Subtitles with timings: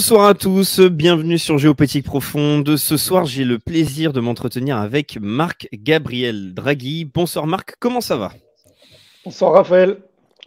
[0.00, 2.78] Bonsoir à tous, bienvenue sur Géopolitique Profonde.
[2.78, 7.04] Ce soir, j'ai le plaisir de m'entretenir avec Marc Gabriel Draghi.
[7.04, 8.32] Bonsoir Marc, comment ça va?
[9.26, 9.98] Bonsoir Raphaël.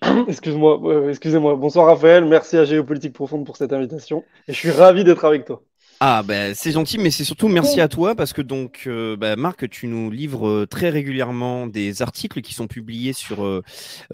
[0.27, 1.55] Excuse-moi, euh, excusez-moi.
[1.55, 4.23] Bonsoir Raphaël, merci à Géopolitique Profonde pour cette invitation.
[4.47, 5.61] Et je suis ravi d'être avec toi.
[5.99, 9.35] Ah ben c'est gentil, mais c'est surtout merci à toi parce que donc euh, bah,
[9.35, 13.61] Marc, tu nous livres euh, très régulièrement des articles qui sont publiés sur euh,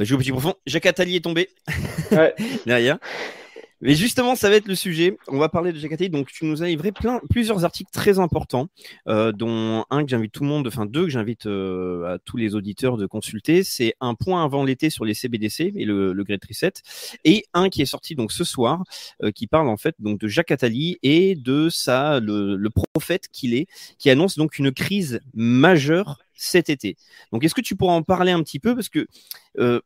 [0.02, 0.56] Géopolitique Profonde.
[0.68, 1.48] Jacques Attali est tombé
[2.12, 2.36] Ouais.
[2.66, 2.98] derrière.
[3.82, 5.18] Mais justement, ça va être le sujet.
[5.28, 6.10] On va parler de Attali.
[6.10, 8.68] Donc, tu nous as livré plein, plusieurs articles très importants,
[9.08, 12.38] euh, dont un que j'invite tout le monde, enfin deux que j'invite euh, à tous
[12.38, 13.64] les auditeurs de consulter.
[13.64, 16.74] C'est un point avant l'été sur les CBDC et le, le Great Reset,
[17.24, 18.84] et un qui est sorti donc ce soir,
[19.24, 23.28] euh, qui parle en fait donc de Jacques Attali et de ça, le, le prophète
[23.32, 26.96] qu'il est, qui annonce donc une crise majeure cet été.
[27.32, 28.74] Donc, est-ce que tu pourras en parler un petit peu?
[28.74, 29.08] Parce que
[29.60, 29.82] euh,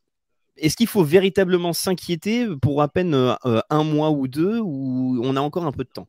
[0.57, 5.19] est-ce qu'il faut véritablement s'inquiéter pour à peine euh, euh, un mois ou deux ou
[5.23, 6.07] on a encore un peu de temps?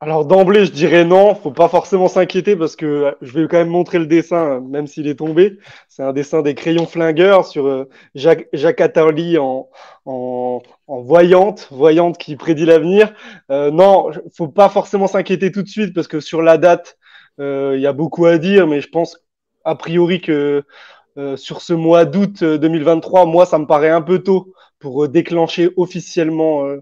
[0.00, 3.56] Alors d'emblée, je dirais non, faut pas forcément s'inquiéter parce que euh, je vais quand
[3.56, 5.58] même montrer le dessin, même s'il est tombé.
[5.88, 8.82] C'est un dessin des crayons flingueurs sur Jacques, Jacques
[10.06, 13.14] en, voyante, voyante qui prédit l'avenir.
[13.50, 16.98] Euh, non, faut pas forcément s'inquiéter tout de suite parce que sur la date,
[17.38, 19.18] il y a beaucoup à dire, mais je pense
[19.64, 20.64] a priori que
[21.18, 25.04] euh, sur ce mois d'août euh, 2023, moi, ça me paraît un peu tôt pour
[25.04, 26.78] euh, déclencher officiellement euh,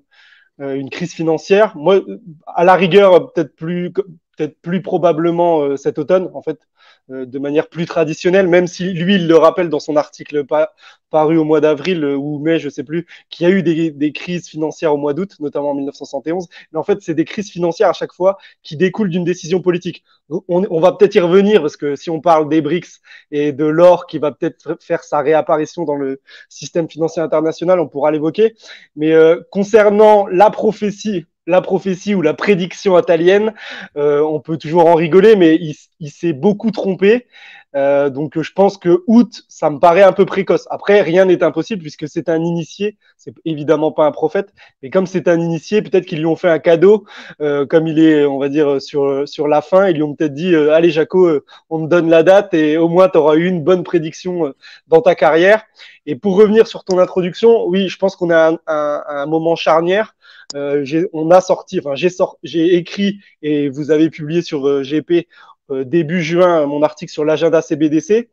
[0.60, 1.76] euh, une crise financière.
[1.76, 6.42] Moi, euh, à la rigueur, euh, peut-être plus, peut-être plus probablement euh, cet automne, en
[6.42, 6.66] fait, euh,
[7.08, 10.72] de manière plus traditionnelle, même si lui, il le rappelle dans son article pa-
[11.10, 13.90] paru au mois d'avril euh, ou mai, je sais plus, qu'il y a eu des,
[13.90, 16.48] des crises financières au mois d'août, notamment en 1971.
[16.72, 20.04] Mais en fait, c'est des crises financières à chaque fois qui découlent d'une décision politique.
[20.30, 23.64] On, on va peut-être y revenir parce que si on parle des BRICS et de
[23.64, 28.54] l'or qui va peut-être faire sa réapparition dans le système financier international, on pourra l'évoquer.
[28.96, 33.54] Mais euh, concernant la prophétie, la prophétie ou la prédiction italienne,
[33.96, 37.26] euh, on peut toujours en rigoler, mais il, s'est beaucoup trompé.
[37.74, 40.68] Euh, donc je pense que août, ça me paraît un peu précoce.
[40.70, 42.98] Après, rien n'est impossible puisque c'est un initié.
[43.16, 44.52] C'est évidemment pas un prophète,
[44.82, 47.06] mais comme c'est un initié, peut-être qu'ils lui ont fait un cadeau.
[47.40, 50.34] Euh, comme il est, on va dire sur sur la fin, ils lui ont peut-être
[50.34, 53.36] dit euh, allez Jaco, euh, on te donne la date et au moins tu auras
[53.36, 54.56] eu une bonne prédiction euh,
[54.88, 55.62] dans ta carrière.
[56.04, 60.14] Et pour revenir sur ton introduction, oui, je pense qu'on a un, un moment charnière.
[60.54, 65.26] Euh, on a sorti, enfin j'ai écrit et vous avez publié sur euh, GP
[65.70, 68.30] euh, début juin mon article sur l'agenda CBDC.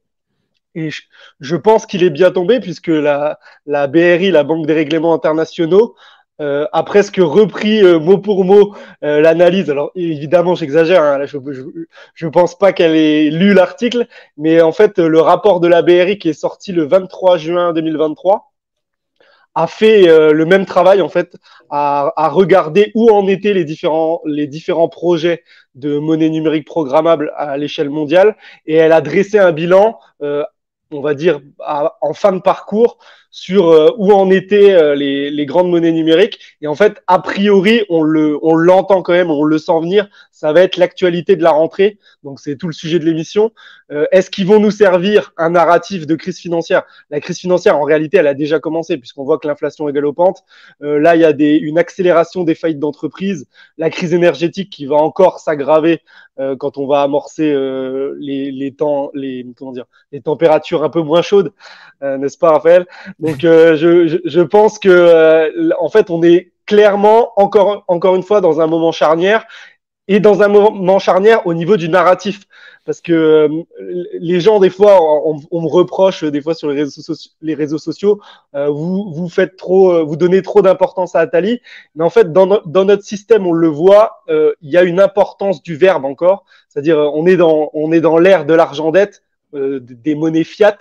[0.75, 1.01] Et je,
[1.39, 5.95] je pense qu'il est bien tombé puisque la, la BRI, la Banque des règlements internationaux,
[6.41, 9.69] euh, a presque repris euh, mot pour mot euh, l'analyse.
[9.69, 11.03] Alors évidemment, j'exagère.
[11.03, 11.61] Hein, je, je,
[12.13, 14.07] je pense pas qu'elle ait lu l'article,
[14.37, 18.48] mais en fait, le rapport de la BRI qui est sorti le 23 juin 2023
[19.55, 21.35] a fait euh, le même travail en fait,
[21.69, 25.43] à, à regarder où en étaient les différents les différents projets
[25.75, 29.99] de monnaie numérique programmable à l'échelle mondiale, et elle a dressé un bilan.
[30.21, 30.43] Euh,
[30.91, 31.39] on va dire
[32.01, 32.97] en fin de parcours
[33.31, 36.39] sur euh, où en étaient euh, les, les, grandes monnaies numériques.
[36.61, 40.09] Et en fait, a priori, on le, on l'entend quand même, on le sent venir.
[40.31, 41.99] Ça va être l'actualité de la rentrée.
[42.23, 43.51] Donc c'est tout le sujet de l'émission.
[43.91, 46.83] Euh, Est-ce qu'ils vont nous servir un narratif de crise financière?
[47.09, 50.43] La crise financière, en réalité, elle a déjà commencé puisqu'on voit que l'inflation est galopante.
[50.81, 53.47] Euh, là, il y a des, une accélération des faillites d'entreprises.
[53.77, 56.01] La crise énergétique qui va encore s'aggraver
[56.39, 57.53] euh, quand on va amorcer
[58.17, 61.51] les, les temps, les comment dire, les températures un peu moins chaudes,
[62.01, 62.85] n'est-ce pas, Raphaël?
[63.19, 68.15] Donc, euh, je, je, je, pense que euh, en fait, on est clairement encore encore
[68.15, 69.45] une fois dans un moment charnière
[70.07, 72.45] et dans un moment charnière au niveau du narratif.
[72.85, 73.63] Parce que euh,
[74.19, 77.53] les gens, des fois, on, on, me reproche, des fois, sur les réseaux, sociaux, les
[77.53, 78.19] réseaux sociaux
[78.55, 81.61] euh, vous, vous faites trop, vous donnez trop d'importance à Atali.
[81.93, 84.99] Mais en fait, dans, dans, notre système, on le voit, euh, il y a une
[84.99, 86.45] importance du verbe encore.
[86.69, 89.23] C'est-à-dire, on est dans, on est dans l'ère de l'argent dette,
[89.53, 90.77] euh, des monnaies fiat.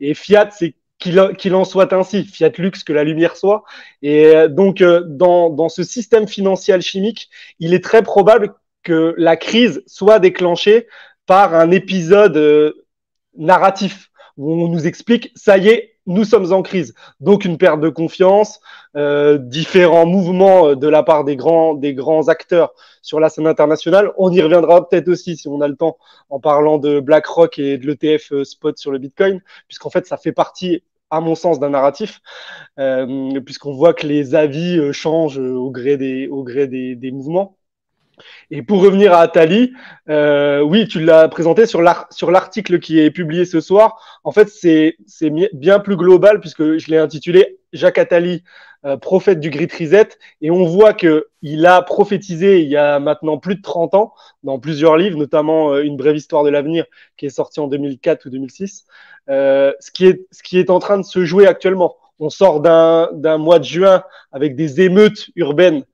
[0.00, 3.64] Et fiat, c'est qu'il en soit ainsi, fiat lux que la lumière soit.
[4.02, 7.28] Et donc, euh, dans, ce système financier alchimique,
[7.58, 10.86] il est très probable que la crise soit déclenchée
[11.26, 12.84] par un épisode euh,
[13.36, 16.94] narratif où on nous explique ça y est, nous sommes en crise.
[17.20, 18.60] Donc une perte de confiance,
[18.96, 22.72] euh, différents mouvements euh, de la part des grands, des grands acteurs
[23.02, 24.12] sur la scène internationale.
[24.16, 25.96] On y reviendra peut-être aussi si on a le temps
[26.28, 30.16] en parlant de BlackRock et de l'ETF euh, spot sur le Bitcoin, puisqu'en fait ça
[30.16, 32.20] fait partie à mon sens, d'un narratif,
[32.78, 37.56] euh, puisqu'on voit que les avis euh, changent au gré des, au gré des mouvements.
[38.50, 39.72] Et pour revenir à Atali,
[40.08, 44.20] euh, oui, tu l'as présenté sur l'article qui est publié ce soir.
[44.24, 44.96] En fait, c'est
[45.52, 48.42] bien plus global puisque je l'ai intitulé Jacques Attali,
[48.84, 50.08] euh, prophète du Grit Reset.
[50.40, 54.12] Et on voit que il a prophétisé il y a maintenant plus de 30 ans
[54.42, 56.84] dans plusieurs livres, notamment euh, Une brève histoire de l'avenir
[57.16, 58.84] qui est sorti en 2004 ou 2006,
[59.28, 61.96] euh, ce, qui est, ce qui est en train de se jouer actuellement.
[62.18, 64.02] On sort d'un mois de juin
[64.32, 65.84] avec des émeutes urbaines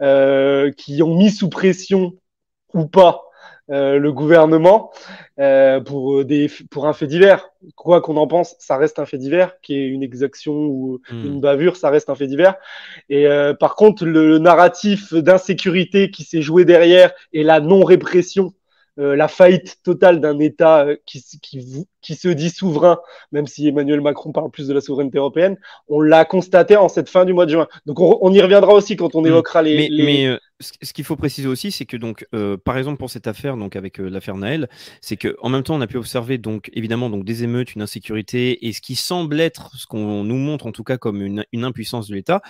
[0.00, 2.14] qui ont mis sous pression
[2.74, 3.30] ou pas
[3.70, 4.90] euh, le gouvernement
[5.38, 7.50] euh, pour des pour un fait divers.
[7.76, 11.24] Quoi qu'on en pense, ça reste un fait divers, qui est une exaction ou mmh.
[11.24, 12.56] une bavure, ça reste un fait divers.
[13.08, 18.54] Et euh, par contre, le narratif d'insécurité qui s'est joué derrière et la non répression
[19.00, 22.98] euh, la faillite totale d'un État euh, qui, qui, qui, se dit souverain,
[23.32, 25.56] même si Emmanuel Macron parle plus de la souveraineté européenne,
[25.88, 27.68] on l'a constaté en cette fin du mois de juin.
[27.86, 29.26] Donc on, on y reviendra aussi quand on mmh.
[29.26, 29.76] évoquera les.
[29.76, 30.04] Mais, les...
[30.04, 33.26] mais euh, ce qu'il faut préciser aussi, c'est que donc, euh, par exemple pour cette
[33.26, 34.68] affaire, donc avec euh, l'affaire Naël,
[35.00, 37.82] c'est que en même temps on a pu observer donc évidemment donc des émeutes, une
[37.82, 41.44] insécurité et ce qui semble être ce qu'on nous montre en tout cas comme une,
[41.52, 42.42] une impuissance de l'État.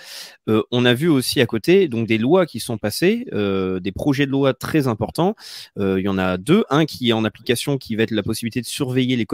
[0.73, 4.31] On a vu aussi à côté donc des lois qui sont passées, des projets de
[4.31, 5.35] loi très importants.
[5.79, 8.61] il y en a deux, un qui est en application, qui va être la possibilité
[8.61, 9.26] de surveiller les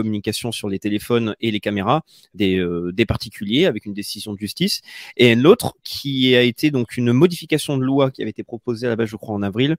[0.53, 2.03] sur les téléphones et les caméras
[2.35, 2.63] des,
[2.93, 4.83] des particuliers avec une décision de justice,
[5.17, 8.87] et l'autre qui a été donc une modification de loi qui avait été proposée posé
[8.87, 9.77] à la base, je crois, en avril,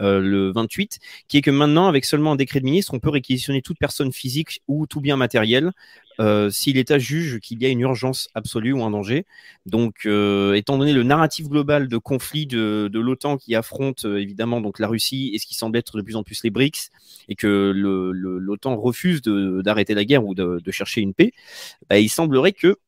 [0.00, 0.98] euh, le 28,
[1.28, 4.12] qui est que maintenant, avec seulement un décret de ministre, on peut réquisitionner toute personne
[4.12, 5.72] physique ou tout bien matériel
[6.20, 9.24] euh, si l'État juge qu'il y a une urgence absolue ou un danger.
[9.66, 14.20] Donc, euh, étant donné le narratif global de conflit de, de l'OTAN qui affronte euh,
[14.20, 16.90] évidemment donc la Russie et ce qui semble être de plus en plus les BRICS,
[17.28, 21.32] et que l'OTAN refuse d'arrêter la guerre ou de, de chercher une paix,
[21.88, 22.78] bah, il semblerait que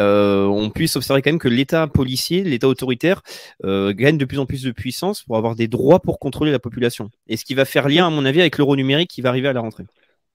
[0.00, 3.22] euh, on puisse observer quand même que l'État policier, l'État autoritaire,
[3.64, 6.58] euh, gagne de plus en plus de puissance pour avoir des droits pour contrôler la
[6.58, 7.10] population.
[7.28, 9.48] Et ce qui va faire lien, à mon avis, avec l'euro numérique qui va arriver
[9.48, 9.84] à la rentrée.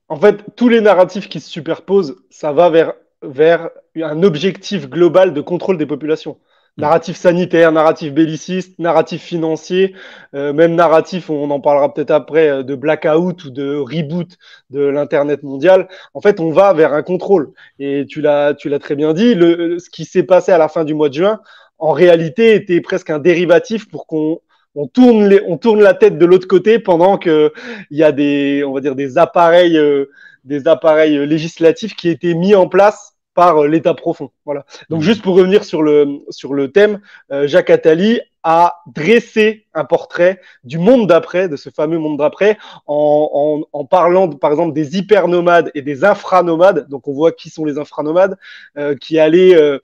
[0.08, 3.70] En fait, tous les narratifs qui se superposent, ça va vers, vers
[4.02, 6.38] un objectif global de contrôle des populations.
[6.80, 6.82] Mm.
[6.82, 9.94] Narratif sanitaire, narratif belliciste, narratif financier,
[10.34, 14.38] euh, même narratif, on en parlera peut-être après, euh, de blackout ou de reboot
[14.70, 15.90] de l'Internet mondial.
[16.14, 17.52] En fait, on va vers un contrôle.
[17.80, 20.70] Et tu l'as, tu l'as très bien dit, le, ce qui s'est passé à la
[20.70, 21.42] fin du mois de juin,
[21.80, 24.40] en réalité, était presque un dérivatif pour qu'on
[24.76, 27.52] on tourne, les, on tourne la tête de l'autre côté pendant que
[27.92, 30.06] il y a des, on va dire, des appareils, euh,
[30.46, 34.32] des appareils législatifs qui étaient mis en place par euh, l'état profond.
[34.44, 34.66] Voilà.
[34.90, 35.04] Donc, mmh.
[35.04, 37.00] juste pour revenir sur le, sur le thème,
[37.32, 42.58] euh, Jacques Attali a dressé un portrait du monde d'après, de ce fameux monde d'après,
[42.86, 46.90] en, en, en, parlant, par exemple, des hypernomades et des infranomades.
[46.90, 48.38] Donc, on voit qui sont les infranomades,
[48.78, 49.80] euh, qui allaient euh,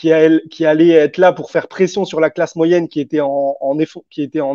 [0.00, 3.78] qui, allait être là pour faire pression sur la classe moyenne qui était en,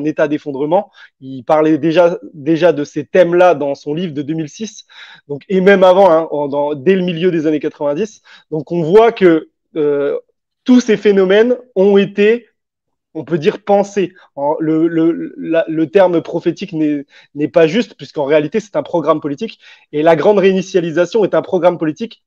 [0.04, 0.92] état d'effondrement.
[1.22, 4.86] Il parlait déjà, de ces thèmes-là dans son livre de 2006,
[5.28, 8.24] donc, et même avant, hein, dès le milieu des années 90.
[8.50, 10.18] Donc on voit que euh,
[10.64, 12.48] tous ces phénomènes ont été
[13.14, 14.12] on peut dire pensés.
[14.60, 19.60] Le, le, le terme prophétique n'est pas juste, puisqu'en réalité, c'est un programme politique.
[19.94, 22.26] Et la grande réinitialisation est un programme politique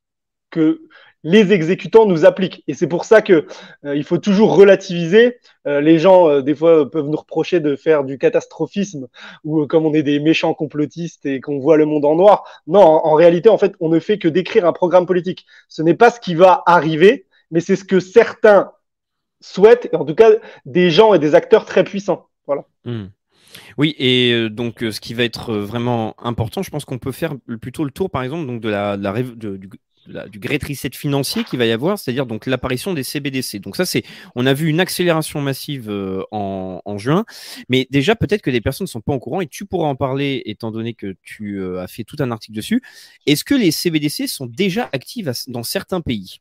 [0.50, 0.80] que
[1.28, 2.64] les exécutants nous appliquent.
[2.68, 3.46] Et c'est pour ça que
[3.84, 5.36] euh, il faut toujours relativiser.
[5.66, 9.08] Euh, les gens, euh, des fois, peuvent nous reprocher de faire du catastrophisme
[9.44, 12.44] ou comme on est des méchants complotistes et qu'on voit le monde en noir.
[12.66, 15.44] Non, en, réalité, en fait, on ne fait que décrire un programme politique.
[15.68, 18.72] Ce n'est pas ce qui va arriver, mais c'est ce que certains
[19.40, 20.30] souhaitent, et en tout cas
[20.64, 22.28] des gens et des acteurs très puissants.
[22.46, 22.64] Voilà.
[22.84, 23.06] Hmm.
[23.76, 27.84] Oui, et donc ce qui va être vraiment important, je pense qu'on peut faire plutôt
[27.84, 29.60] le tour, par exemple, de la, de
[30.28, 33.60] du great reset financier qu'il va y avoir, c'est-à-dire donc l'apparition des CBDC.
[33.60, 34.02] Donc ça, c'est,
[34.34, 37.24] on a vu une accélération massive euh, en, en, juin,
[37.68, 39.96] mais déjà peut-être que des personnes ne sont pas au courant et tu pourras en
[39.96, 42.82] parler étant donné que tu euh, as fait tout un article dessus.
[43.26, 46.40] Est-ce que les CBDC sont déjà actives dans certains pays?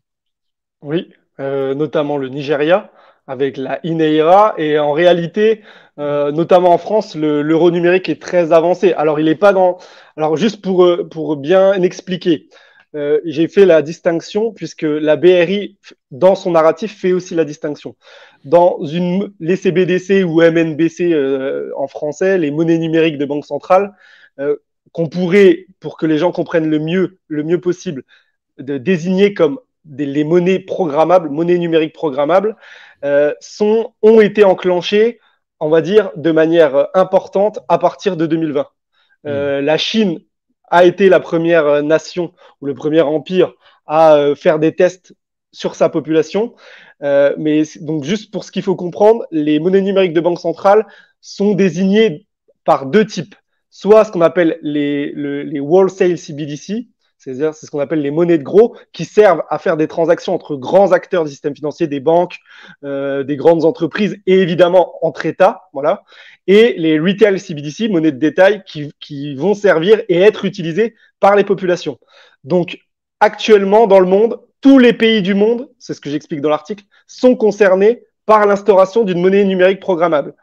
[0.82, 1.10] Oui,
[1.40, 2.92] euh, notamment le Nigeria
[3.28, 5.62] avec la INEIRA et en réalité,
[6.00, 8.94] euh, notamment en France, l'euro numérique est très avancé.
[8.94, 9.78] Alors il n'est pas dans.
[10.16, 12.48] Alors juste pour pour bien expliquer.
[12.98, 15.78] Euh, j'ai fait la distinction puisque la BRI,
[16.12, 17.96] dans son narratif, fait aussi la distinction.
[18.44, 23.94] Dans une, les CBDC ou MNBC euh, en français, les monnaies numériques de banque centrale,
[24.40, 24.56] euh,
[24.94, 28.04] qu'on pourrait, pour que les gens comprennent le mieux, le mieux possible,
[28.58, 32.56] de désigner comme des, les monnaies programmables, monnaies numériques programmables,
[33.40, 35.20] sont, ont été enclenchées,
[35.60, 38.68] on va dire, de manière importante à partir de 2020.
[39.28, 40.20] Euh, La Chine
[40.68, 43.54] a été la première nation ou le premier empire
[43.88, 45.16] à euh, faire des tests
[45.52, 46.54] sur sa population.
[47.02, 50.86] Euh, mais donc juste pour ce qu'il faut comprendre, les monnaies numériques de banque centrale
[51.22, 52.28] sont désignées
[52.64, 53.36] par deux types.
[53.70, 58.12] Soit ce qu'on appelle les, le, les wholesale CBDC, c'est-à-dire c'est ce qu'on appelle les
[58.12, 61.88] monnaies de gros, qui servent à faire des transactions entre grands acteurs du système financier,
[61.88, 62.38] des banques,
[62.84, 66.04] euh, des grandes entreprises et évidemment entre États, voilà.
[66.48, 71.36] Et les retail CBDC, monnaies de détail, qui, qui vont servir et être utilisées par
[71.36, 71.98] les populations.
[72.44, 72.80] Donc
[73.20, 76.84] actuellement dans le monde, tous les pays du monde, c'est ce que j'explique dans l'article,
[77.08, 80.36] sont concernés par l'instauration d'une monnaie numérique programmable.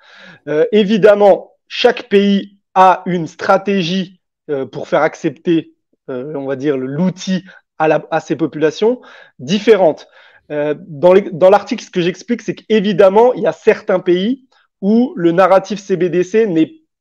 [0.48, 5.73] Euh, évidemment, chaque pays a une stratégie euh, pour faire accepter,
[6.08, 7.44] on va dire, l'outil
[7.78, 9.00] à, ses populations
[9.38, 10.06] différentes.
[10.50, 14.46] Euh, dans l'article, ce que j'explique, c'est qu'évidemment, il y a certains pays
[14.80, 16.48] où le narratif CBDC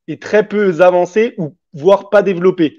[0.08, 2.78] est très peu avancé ou voire pas développé.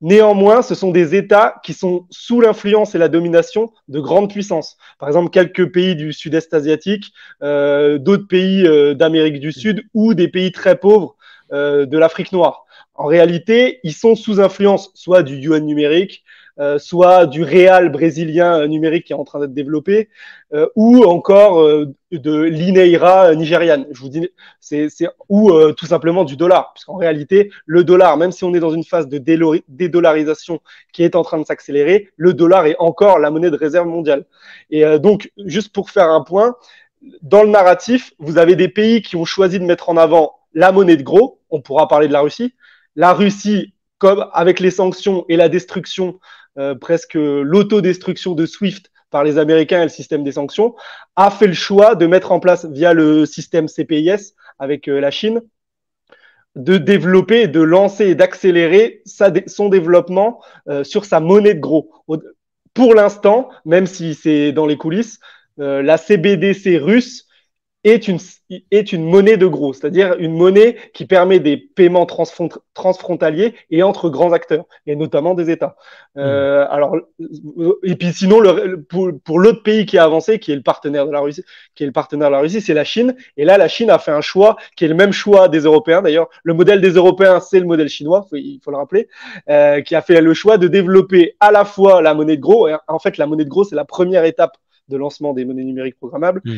[0.00, 4.76] Néanmoins, ce sont des États qui sont sous l'influence et la domination de grandes puissances.
[4.98, 7.12] Par exemple, quelques pays du sud-est asiatique,
[7.42, 11.16] euh, d'autres pays euh, d'Amérique du Sud ou des pays très pauvres
[11.52, 12.63] euh, de l'Afrique noire.
[12.94, 16.24] En réalité, ils sont sous influence soit du yuan numérique,
[16.60, 20.08] euh, soit du réal brésilien euh, numérique qui est en train d'être développé,
[20.52, 23.86] euh, ou encore euh, de l'ineira nigériane.
[23.90, 24.28] Je vous dis,
[24.60, 28.54] c'est, c'est ou euh, tout simplement du dollar, puisqu'en réalité, le dollar, même si on
[28.54, 30.60] est dans une phase de dédollarisation
[30.92, 34.24] qui est en train de s'accélérer, le dollar est encore la monnaie de réserve mondiale.
[34.70, 36.54] Et donc, juste pour faire un point,
[37.22, 40.70] dans le narratif, vous avez des pays qui ont choisi de mettre en avant la
[40.70, 41.40] monnaie de gros.
[41.50, 42.54] On pourra parler de la Russie.
[42.96, 46.20] La Russie, comme avec les sanctions et la destruction
[46.56, 50.76] euh, presque l'autodestruction de SWIFT par les Américains et le système des sanctions,
[51.16, 55.10] a fait le choix de mettre en place via le système CPIS avec euh, la
[55.10, 55.42] Chine,
[56.54, 59.02] de développer, de lancer et d'accélérer
[59.46, 61.90] son développement euh, sur sa monnaie de gros.
[62.72, 65.18] Pour l'instant, même si c'est dans les coulisses,
[65.56, 67.28] la CBDC russe
[67.84, 68.18] est une,
[68.70, 74.08] est une monnaie de gros, c'est-à-dire une monnaie qui permet des paiements transfrontaliers et entre
[74.08, 75.76] grands acteurs, et notamment des États.
[76.16, 76.96] Euh, alors,
[77.82, 81.06] et puis sinon, le, pour, pour l'autre pays qui a avancé, qui est le partenaire
[81.06, 83.14] de la Russie, qui est le partenaire de la Russie, c'est la Chine.
[83.36, 86.00] Et là, la Chine a fait un choix qui est le même choix des Européens.
[86.00, 89.08] D'ailleurs, le modèle des Européens, c'est le modèle chinois, faut, il faut le rappeler,
[89.50, 92.66] euh, qui a fait le choix de développer à la fois la monnaie de gros.
[92.68, 94.56] Et en fait, la monnaie de gros, c'est la première étape
[94.88, 96.40] de lancement des monnaies numériques programmables.
[96.44, 96.52] Mmh.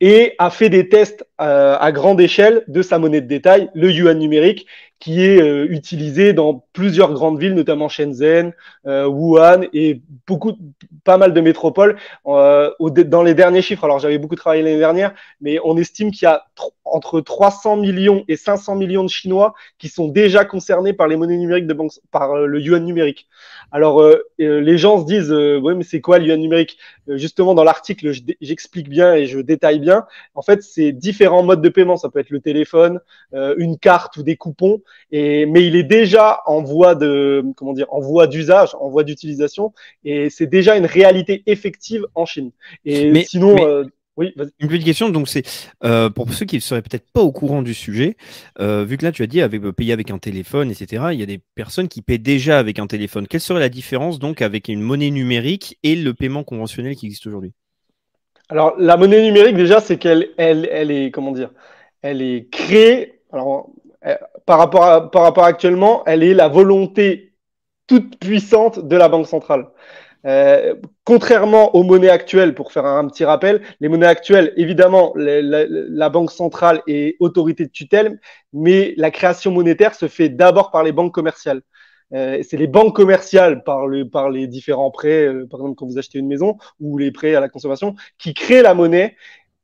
[0.00, 3.90] Et a fait des tests euh, à grande échelle de sa monnaie de détail, le
[3.90, 4.66] yuan numérique,
[4.98, 8.54] qui est euh, utilisé dans plusieurs grandes villes, notamment Shenzhen,
[8.86, 10.54] euh, Wuhan et beaucoup,
[11.04, 11.96] pas mal de métropoles.
[12.24, 16.26] Dans les derniers chiffres, alors j'avais beaucoup travaillé l'année dernière, mais on estime qu'il y
[16.26, 21.08] a tr- entre 300 millions et 500 millions de Chinois qui sont déjà concernés par
[21.08, 23.28] les monnaies numériques de banque, par le yuan numérique.
[23.72, 24.02] Alors
[24.38, 26.78] les gens se disent, oui, mais c'est quoi le yuan numérique?
[27.08, 30.06] Justement, dans l'article, j'explique bien et je détaille bien.
[30.34, 30.92] En fait, c'est
[31.26, 31.96] différents modes de paiement.
[31.96, 33.00] Ça peut être le téléphone,
[33.32, 34.80] une carte ou des coupons.
[35.10, 39.04] Et, mais il est déjà en voie de, comment dire, en voie d'usage, en voie
[39.04, 39.72] d'utilisation,
[40.04, 42.50] et c'est déjà une réalité effective en Chine.
[42.84, 43.84] Et Mais- sinon, mais- euh,
[44.16, 44.32] oui.
[44.60, 45.42] Une petite question, donc c'est
[45.84, 48.16] euh, pour ceux qui ne seraient peut-être pas au courant du sujet,
[48.60, 51.08] euh, vu que là tu as dit avec euh, payer avec un téléphone, etc.
[51.12, 53.26] Il y a des personnes qui paient déjà avec un téléphone.
[53.26, 57.26] Quelle serait la différence donc avec une monnaie numérique et le paiement conventionnel qui existe
[57.26, 57.52] aujourd'hui?
[58.48, 61.50] Alors, la monnaie numérique, déjà, c'est qu'elle, elle, elle est, comment dire,
[62.02, 63.20] elle est créée.
[63.32, 63.70] Alors,
[64.06, 67.34] euh, par rapport par rapport actuellement, elle est la volonté
[67.86, 69.68] toute puissante de la banque centrale.
[70.26, 70.74] Euh,
[71.04, 76.32] contrairement aux monnaies actuelles, pour faire un, petit rappel, les monnaies actuelles, évidemment, la banque
[76.32, 78.20] centrale est autorité de tutelle,
[78.52, 81.62] mais la création monétaire se fait d'abord par les banques commerciales.
[82.14, 85.86] Euh, c'est les banques commerciales par, le, par les différents prêts, euh, par exemple quand
[85.86, 89.16] vous achetez une maison ou les prêts à la consommation, qui créent la monnaie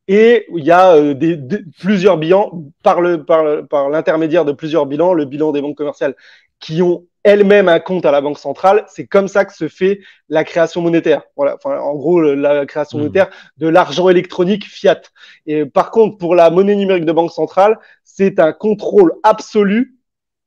[0.09, 4.45] et il y a euh, des, des- plusieurs bilans par le par, le- par l'intermédiaire
[4.45, 6.17] de plusieurs bilans, le bilan des banques commerciales
[6.61, 8.85] qui ont elles-mêmes un compte à la banque centrale.
[8.89, 11.23] C'est comme ça que se fait la création monétaire.
[11.37, 13.05] Voilà, enfin, en gros, la création Mhm.
[13.05, 15.01] monétaire de l'argent électronique fiat.
[15.47, 19.92] Et par contre, pour la monnaie numérique de banque centrale, c'est un contrôle absolu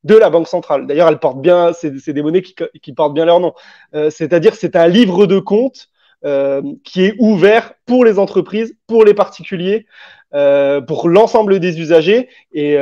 [0.06, 0.86] de la Banque centrale.
[0.86, 3.54] D'ailleurs, elles portent bien, c'est des monnaies qui, portent bien leur nom.
[3.96, 5.90] Euh, C'est-à-dire, c'est un livre de compte
[6.24, 9.88] euh, qui est ouvert pour les entreprises, pour les particuliers,
[10.36, 12.78] euh, pour l'ensemble des usagers, et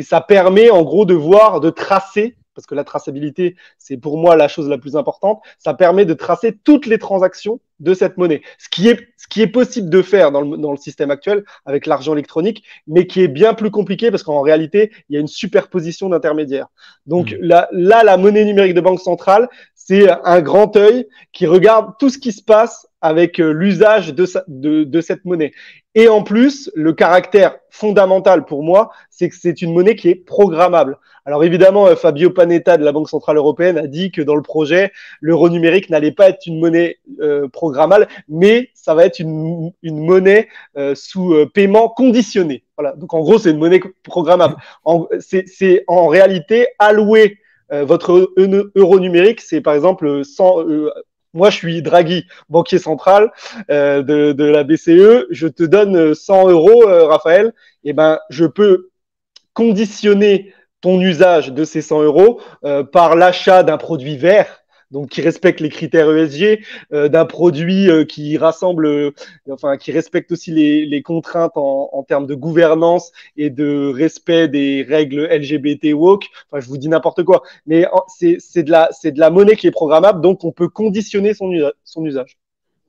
[0.00, 4.34] ça permet en gros de voir, de tracer parce que la traçabilité, c'est pour moi
[4.34, 5.40] la chose la plus importante.
[5.60, 8.42] Ça permet de tracer toutes les transactions de cette monnaie.
[8.58, 11.44] Ce qui est, ce qui est possible de faire dans le, dans le système actuel
[11.66, 15.20] avec l'argent électronique, mais qui est bien plus compliqué parce qu'en réalité, il y a
[15.20, 16.66] une superposition d'intermédiaires.
[17.06, 17.36] Donc mmh.
[17.42, 22.10] là, là, la monnaie numérique de banque centrale, c'est un grand œil qui regarde tout
[22.10, 25.52] ce qui se passe avec euh, l'usage de, de, de, cette monnaie.
[25.94, 30.14] Et en plus, le caractère fondamental pour moi, c'est que c'est une monnaie qui est
[30.14, 30.98] programmable.
[31.24, 34.42] Alors évidemment, euh, Fabio Panetta de la Banque Centrale Européenne a dit que dans le
[34.42, 39.70] projet, l'euro numérique n'allait pas être une monnaie euh, programmable, mais ça va être une,
[39.82, 42.64] une monnaie euh, sous euh, paiement conditionné.
[42.78, 42.96] Voilà.
[42.96, 44.56] Donc en gros, c'est une monnaie programmable.
[45.20, 47.38] C'est en réalité alloué
[47.70, 48.32] votre
[48.76, 50.64] euro numérique, c'est par exemple 100,
[51.34, 53.32] moi, je suis Draghi, banquier central
[53.70, 55.26] euh, de, la BCE.
[55.30, 57.52] Je te donne 100 euros, euh, Raphaël.
[57.84, 58.88] Eh ben, je peux
[59.52, 65.20] conditionner ton usage de ces 100 euros euh, par l'achat d'un produit vert donc qui
[65.20, 66.60] respecte les critères ESG,
[66.92, 69.10] euh, d'un produit euh, qui rassemble, euh,
[69.50, 75.28] enfin qui respecte aussi les, contraintes en, termes de gouvernance et de respect des règles
[75.30, 76.26] LGBT woke.
[76.50, 79.66] Enfin, je vous dis n'importe quoi, mais c'est de la c'est de la monnaie qui
[79.66, 81.52] est programmable, donc on peut conditionner son,
[82.04, 82.38] usage.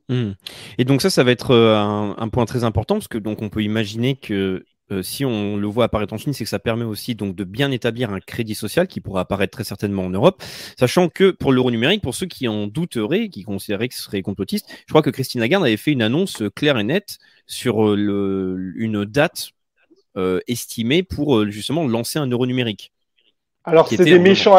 [0.10, 0.32] Mmh.
[0.77, 3.50] Et donc ça, ça va être un, un, point très important parce que donc on
[3.50, 6.86] peut imaginer que euh, si on le voit apparaître en Chine, c'est que ça permet
[6.86, 10.41] aussi donc de bien établir un crédit social qui pourra apparaître très certainement en Europe,
[10.77, 14.22] sachant que pour l'euro numérique, pour ceux qui en douteraient, qui considéraient que ce serait
[14.22, 17.96] complotiste, je crois que Christine Lagarde avait fait une annonce claire et nette sur euh,
[17.96, 19.51] le, une date
[20.17, 22.91] euh, estimée pour justement lancer un euro numérique.
[23.63, 24.58] Alors c'est des méchants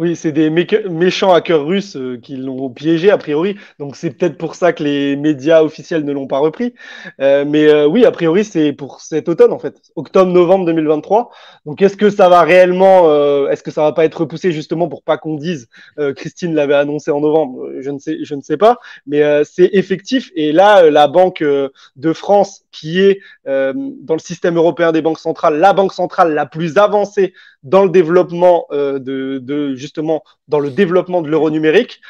[0.00, 3.56] oui, c'est des méchants hackers russes euh, qui l'ont piégé a priori.
[3.80, 6.72] Donc c'est peut-être pour ça que les médias officiels ne l'ont pas repris.
[7.20, 11.30] Euh, mais euh, oui, a priori c'est pour cet automne en fait, octobre-novembre 2023.
[11.66, 13.08] Donc est-ce que ça va réellement,
[13.48, 15.68] est-ce que ça va pas être repoussé justement pour pas qu'on dise
[16.14, 17.68] Christine l'avait annoncé en novembre?
[17.80, 18.78] Je ne sais, je ne sais pas.
[19.06, 20.30] Mais c'est effectif.
[20.36, 25.58] Et là, la Banque de France, qui est dans le système européen des banques centrales,
[25.58, 30.70] la banque centrale la plus avancée dans le développement euh, de, de, justement dans le
[30.70, 32.00] développement de l'euro numérique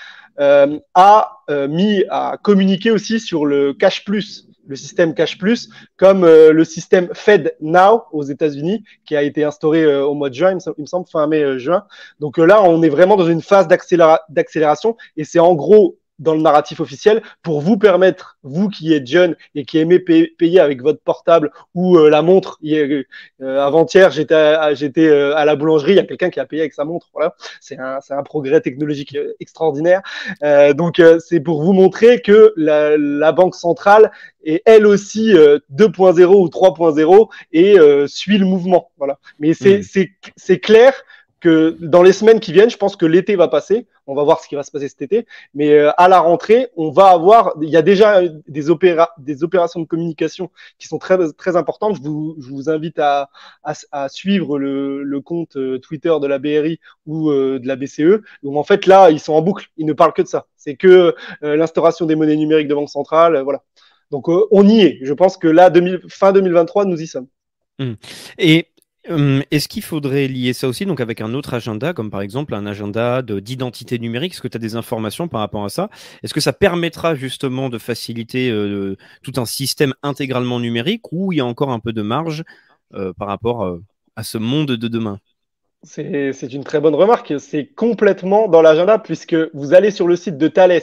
[0.41, 5.71] euh, a euh, mis à communiquer aussi sur le cash plus le système cash plus
[5.97, 10.29] comme euh, le système Fed Now aux États-Unis qui a été instauré euh, au mois
[10.29, 11.85] de juin il me semble fin mai juin.
[12.21, 16.41] Donc là on est vraiment dans une phase d'accélération et c'est en gros dans le
[16.41, 21.01] narratif officiel pour vous permettre, vous qui êtes jeune et qui aimez payer avec votre
[21.01, 22.59] portable ou euh, la montre.
[22.65, 23.05] Euh,
[23.41, 26.63] Avant-hier, j'étais à, j'étais euh, à la boulangerie, il y a quelqu'un qui a payé
[26.63, 27.09] avec sa montre.
[27.13, 30.03] Voilà, c'est un, c'est un progrès technologique euh, extraordinaire.
[30.75, 34.11] donc, c'est pour vous montrer que la, la banque centrale
[34.45, 37.77] est elle aussi 2.0 ou 3.0 et
[38.07, 38.91] suit le mouvement.
[38.99, 39.19] Voilà.
[39.39, 39.83] Mais c'est, mmh.
[39.83, 40.93] c'est, c'est clair
[41.41, 43.87] que dans les semaines qui viennent, je pense que l'été va passer.
[44.07, 45.27] On va voir ce qui va se passer cet été.
[45.55, 47.55] Mais euh, à la rentrée, on va avoir.
[47.63, 51.97] Il y a déjà des, opéra, des opérations de communication qui sont très très importantes.
[51.97, 53.31] Je vous, je vous invite à,
[53.63, 57.77] à, à suivre le, le, compte euh, Twitter de la BRI ou euh, de la
[57.77, 58.23] BCE.
[58.43, 59.69] Donc en fait là, ils sont en boucle.
[59.77, 60.47] Ils ne parlent que de ça.
[60.57, 63.41] C'est que l'instauration des monnaies numériques de banque centrale.
[63.43, 63.63] voilà.
[64.11, 64.99] Donc on y est.
[65.03, 67.29] Je pense que là, 2000, fin 2023, nous y sommes.
[67.79, 67.93] Mmh.
[68.39, 68.69] Et
[69.07, 72.55] Hum, est-ce qu'il faudrait lier ça aussi donc avec un autre agenda, comme par exemple
[72.55, 74.33] un agenda d'identité numérique?
[74.35, 75.89] Est-ce que tu as des informations par rapport à ça?
[76.23, 81.37] Est-ce que ça permettra justement de faciliter euh, tout un système intégralement numérique ou il
[81.37, 82.45] y a encore un peu de marge
[82.95, 83.83] euh, par rapport euh,
[84.17, 85.21] à ce monde de demain?
[85.85, 87.35] C'est une très bonne remarque.
[87.39, 90.83] C'est complètement dans l'agenda puisque vous allez sur le site de Thales.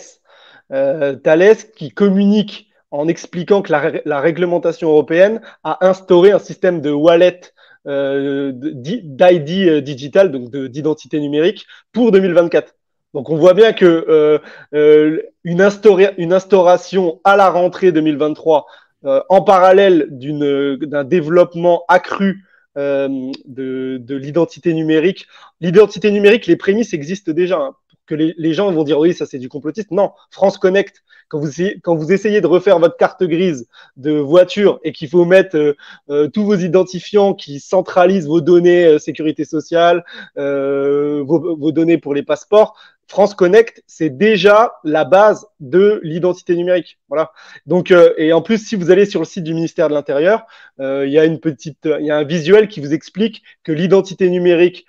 [0.70, 6.92] Thales qui communique en expliquant que la, la, réglementation européenne a instauré un système de
[6.92, 7.42] wallet
[7.88, 12.76] euh, d'ID digital, donc d'identité numérique, pour 2024.
[13.14, 14.40] Donc on voit bien que euh,
[14.74, 15.68] euh une,
[16.18, 18.66] une, instauration à la rentrée 2023,
[19.06, 22.44] euh, en parallèle d'un développement accru
[22.76, 25.28] de, de l'identité numérique.
[25.62, 27.58] L'identité numérique, les prémices existent déjà.
[27.58, 29.92] Hein que les, les, gens vont dire oui, ça c'est du complotiste.
[29.92, 34.12] Non, France Connect, quand vous, essayez, quand vous essayez de refaire votre carte grise de
[34.12, 35.76] voiture et qu'il faut mettre euh,
[36.10, 40.06] euh, tous vos identifiants qui centralisent vos données euh, sécurité sociale,
[40.38, 46.56] euh, vos, vos, données pour les passeports, France Connect, c'est déjà la base de l'identité
[46.56, 46.98] numérique.
[47.08, 47.32] Voilà.
[47.68, 50.48] Donc, et en plus, si vous allez sur le site du ministère de l'Intérieur,
[50.80, 54.28] il y a une petite, il y a un visuel qui vous explique que l'identité
[54.32, 54.88] numérique,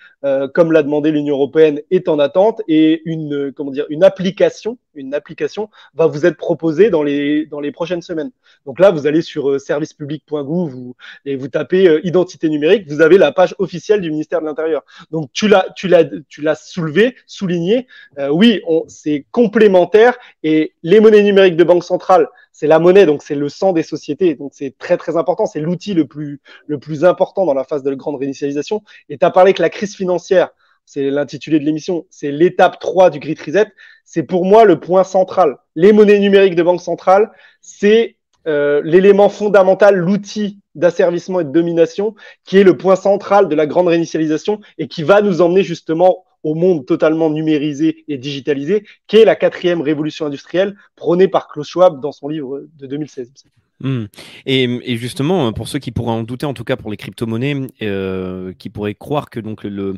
[0.55, 5.14] comme l'a demandé l'Union européenne, est en attente et une, comment dire, une application, une
[5.14, 8.30] application va vous être proposée dans les dans les prochaines semaines.
[8.64, 13.54] Donc là, vous allez sur servicepublic.gouv et vous tapez identité numérique, vous avez la page
[13.59, 14.85] officielle du ministère de l'Intérieur.
[15.11, 17.87] Donc tu l'as, tu l'as, tu l'as soulevé, souligné.
[18.18, 23.22] Euh, oui, c'est complémentaire et les monnaies numériques de banque centrale, c'est la monnaie, donc
[23.22, 24.35] c'est le sang des sociétés.
[24.35, 25.46] Donc c'est très très important.
[25.46, 28.82] C'est l'outil le plus le plus important dans la phase de grande réinitialisation.
[29.09, 30.50] Et tu as parlé que la crise financière,
[30.85, 33.72] c'est l'intitulé de l'émission, c'est l'étape 3 du Grid Reset.
[34.07, 35.59] C'est pour moi le point central.
[35.75, 38.16] Les monnaies numériques de banque centrale, c'est
[38.47, 42.14] euh, l'élément fondamental, l'outil d'asservissement et de domination,
[42.45, 46.25] qui est le point central de la grande réinitialisation et qui va nous emmener justement
[46.45, 51.69] au monde totalement numérisé et digitalisé, qui est la quatrième révolution industrielle prônée par Klaus
[51.69, 53.33] Schwab dans son livre de 2016.
[53.81, 54.07] Hmm.
[54.47, 58.53] Et, justement, pour ceux qui pourraient en douter, en tout cas pour les crypto-monnaies, euh,
[58.59, 59.95] qui pourraient croire que donc le,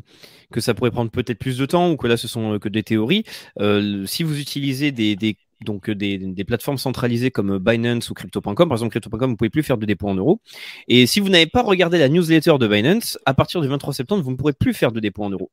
[0.51, 2.83] que ça pourrait prendre peut-être plus de temps ou que là ce sont que des
[2.83, 3.23] théories,
[3.59, 5.15] euh, si vous utilisez des,
[5.61, 8.55] donc euh, des, des, plateformes centralisées comme euh, Binance ou Crypto.com.
[8.55, 10.41] Par exemple, Crypto.com, vous pouvez plus faire de dépôts en euros.
[10.87, 14.23] Et si vous n'avez pas regardé la newsletter de Binance, à partir du 23 septembre,
[14.23, 15.51] vous ne pourrez plus faire de dépôts en euros.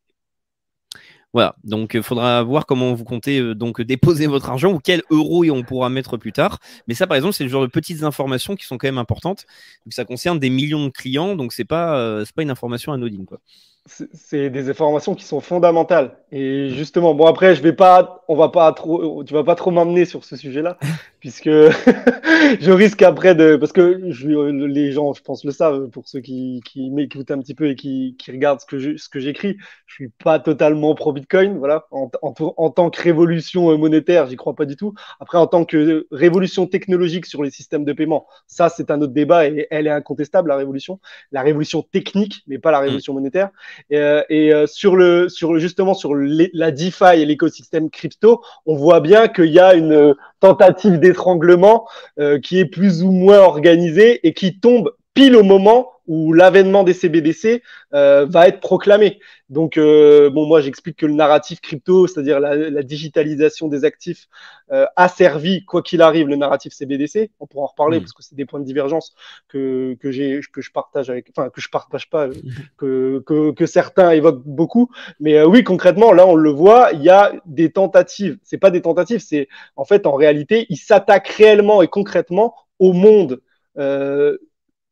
[1.36, 5.02] Voilà, donc il faudra voir comment vous comptez euh, donc déposer votre argent ou quel
[5.10, 6.60] euro on pourra mettre plus tard.
[6.88, 9.44] Mais ça, par exemple, c'est le genre de petites informations qui sont quand même importantes.
[9.84, 13.26] Donc, ça concerne des millions de clients, donc c'est pas c'est pas une information anodine
[13.26, 13.38] quoi
[13.86, 16.16] c'est des informations qui sont fondamentales.
[16.32, 19.70] Et justement, bon après, je vais pas, on va pas trop, tu vas pas trop
[19.70, 20.76] m'emmener sur ce sujet-là,
[21.20, 21.44] puisque
[22.60, 26.20] je risque après de, parce que je, les gens, je pense le savent, pour ceux
[26.20, 29.20] qui, qui m'écoutent un petit peu et qui, qui regardent ce que je, ce que
[29.20, 31.86] j'écris, je suis pas totalement pro Bitcoin, voilà.
[31.90, 34.94] En, en, en tant que révolution euh, monétaire, j'y crois pas du tout.
[35.20, 39.12] Après, en tant que révolution technologique sur les systèmes de paiement, ça c'est un autre
[39.12, 40.98] débat et elle est incontestable la révolution,
[41.30, 43.50] la révolution technique, mais pas la révolution monétaire.
[43.90, 49.00] Et, euh, euh, sur le, sur justement sur la DeFi et l'écosystème crypto, on voit
[49.00, 51.86] bien qu'il y a une tentative d'étranglement
[52.18, 56.84] euh, qui est plus ou moins organisée et qui tombe pile au moment où l'avènement
[56.84, 57.62] des CBDC
[57.94, 59.18] euh, va être proclamé.
[59.48, 64.26] Donc, euh, bon, moi, j'explique que le narratif crypto, c'est-à-dire la, digitalisation des actifs,
[64.72, 67.30] euh, a servi, quoi qu'il arrive, le narratif CBDC.
[67.38, 68.02] On pourra en reparler mm.
[68.02, 69.14] parce que c'est des points de divergence
[69.48, 72.28] que, que, j'ai, que je partage avec, enfin, que je partage pas,
[72.76, 74.90] que, que, que certains évoquent beaucoup.
[75.20, 78.38] Mais oui, concrètement, là, on le voit, il y a des tentatives.
[78.42, 82.92] C'est pas des tentatives, c'est en fait, en réalité, ils s'attaquent réellement et concrètement au
[82.92, 83.40] monde
[83.78, 84.38] euh,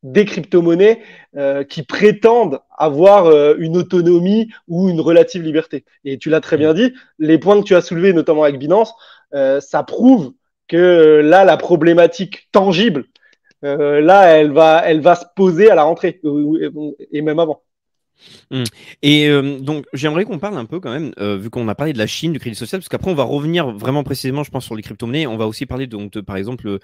[0.05, 1.01] des crypto-monnaies
[1.35, 5.83] euh, qui prétendent avoir euh, une autonomie ou une relative liberté.
[6.05, 8.93] Et tu l'as très bien dit, les points que tu as soulevés, notamment avec Binance,
[9.33, 10.33] euh, ça prouve
[10.67, 13.05] que là, la problématique tangible,
[13.61, 16.21] là, elle va, elle va se poser à la rentrée
[17.11, 17.63] et même avant.
[18.51, 18.63] Mmh.
[19.01, 19.27] Et
[19.59, 22.31] donc, j'aimerais qu'on parle un peu quand même, vu qu'on a parlé de la Chine,
[22.31, 25.25] du crédit social, parce qu'après, on va revenir vraiment précisément, je pense, sur les crypto-monnaies.
[25.25, 26.77] On va aussi parler donc, de, par exemple,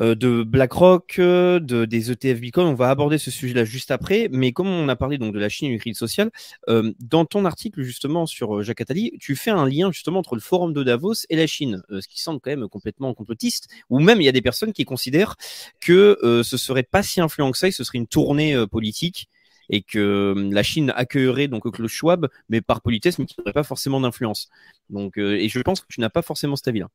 [0.00, 2.66] de BlackRock, euh, de, des ETF Bitcoin.
[2.66, 4.28] On va aborder ce sujet-là juste après.
[4.32, 6.30] Mais comme on a parlé donc de la Chine et du crédit social,
[6.68, 10.40] euh, dans ton article justement sur Jacques Attali, tu fais un lien justement entre le
[10.40, 13.68] forum de Davos et la Chine, ce qui semble quand même complètement complotiste.
[13.90, 15.36] Ou même il y a des personnes qui considèrent
[15.80, 19.28] que ce serait pas si influent que ça, ce serait une tournée politique
[19.68, 23.62] et que la Chine accueillerait donc Klaus Schwab, mais par politesse, mais qui n'aurait pas
[23.62, 24.48] forcément d'influence.
[24.88, 26.88] Donc, et je pense que tu n'as pas forcément cet avis-là.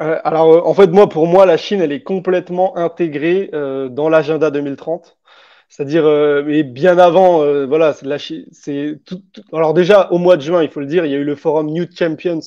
[0.00, 3.88] Euh, alors, euh, en fait, moi, pour moi, la Chine, elle est complètement intégrée euh,
[3.88, 5.16] dans l'agenda 2030.
[5.70, 6.08] C'est-à-dire,
[6.48, 8.46] et bien avant, voilà, c'est la Chine.
[8.52, 9.20] C'est tout,
[9.52, 11.36] Alors déjà, au mois de juin, il faut le dire, il y a eu le
[11.36, 12.40] forum New Champions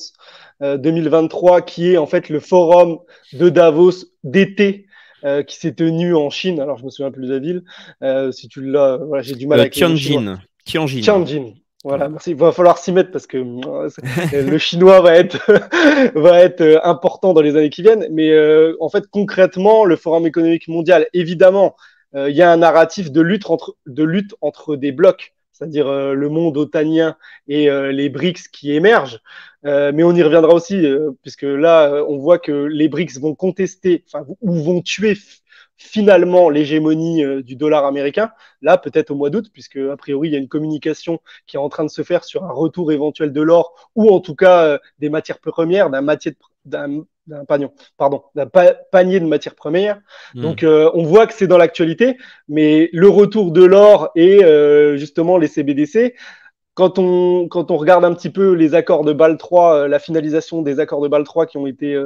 [0.60, 2.98] 2023, qui est en fait le forum
[3.32, 3.92] de Davos
[4.24, 4.86] d'été.
[5.46, 6.58] qui s'est tenu en Chine.
[6.58, 8.32] Alors, je me souviens plus de la ville.
[8.32, 10.40] si tu l'as, voilà, j'ai du mal à Tianjin.
[10.64, 11.00] Tianjin.
[11.00, 11.52] Tianjin.
[11.84, 12.30] Voilà, merci.
[12.30, 15.38] Il va falloir s'y mettre parce que euh, le chinois va être
[16.14, 18.06] va être euh, important dans les années qui viennent.
[18.10, 21.76] Mais euh, en fait, concrètement, le Forum économique mondial, évidemment,
[22.14, 26.28] il y a un narratif de lutte entre de lutte entre des blocs, c'est-à-dire le
[26.28, 27.16] monde otanien
[27.48, 29.22] et les BRICS qui émergent.
[29.62, 30.86] mais on y reviendra aussi,
[31.22, 35.14] puisque là, on voit que les BRICS vont contester, enfin, ou vont tuer
[35.82, 38.30] finalement l'hégémonie euh, du dollar américain,
[38.62, 41.60] là peut-être au mois d'août, puisque a priori il y a une communication qui est
[41.60, 44.64] en train de se faire sur un retour éventuel de l'or ou en tout cas
[44.64, 46.06] euh, des matières premières, d'un
[47.28, 48.48] d'un panier, pardon, d'un
[48.90, 50.00] panier de matières premières.
[50.34, 50.40] Hmm.
[50.40, 52.16] Donc euh, on voit que c'est dans l'actualité,
[52.48, 54.40] mais le retour de l'or et
[54.96, 56.14] justement les CBDC,
[56.74, 60.62] quand on, quand on regarde un petit peu les accords de Bâle 3, la finalisation
[60.62, 61.96] des accords de Bâle 3 qui ont été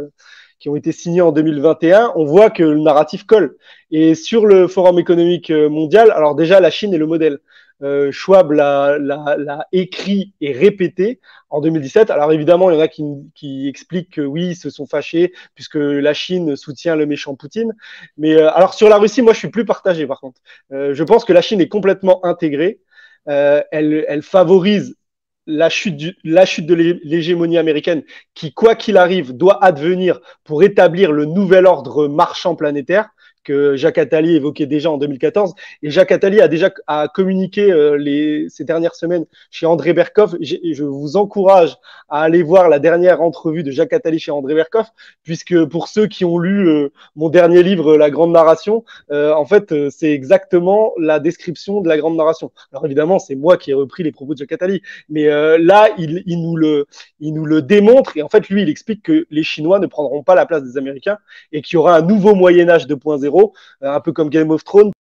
[0.59, 3.57] qui ont été signés en 2021, on voit que le narratif colle.
[3.91, 7.39] Et sur le Forum économique mondial, alors déjà la Chine est le modèle.
[7.83, 12.11] Euh, Schwab l'a écrit et répété en 2017.
[12.11, 15.33] Alors évidemment, il y en a qui, qui, expliquent que oui, ils se sont fâchés
[15.55, 17.75] puisque la Chine soutient le méchant Poutine.
[18.17, 20.41] Mais euh, alors sur la Russie, moi, je suis plus partagé par contre.
[20.73, 22.81] Euh, je pense que la Chine est complètement intégrée.
[23.29, 24.97] Euh, elle, elle favorise
[25.47, 28.03] la chute, de l'hégémonie américaine
[28.35, 33.09] qui, quoi qu'il arrive, doit advenir pour établir le nouvel ordre marchand planétaire
[33.47, 35.55] que Jacques Attali évoquait déjà en 2014.
[35.83, 40.35] Et Jacques Attali a déjà a communiqué euh, les, ces dernières semaines chez André Berkoff.
[40.41, 41.77] Je vous encourage
[42.09, 44.89] à aller voir la dernière entrevue de Jacques Attali chez André Berkoff,
[45.23, 49.47] puisque pour ceux qui ont lu euh, mon dernier livre, La Grande Narration, euh, en
[49.47, 52.51] fait, c'est exactement la description de la Grande Narration.
[52.73, 55.27] Alors évidemment, c'est moi qui ai repris les propos de Jacques Attali, mais
[55.59, 56.87] là, il, il, nous le,
[57.21, 58.17] il nous le démontre.
[58.17, 60.77] Et en fait, lui, il explique que les Chinois ne prendront pas la place des
[60.77, 61.19] Américains
[61.53, 63.36] et qu'il y aura un nouveau Moyen Âge 2.0
[63.83, 64.93] euh, un peu comme Game of Thrones.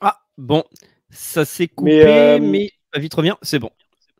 [0.00, 0.64] Ah, bon,
[1.10, 3.70] ça s'est coupé, mais, euh, mais vite revient, c'est bon.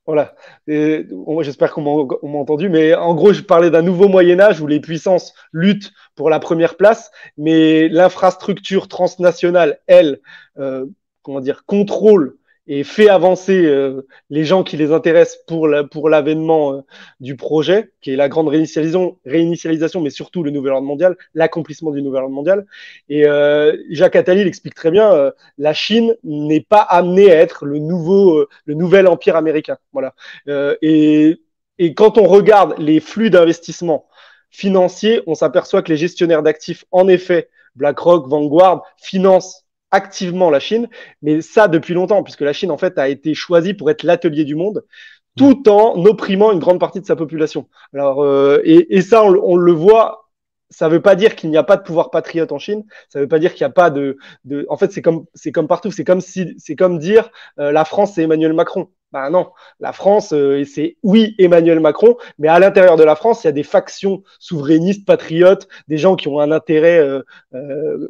[0.06, 0.34] Voilà.
[0.66, 2.68] J'espère qu'on m'a entendu.
[2.68, 6.40] Mais en gros, je parlais d'un nouveau Moyen Âge où les puissances luttent pour la
[6.40, 10.20] première place, mais l'infrastructure transnationale, elle,
[10.58, 10.86] euh,
[11.22, 12.38] comment dire, contrôle
[12.70, 16.80] et fait avancer euh, les gens qui les intéressent pour la, pour l'avènement euh,
[17.18, 21.90] du projet, qui est la grande réinitialisation, réinitialisation, mais surtout le nouvel ordre mondial, l'accomplissement
[21.90, 22.66] du nouvel ordre mondial.
[23.08, 25.32] Et euh, Jacques Attali l'explique très bien.
[25.58, 29.76] la Chine n'est pas amenée à être le nouveau, le nouvel empire américain.
[29.92, 30.14] Voilà.
[30.80, 31.40] et
[31.80, 34.06] et quand on regarde les flux d'investissement
[34.50, 40.88] financiers, on s'aperçoit que les gestionnaires d'actifs, en effet, BlackRock, Vanguard, financent activement la Chine,
[41.22, 44.44] mais ça depuis longtemps, puisque la Chine en fait a été choisie pour être l'atelier
[44.44, 44.84] du monde,
[45.36, 47.68] tout en opprimant une grande partie de sa population.
[47.94, 50.28] Alors euh, et, ça on, on, le voit.
[50.70, 52.84] Ça ne veut pas dire qu'il n'y a pas de pouvoir patriote en Chine.
[53.08, 54.66] Ça ne veut pas dire qu'il n'y a pas de, de.
[54.68, 55.90] En fait, c'est comme c'est comme partout.
[55.90, 58.88] C'est comme si c'est comme dire euh, la France c'est Emmanuel Macron.
[59.12, 63.42] Ben non, la France, euh, c'est oui Emmanuel Macron, mais à l'intérieur de la France,
[63.42, 67.22] il y a des factions souverainistes, patriotes, des gens qui ont un intérêt euh,
[67.54, 68.08] euh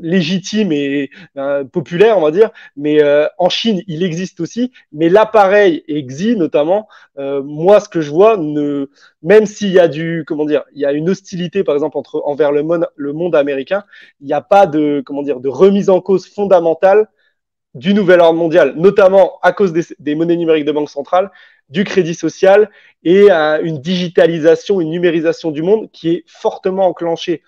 [0.00, 2.50] légitime et euh, populaire, on va dire.
[2.76, 3.00] Mais
[3.36, 4.70] en Chine, il existe aussi.
[4.92, 8.88] Mais l'appareil et Xi notamment, moi, ce que je vois, ne,
[9.24, 12.22] même s'il y a du, comment dire, il y a une hostilité, par exemple, entre
[12.24, 13.82] envers le monde, le monde américain,
[14.20, 17.08] il n'y a pas de, comment dire, de remise en cause fondamentale
[17.76, 21.30] du nouvel ordre mondial, notamment à cause des, monnaies numériques de banque centrale,
[21.68, 22.70] du crédit social
[23.04, 27.42] et à une digitalisation, une numérisation du monde qui est fortement enclenchée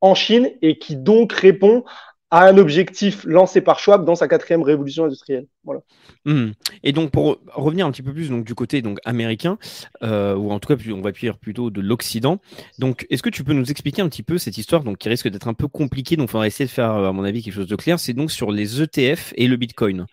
[0.00, 1.84] en Chine et qui donc répond
[2.30, 5.46] à un objectif lancé par Schwab dans sa quatrième révolution industrielle.
[5.64, 5.80] Voilà.
[6.26, 6.50] Mmh.
[6.82, 9.58] Et donc pour revenir un petit peu plus donc du côté donc américain
[10.02, 12.38] euh, ou en tout cas on va dire plutôt de l'Occident.
[12.78, 15.28] Donc est-ce que tu peux nous expliquer un petit peu cette histoire donc qui risque
[15.28, 17.68] d'être un peu compliquée donc il faudra essayer de faire à mon avis quelque chose
[17.68, 17.98] de clair.
[17.98, 20.06] C'est donc sur les ETF et le Bitcoin.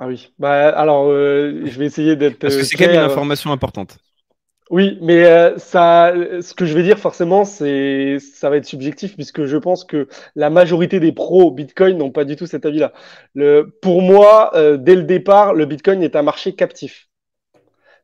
[0.00, 0.32] Ah oui.
[0.38, 3.98] Bah alors euh, je vais essayer d'être parce que c'est quand même une information importante.
[4.70, 9.14] Oui, mais euh, ça, ce que je vais dire forcément, c'est, ça va être subjectif
[9.14, 12.92] puisque je pense que la majorité des pros Bitcoin n'ont pas du tout cet avis-là.
[13.34, 17.08] Le, pour moi, euh, dès le départ, le Bitcoin est un marché captif.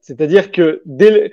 [0.00, 1.32] C'est-à-dire que dès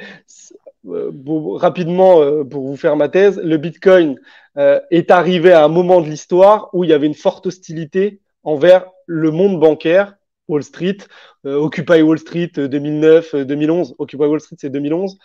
[0.87, 1.11] euh,
[1.55, 4.19] rapidement, pour vous faire ma thèse, le Bitcoin
[4.57, 8.85] est arrivé à un moment de l'histoire où il y avait une forte hostilité envers
[9.05, 10.15] le monde bancaire
[10.47, 10.97] Wall Street,
[11.45, 13.91] euh, Occupy Wall Street 2009, euh, 2011.
[13.91, 15.17] Euh, Occupy Wall Street, c'est 2011.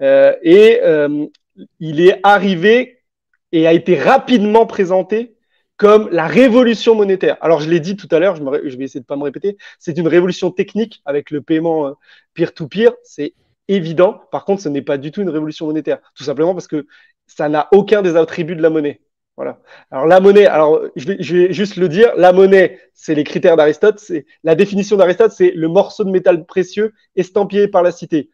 [0.00, 0.80] et
[1.80, 3.02] il est arrivé
[3.52, 5.34] et a été rapidement présenté
[5.78, 7.36] comme la révolution monétaire.
[7.40, 9.56] Alors, je l'ai dit tout à l'heure, je, je, vais essayer de pas me répéter,
[9.78, 11.94] c'est une révolution technique avec le paiement
[12.34, 13.34] peer-to-peer, c'est
[13.68, 14.20] évident.
[14.30, 16.86] Par contre, ce n'est pas du tout une révolution monétaire, tout simplement parce que
[17.26, 19.00] ça n'a aucun des attributs de la monnaie.
[19.36, 19.60] Voilà.
[19.90, 23.98] Alors la monnaie, alors je vais, juste le dire, la monnaie, c'est les critères d'Aristote.
[23.98, 28.30] C'est la définition d'Aristote, c'est le morceau de métal précieux estampillé par la cité.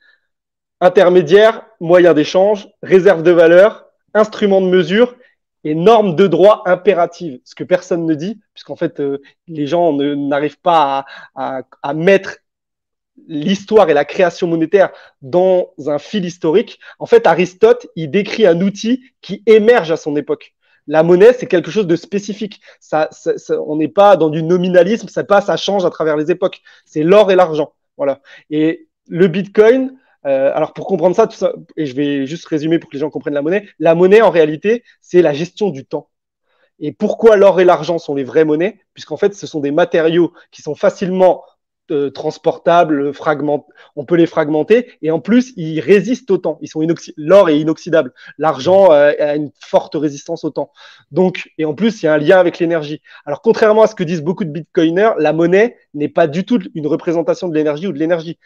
[0.81, 5.17] Intermédiaire, moyen d'échange, réserve de valeur, instrument de mesure
[5.65, 7.41] et norme de droit impérative.
[7.45, 12.39] Ce que personne ne dit, puisqu'en fait euh, les gens n'arrivent pas à, à mettre
[13.27, 16.79] l'histoire et la création monétaire dans un fil historique.
[16.99, 20.55] En fait, Aristote, il décrit un outil qui émerge à son époque.
[20.87, 22.61] La monnaie, c'est quelque chose de spécifique.
[22.81, 23.09] Ça,
[23.67, 26.61] on n'est pas dans du nominalisme, ça passe, ça change à travers les époques.
[26.85, 27.73] C'est l'or et l'argent.
[27.97, 28.21] Voilà.
[28.51, 32.79] Et le Bitcoin, euh, alors pour comprendre ça, tout ça, et je vais juste résumer
[32.79, 33.69] pour que les gens comprennent la monnaie.
[33.79, 36.09] La monnaie, en réalité, c'est la gestion du temps.
[36.79, 38.81] Et pourquoi l'or et l'argent sont les vraies monnaies?
[38.95, 41.45] Puisqu'en fait, ce sont des matériaux qui sont facilement
[41.91, 43.67] euh, transportables, fragment...
[43.97, 46.59] on peut les fragmenter, et en plus, ils résistent au temps.
[46.61, 47.13] Ils sont inoxy...
[47.17, 48.13] L'or est inoxydable.
[48.39, 50.71] L'argent euh, a une forte résistance au temps.
[51.11, 53.03] Donc, et en plus, il y a un lien avec l'énergie.
[53.27, 56.61] Alors, contrairement à ce que disent beaucoup de bitcoiners, la monnaie n'est pas du tout
[56.75, 58.39] une représentation de l'énergie ou de l'énergie.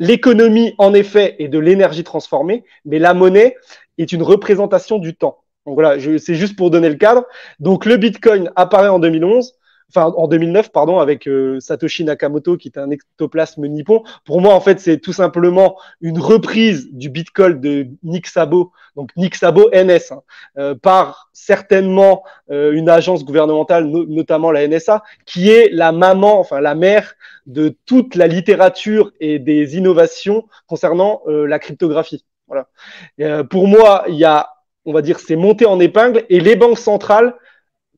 [0.00, 3.56] L'économie, en effet, est de l'énergie transformée, mais la monnaie
[3.98, 5.38] est une représentation du temps.
[5.66, 7.24] Donc voilà, c'est juste pour donner le cadre.
[7.60, 9.54] Donc le Bitcoin apparaît en 2011
[9.90, 14.02] enfin en 2009 pardon avec euh, Satoshi Nakamoto qui est un ectoplasme nippon.
[14.24, 19.10] Pour moi en fait c'est tout simplement une reprise du Bitcoin de Nick Szabo, donc
[19.16, 20.22] Nick Szabo NS, hein,
[20.58, 26.60] euh, par certainement euh, une agence gouvernementale, notamment la NSA, qui est la maman, enfin
[26.60, 27.14] la mère
[27.46, 32.24] de toute la littérature et des innovations concernant la cryptographie.
[32.48, 33.44] Voilà.
[33.44, 34.50] pour moi il y a
[34.84, 37.34] on va dire c'est monté en épingle et les banques centrales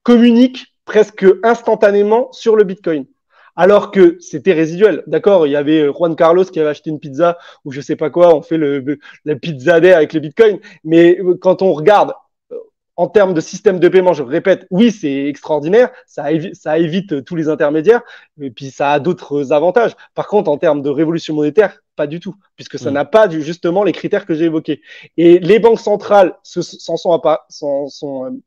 [0.02, 3.06] communiquent presque instantanément sur le Bitcoin.
[3.54, 5.02] Alors que c'était résiduel.
[5.06, 8.08] D'accord, il y avait Juan Carlos qui avait acheté une pizza ou je sais pas
[8.08, 10.58] quoi, on fait le, la pizza day avec le Bitcoin.
[10.84, 12.14] Mais quand on regarde
[12.50, 12.56] euh,
[12.96, 17.24] en termes de système de paiement, je répète, oui, c'est extraordinaire, ça, évite, ça évite
[17.24, 18.00] tous les intermédiaires,
[18.40, 19.92] et puis ça a d'autres avantages.
[20.14, 22.94] Par contre, en termes de révolution monétaire, pas du tout, puisque ça mm.
[22.94, 24.80] n'a pas justement les critères que j'ai évoqués.
[25.18, 28.40] Et les banques centrales s'en sont, sont,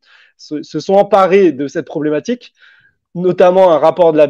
[0.51, 2.53] euh, se, sont emparés de cette problématique,
[3.13, 4.27] notamment un rapport de la,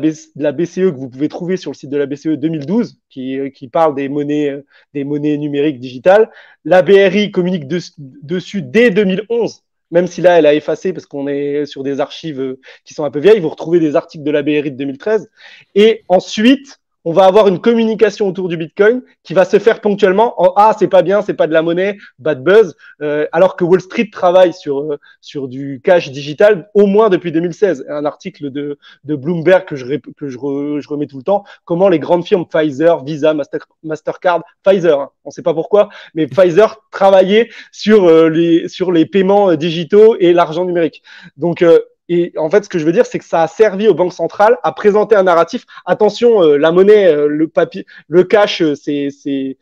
[0.51, 3.95] BCE que vous pouvez trouver sur le site de la BCE 2012 qui, qui parle
[3.95, 4.63] des monnaies,
[4.93, 6.29] des monnaies numériques digitales.
[6.65, 11.65] La BRI communique dessus dès 2011 même si là, elle a effacé parce qu'on est
[11.65, 14.71] sur des archives qui sont un peu vieilles, vous retrouvez des articles de la BRI
[14.71, 15.29] de 2013.
[15.75, 20.41] Et ensuite, on va avoir une communication autour du Bitcoin qui va se faire ponctuellement
[20.41, 23.63] en ah c'est pas bien, c'est pas de la monnaie, bad buzz, euh, alors que
[23.63, 27.85] Wall Street travaille sur euh, sur du cash digital au moins depuis 2016.
[27.89, 29.85] Un article de de Bloomberg que je
[30.17, 31.43] que je, je remets tout le temps.
[31.63, 36.25] Comment les grandes firmes Pfizer, Visa, Master, Mastercard, Pfizer, hein, on sait pas pourquoi, mais
[36.25, 41.03] Pfizer travaillait sur euh, les sur les paiements digitaux et l'argent numérique.
[41.37, 41.63] Donc
[42.07, 44.13] et en fait, ce que je veux dire, c'est que ça a servi aux banques
[44.13, 45.65] centrales à présenter un narratif.
[45.85, 49.57] Attention, euh, la monnaie, euh, le papier, le cash, euh, c'est c'est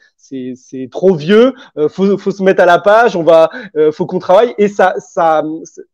[0.55, 1.53] c'est trop vieux.
[1.89, 3.15] faut faut se mettre à la page.
[3.15, 3.49] On va,
[3.91, 4.55] faut qu'on travaille.
[4.57, 5.43] Et ça ça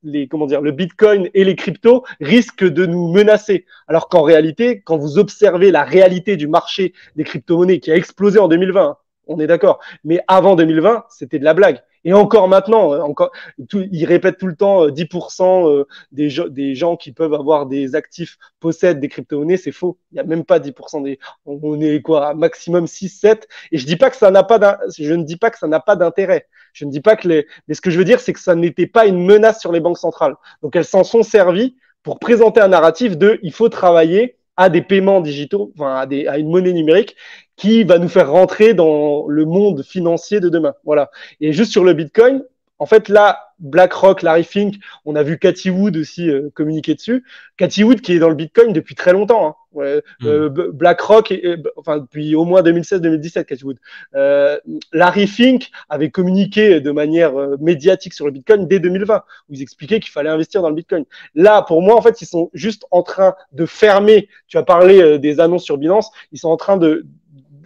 [0.04, 3.66] les comment dire, le Bitcoin et les cryptos risquent de nous menacer.
[3.88, 8.40] Alors qu'en réalité, quand vous observez la réalité du marché des crypto-monnaies qui a explosé
[8.40, 9.80] en 2020, on est d'accord.
[10.04, 11.82] Mais avant 2020, c'était de la blague.
[12.06, 13.32] Et encore maintenant, euh, encore,
[13.68, 17.66] tout, ils répètent tout le temps 10% euh, euh, des, des gens qui peuvent avoir
[17.66, 19.98] des actifs possèdent des crypto-monnaies, c'est faux.
[20.12, 21.20] Il n'y a même pas 10% des.
[21.46, 23.48] On est quoi, maximum 6, 7.
[23.72, 25.96] Et je dis pas que ça pas je ne dis pas que ça n'a pas
[25.96, 26.48] d'intérêt.
[26.74, 27.48] Je ne dis pas que les.
[27.68, 29.80] Mais ce que je veux dire, c'est que ça n'était pas une menace sur les
[29.80, 30.36] banques centrales.
[30.62, 34.82] Donc elles s'en sont servies pour présenter un narratif de il faut travailler à des
[34.82, 37.16] paiements digitaux, enfin à, à une monnaie numérique
[37.56, 40.74] qui va nous faire rentrer dans le monde financier de demain.
[40.84, 41.10] Voilà.
[41.40, 42.44] Et juste sur le Bitcoin,
[42.80, 47.26] en fait, là, BlackRock, Larry Fink, on a vu Cathy Wood aussi euh, communiquer dessus.
[47.58, 49.48] Cathy Wood qui est dans le Bitcoin depuis très longtemps.
[49.48, 49.56] Hein.
[49.72, 50.28] Ouais, hmm.
[50.28, 51.32] euh, BlackRock,
[51.76, 53.78] enfin depuis au moins 2016-2017, Cathy Wood.
[54.16, 54.58] Euh,
[54.94, 59.62] Larry Fink avait communiqué de manière euh, médiatique sur le Bitcoin dès 2020, où ils
[59.62, 61.06] expliquaient qu'il fallait investir dans le Bitcoin.
[61.36, 64.28] Là, pour moi, en fait, ils sont juste en train de fermer.
[64.48, 66.10] Tu as parlé des annonces sur Binance.
[66.32, 67.06] Ils sont en train de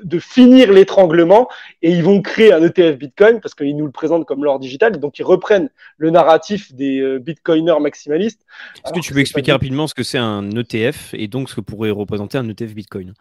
[0.04, 1.48] de finir l'étranglement
[1.82, 5.00] et ils vont créer un ETF Bitcoin parce qu'ils nous le présentent comme l'or digital.
[5.00, 8.46] Donc ils reprennent le narratif des euh, Bitcoiners maximalistes.
[8.86, 11.62] Est-ce que tu peux expliquer rapidement ce que c'est un ETF et donc ce que
[11.62, 13.14] pourrait représenter un ETF Bitcoin?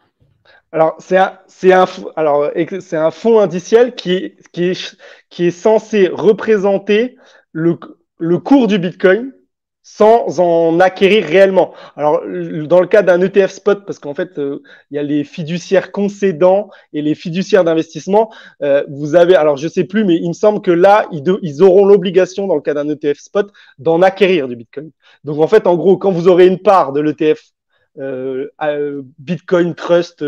[0.73, 4.97] Alors, c'est un, c'est un, alors, c'est un fonds indiciel qui est, qui est,
[5.29, 7.17] qui est censé représenter
[7.53, 7.79] le,
[8.19, 9.33] le cours du Bitcoin
[9.83, 11.73] sans en acquérir réellement.
[11.97, 12.23] Alors,
[12.67, 15.91] dans le cas d'un ETF spot, parce qu'en fait, euh, il y a les fiduciaires
[15.91, 20.35] concédants et les fiduciaires d'investissement, euh, vous avez, alors je sais plus, mais il me
[20.35, 24.55] semble que là, ils, auront l'obligation, dans le cas d'un ETF spot, d'en acquérir du
[24.55, 24.91] Bitcoin.
[25.25, 27.51] Donc, en fait, en gros, quand vous aurez une part de l'ETF
[27.99, 30.25] euh, Bitcoin Trust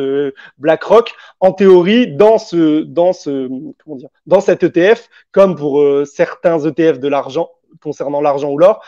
[0.58, 3.48] BlackRock, en théorie, dans ce, dans ce,
[3.84, 7.50] comment dire, dans cet ETF, comme pour certains ETF de l'argent
[7.82, 8.84] concernant l'argent ou l'or,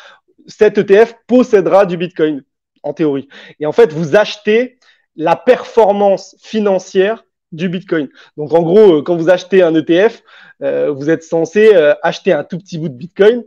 [0.47, 2.43] cet ETF possédera du Bitcoin,
[2.83, 3.29] en théorie.
[3.61, 4.79] Et en fait, vous achetez
[5.17, 8.09] la performance financière du Bitcoin.
[8.37, 10.23] Donc en gros, euh, quand vous achetez un ETF,
[10.63, 13.45] euh, vous êtes censé euh, acheter un tout petit bout de Bitcoin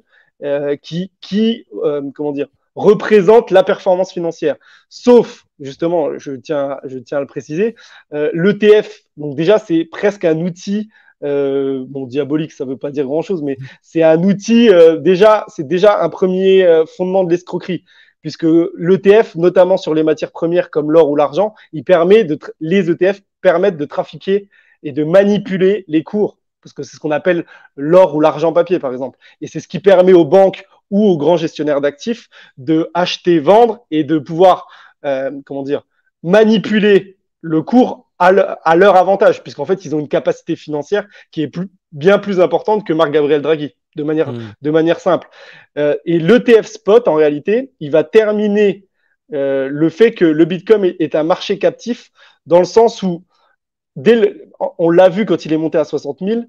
[0.81, 1.65] qui, qui
[2.15, 4.55] comment dire, représente la performance financière.
[4.87, 7.75] Sauf, justement, je tiens, je tiens à le préciser,
[8.13, 10.89] l'ETF, donc déjà c'est presque un outil
[11.23, 15.45] euh, bon, diabolique, ça veut pas dire grand chose, mais c'est un outil, euh, déjà,
[15.47, 17.83] c'est déjà un premier euh, fondement de l'escroquerie.
[18.21, 18.45] puisque
[18.77, 23.21] l'ETF, notamment sur les matières premières comme l'or ou l'argent, il permet de les ETF
[23.41, 24.49] permettent de trafiquer
[24.83, 27.45] et de manipuler les cours, parce que c'est ce qu'on appelle
[27.75, 29.17] l'or ou l'argent papier, par exemple.
[29.41, 33.85] Et c'est ce qui permet aux banques ou aux grands gestionnaires d'actifs de acheter, vendre
[33.91, 34.67] et de pouvoir,
[35.05, 35.83] euh, comment dire,
[36.23, 41.47] manipuler le cours à, leur avantage, puisqu'en fait, ils ont une capacité financière qui est
[41.47, 44.53] plus, bien plus importante que Marc Gabriel Draghi, de manière, mmh.
[44.61, 45.29] de manière simple.
[45.77, 48.85] Euh, et l'ETF spot, en réalité, il va terminer
[49.33, 52.11] euh, le fait que le Bitcoin est, est, un marché captif
[52.45, 53.23] dans le sens où,
[53.95, 56.41] dès on l'a vu quand il est monté à 60 000,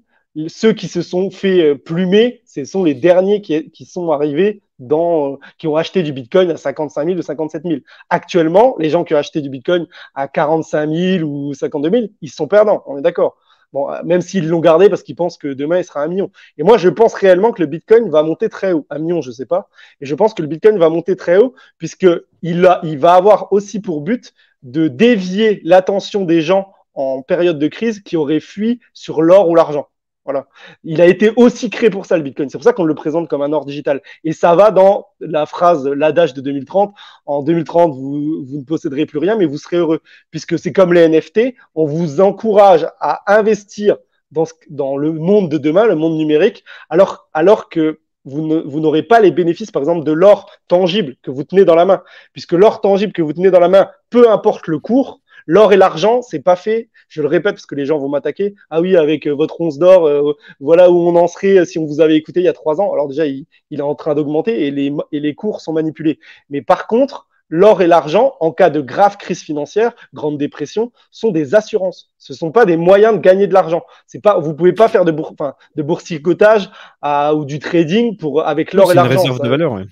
[0.47, 4.61] ceux qui se sont fait euh, plumer, ce sont les derniers qui, qui sont arrivés
[4.81, 7.79] dans, qui ont acheté du Bitcoin à 55 000 ou 57 000.
[8.09, 12.29] Actuellement, les gens qui ont acheté du Bitcoin à 45 000 ou 52 000, ils
[12.29, 13.37] sont perdants, on est d'accord.
[13.73, 16.29] Bon, euh, même s'ils l'ont gardé parce qu'ils pensent que demain il sera un million.
[16.57, 18.85] Et moi, je pense réellement que le Bitcoin va monter très haut.
[18.89, 19.69] Un million, je sais pas.
[20.01, 22.07] Et je pense que le Bitcoin va monter très haut puisque
[22.41, 27.59] il, a, il va avoir aussi pour but de dévier l'attention des gens en période
[27.59, 29.87] de crise qui auraient fui sur l'or ou l'argent.
[30.31, 30.47] Voilà.
[30.85, 32.49] Il a été aussi créé pour ça, le Bitcoin.
[32.49, 34.01] C'est pour ça qu'on le présente comme un or digital.
[34.23, 36.93] Et ça va dans la phrase, l'adage de 2030.
[37.25, 39.99] En 2030, vous, ne posséderez plus rien, mais vous serez heureux.
[40.29, 43.97] Puisque c'est comme les NFT, on vous encourage à investir
[44.31, 49.19] dans, dans le monde de demain, le monde numérique, alors, alors que vous n'aurez pas
[49.19, 52.03] les bénéfices, par exemple, de l'or tangible que vous tenez dans la main.
[52.33, 55.77] Puisque l'or tangible que vous tenez dans la main, peu importe le cours, L'or et
[55.77, 56.89] l'argent, c'est pas fait.
[57.07, 58.55] Je le répète parce que les gens vont m'attaquer.
[58.69, 61.79] Ah oui, avec euh, votre once d'or, euh, voilà où on en serait euh, si
[61.79, 62.93] on vous avait écouté il y a trois ans.
[62.93, 66.19] Alors déjà, il, est en train d'augmenter et les, et les cours sont manipulés.
[66.49, 71.31] Mais par contre, l'or et l'argent, en cas de grave crise financière, grande dépression, sont
[71.31, 72.11] des assurances.
[72.17, 73.83] Ce ne sont pas des moyens de gagner de l'argent.
[74.07, 76.69] C'est pas, vous pouvez pas faire de, bourg, enfin, de boursicotage
[77.03, 79.09] ou du trading pour avec l'or et l'argent.
[79.09, 79.73] C'est une réserve de valeur.
[79.73, 79.85] Ouais.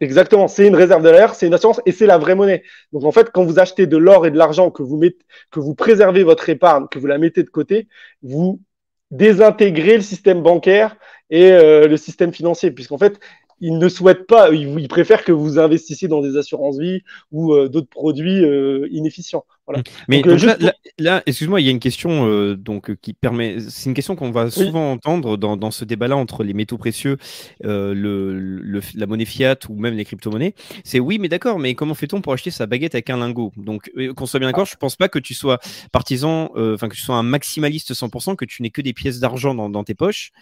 [0.00, 2.62] Exactement, c'est une réserve de l'air, c'est une assurance et c'est la vraie monnaie.
[2.92, 5.18] Donc en fait, quand vous achetez de l'or et de l'argent, que vous mettez,
[5.50, 7.86] que vous préservez votre épargne, que vous la mettez de côté,
[8.22, 8.62] vous
[9.10, 10.96] désintégrez le système bancaire
[11.28, 13.20] et euh, le système financier, puisqu'en fait,
[13.60, 17.68] ils ne souhaitent pas, ils, préfèrent que vous investissiez dans des assurances vie ou euh,
[17.68, 19.44] d'autres produits euh, inefficients.
[19.70, 19.80] Voilà.
[19.80, 20.04] Mmh.
[20.08, 24.16] Mais euh, là, excuse-moi, il y a une question donc qui permet, c'est une question
[24.16, 27.16] qu'on va souvent entendre dans, dans ce débat-là entre les métaux précieux,
[27.62, 30.54] le, le, la monnaie fiat ou même les crypto-monnaies.
[30.84, 33.52] C'est oui, mais d'accord, mais comment fait-on pour acheter sa baguette avec un lingot?
[33.56, 35.58] Donc, qu'on soit bien d'accord, je pense pas que tu sois
[35.92, 39.54] partisan, enfin que tu sois un maximaliste 100%, que tu n'aies que des pièces d'argent
[39.54, 40.32] dans, dans tes poches.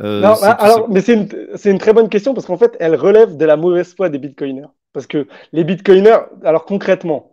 [0.00, 1.28] Euh, non, bah, alors, mais c'est une,
[1.64, 4.68] une, très bonne question parce qu'en fait, elle relève de la mauvaise foi des bitcoiners.
[4.92, 7.32] Parce que les bitcoiners, alors concrètement,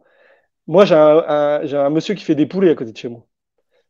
[0.68, 3.26] moi j'ai un, un, un monsieur qui fait des poulets à côté de chez moi.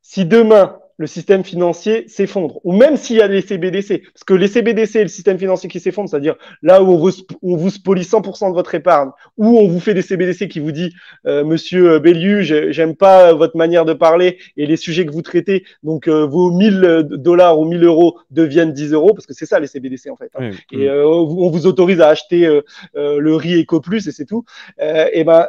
[0.02, 4.34] Si demain, le système financier s'effondre, ou même s'il y a les CBDC, parce que
[4.34, 7.12] les CBDC et le système financier qui s'effondre, c'est-à-dire là où on vous,
[7.42, 10.72] on vous spolie 100% de votre épargne, ou on vous fait des CBDC qui vous
[10.72, 10.94] dit,
[11.26, 15.66] euh, Monsieur Belliu, j'aime pas votre manière de parler et les sujets que vous traitez,
[15.84, 19.60] donc euh, vos 1000 dollars ou 1000 euros deviennent 10 euros, parce que c'est ça
[19.60, 20.32] les CBDC en fait.
[20.36, 20.52] Hein.
[20.72, 22.62] Et euh, on vous autorise à acheter euh,
[22.94, 24.46] le riz Eco Plus et c'est tout.
[24.80, 25.48] et ben,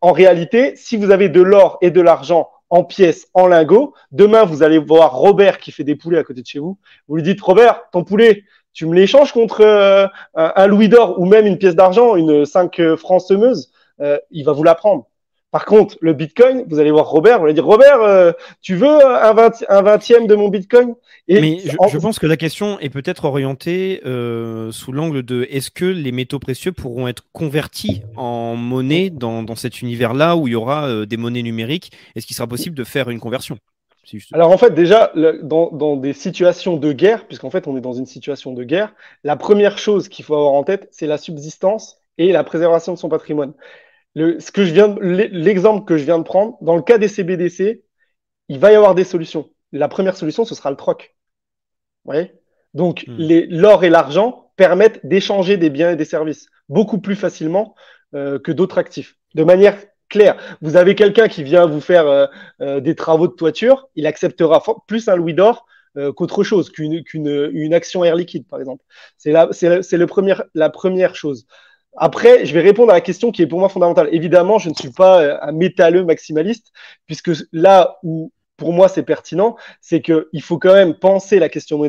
[0.00, 3.94] en réalité, si vous avez de l'or et de l'argent en pièces, en lingots.
[4.12, 6.78] Demain, vous allez voir Robert qui fait des poulets à côté de chez vous.
[7.08, 11.26] Vous lui dites, Robert, ton poulet, tu me l'échanges contre euh, un, louis d'or ou
[11.26, 15.06] même une pièce d'argent, une 5 euh, francs semeuse, euh, il va vous la prendre.
[15.50, 18.86] Par contre, le Bitcoin, vous allez voir Robert, vous allez dire Robert, euh, tu veux
[18.86, 20.94] un, 20, un vingtième de mon Bitcoin?
[21.26, 25.70] Et Mais je, pense que la question est peut-être orientée euh, sous l'angle de est-ce
[25.70, 30.52] que les métaux précieux pourront être convertis en monnaie dans, dans cet univers-là où il
[30.52, 31.92] y aura euh, des monnaies numériques?
[32.14, 33.58] Est-ce qu'il sera possible de faire une conversion?
[34.32, 37.92] Alors en fait, déjà, dans, dans, des situations de guerre, puisqu'en fait on est dans
[37.92, 41.98] une situation de guerre, la première chose qu'il faut avoir en tête, c'est la subsistance
[42.16, 43.52] et la préservation de son patrimoine
[44.38, 47.84] ce que je viens, l'exemple que je viens de prendre, dans le cas des CBDC,
[48.48, 49.50] il va y avoir des solutions.
[49.72, 51.14] La première solution, ce sera le troc.
[52.74, 53.44] Donc, hmm.
[53.50, 57.74] l'or et l'argent permettent d'échanger des biens et des services beaucoup plus facilement
[58.14, 59.16] euh, que d'autres actifs.
[59.34, 59.76] De manière
[60.08, 62.26] claire, vous avez quelqu'un qui vient vous faire euh,
[62.60, 65.66] euh, des travaux de toiture, il acceptera plus un louis d'or
[66.14, 68.84] qu'autre chose, qu'une une action air liquide, par exemple.
[69.16, 71.44] C'est la première chose.
[72.00, 74.08] Après, je vais répondre à la question qui est pour moi fondamentale.
[74.12, 76.72] Évidemment, je ne suis pas euh, un métalleux maximaliste,
[77.06, 81.80] puisque là où pour moi c'est pertinent, c'est qu'il faut quand même penser la question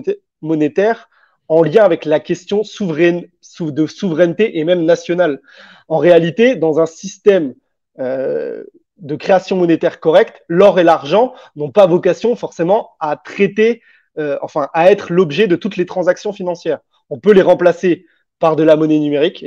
[0.41, 1.10] monétaire
[1.47, 3.26] en lien avec la question souveraine,
[3.60, 5.41] de souveraineté et même nationale.
[5.88, 7.55] En réalité, dans un système
[7.99, 8.64] euh,
[8.97, 13.82] de création monétaire correcte, l'or et l'argent n'ont pas vocation forcément à traiter,
[14.18, 16.80] euh, enfin à être l'objet de toutes les transactions financières.
[17.10, 18.05] On peut les remplacer
[18.40, 19.46] par de la monnaie numérique,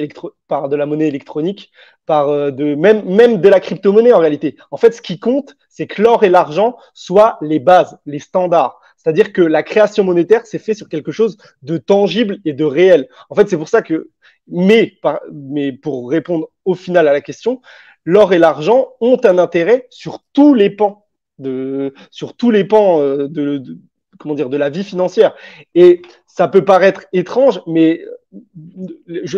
[0.49, 1.73] par de la monnaie électronique,
[2.07, 4.57] par euh, de même de la crypto-monnaie en réalité.
[4.71, 8.79] En fait, ce qui compte, c'est que l'or et l'argent soient les bases, les standards.
[8.97, 13.09] C'est-à-dire que la création monétaire, c'est fait sur quelque chose de tangible et de réel.
[13.31, 14.11] En fait, c'est pour ça que,
[14.47, 14.95] mais,
[15.33, 17.61] mais pour répondre au final à la question,
[18.05, 21.07] l'or et l'argent ont un intérêt sur tous les pans
[21.39, 23.63] de, sur tous les pans euh, de,
[24.23, 25.35] comment dire, de la vie financière.
[25.75, 28.03] Et ça peut paraître étrange, mais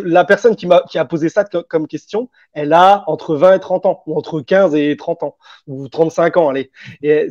[0.05, 3.61] la personne qui, m'a, qui a posé ça comme question, elle a entre 20 et
[3.61, 6.70] 30 ans, ou entre 15 et 30 ans, ou 35 ans, allez.
[7.03, 7.28] Et,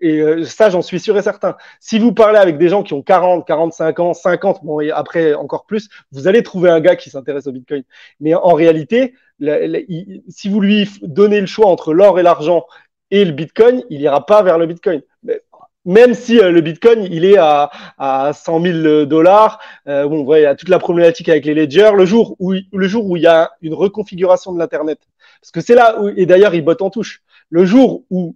[0.00, 1.56] et euh, ça, j'en suis sûr et certain.
[1.80, 5.34] Si vous parlez avec des gens qui ont 40, 45 ans, 50, bon, et après
[5.34, 7.82] encore plus, vous allez trouver un gars qui s'intéresse au Bitcoin.
[8.20, 9.14] Mais en réalité,
[10.28, 12.66] si vous lui donnez le choix entre l'or et l'argent
[13.10, 15.02] et le Bitcoin, il ira pas vers le Bitcoin.
[15.86, 20.42] Même si euh, le Bitcoin, il est à, à 100 000 dollars, euh, bon, il
[20.42, 21.92] y a toute la problématique avec les ledgers.
[21.94, 24.98] Le jour où, le jour où il y a une reconfiguration de l'internet,
[25.40, 27.22] parce que c'est là où, et d'ailleurs, il botte en touche.
[27.50, 28.34] Le jour où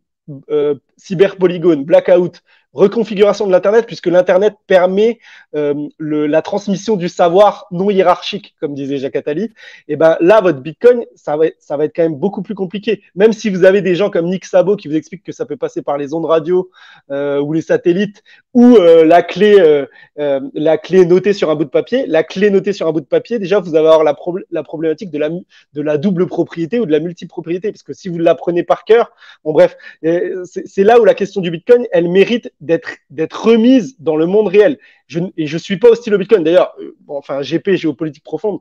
[0.50, 2.42] euh, cyberpolygone, blackout,
[2.72, 5.18] reconfiguration de l'Internet, puisque l'Internet permet
[5.56, 9.52] euh, le, la transmission du savoir non hiérarchique, comme disait Jacques Attali, et
[9.88, 13.02] eh ben là, votre Bitcoin, ça va, ça va être quand même beaucoup plus compliqué.
[13.14, 15.56] Même si vous avez des gens comme Nick Sabo qui vous expliquent que ça peut
[15.56, 16.70] passer par les ondes radio
[17.10, 18.22] euh, ou les satellites,
[18.54, 19.86] ou euh, la clé, euh,
[20.18, 22.06] euh, la clé notée sur un bout de papier.
[22.06, 24.16] La clé notée sur un bout de papier, déjà, vous allez avoir la,
[24.50, 28.08] la problématique de la, de la double propriété ou de la multipropriété, parce que si
[28.08, 29.12] vous l'apprenez par cœur,
[29.44, 34.16] bon bref, c'est là où la question du Bitcoin, elle mérite d'être d'être remise dans
[34.16, 34.78] le monde réel.
[35.36, 36.44] Et je suis pas hostile au Bitcoin.
[36.44, 38.60] D'ailleurs, bon, enfin, GP, géopolitique profonde,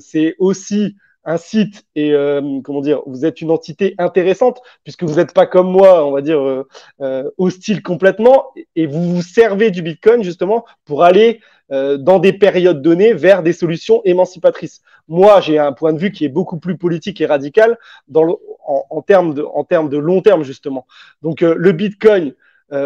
[0.00, 0.96] c'est aussi
[1.28, 5.46] un site et euh, comment dire, vous êtes une entité intéressante puisque vous n'êtes pas
[5.46, 6.66] comme moi, on va dire euh,
[7.02, 12.80] euh, hostile complètement et vous vous servez du Bitcoin justement pour aller dans des périodes
[12.80, 14.80] données vers des solutions émancipatrices.
[15.06, 17.76] Moi, j'ai un point de vue qui est beaucoup plus politique et radical
[18.14, 20.86] en, termes en termes de long terme justement.
[21.20, 22.32] Donc le Bitcoin,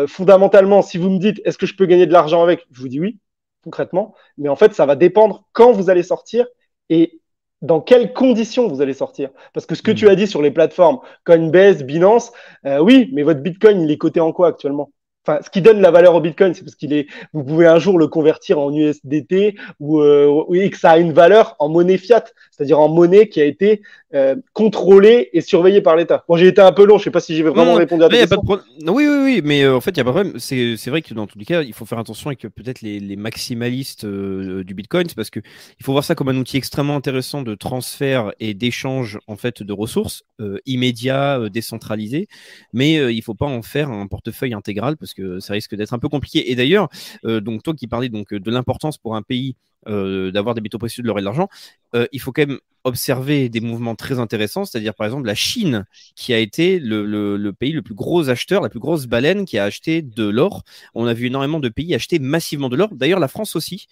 [0.07, 2.89] fondamentalement, si vous me dites est-ce que je peux gagner de l'argent avec, je vous
[2.89, 3.19] dis oui
[3.63, 6.47] concrètement, mais en fait ça va dépendre quand vous allez sortir
[6.89, 7.21] et
[7.63, 9.31] dans quelles conditions vous allez sortir.
[9.55, 10.11] Parce que ce que tu hmm.
[10.11, 12.33] as dit sur les plateformes Coinbase, Binance,
[12.67, 14.91] euh, oui, mais votre Bitcoin, il est coté en quoi actuellement?
[15.25, 17.79] Enfin, ce qui donne la valeur au Bitcoin, c'est parce qu'il est, vous pouvez un
[17.79, 21.97] jour le convertir en USDT ou euh, et que ça a une valeur en monnaie
[21.97, 23.83] fiat, c'est-à-dire en monnaie qui a été
[24.15, 26.25] euh, contrôlée et surveillée par l'État.
[26.27, 28.17] Bon, j'ai été un peu long, je sais pas si j'ai vraiment répondu à ta
[28.17, 28.43] question.
[28.45, 30.41] oui, oui, oui, mais euh, en fait, il y a pas de problème.
[30.41, 32.99] C'est, c'est vrai que dans tous les cas, il faut faire attention avec peut-être les,
[32.99, 35.39] les maximalistes du Bitcoin, c'est parce que
[35.79, 39.63] il faut voir ça comme un outil extrêmement intéressant de transfert et d'échange en fait
[39.63, 40.25] de ressources
[40.67, 42.27] immédiats, décentralisés,
[42.73, 45.99] mais il faut pas en faire un portefeuille intégral parce que ça risque d'être un
[45.99, 46.51] peu compliqué.
[46.51, 46.89] Et d'ailleurs,
[47.25, 49.57] euh, donc toi qui parlais donc de l'importance pour un pays
[49.89, 51.49] euh, d'avoir des métaux précieux, de l'or et de l'argent,
[51.95, 55.87] euh, il faut quand même observer des mouvements très intéressants, c'est-à-dire par exemple la Chine,
[56.17, 59.65] qui a été le, pays le plus gros acheteur, la plus grosse baleine qui a
[59.65, 60.65] acheté de l'or.
[60.95, 62.89] On a vu énormément de pays acheter massivement de l'or.
[62.93, 63.87] D'ailleurs, la France aussi,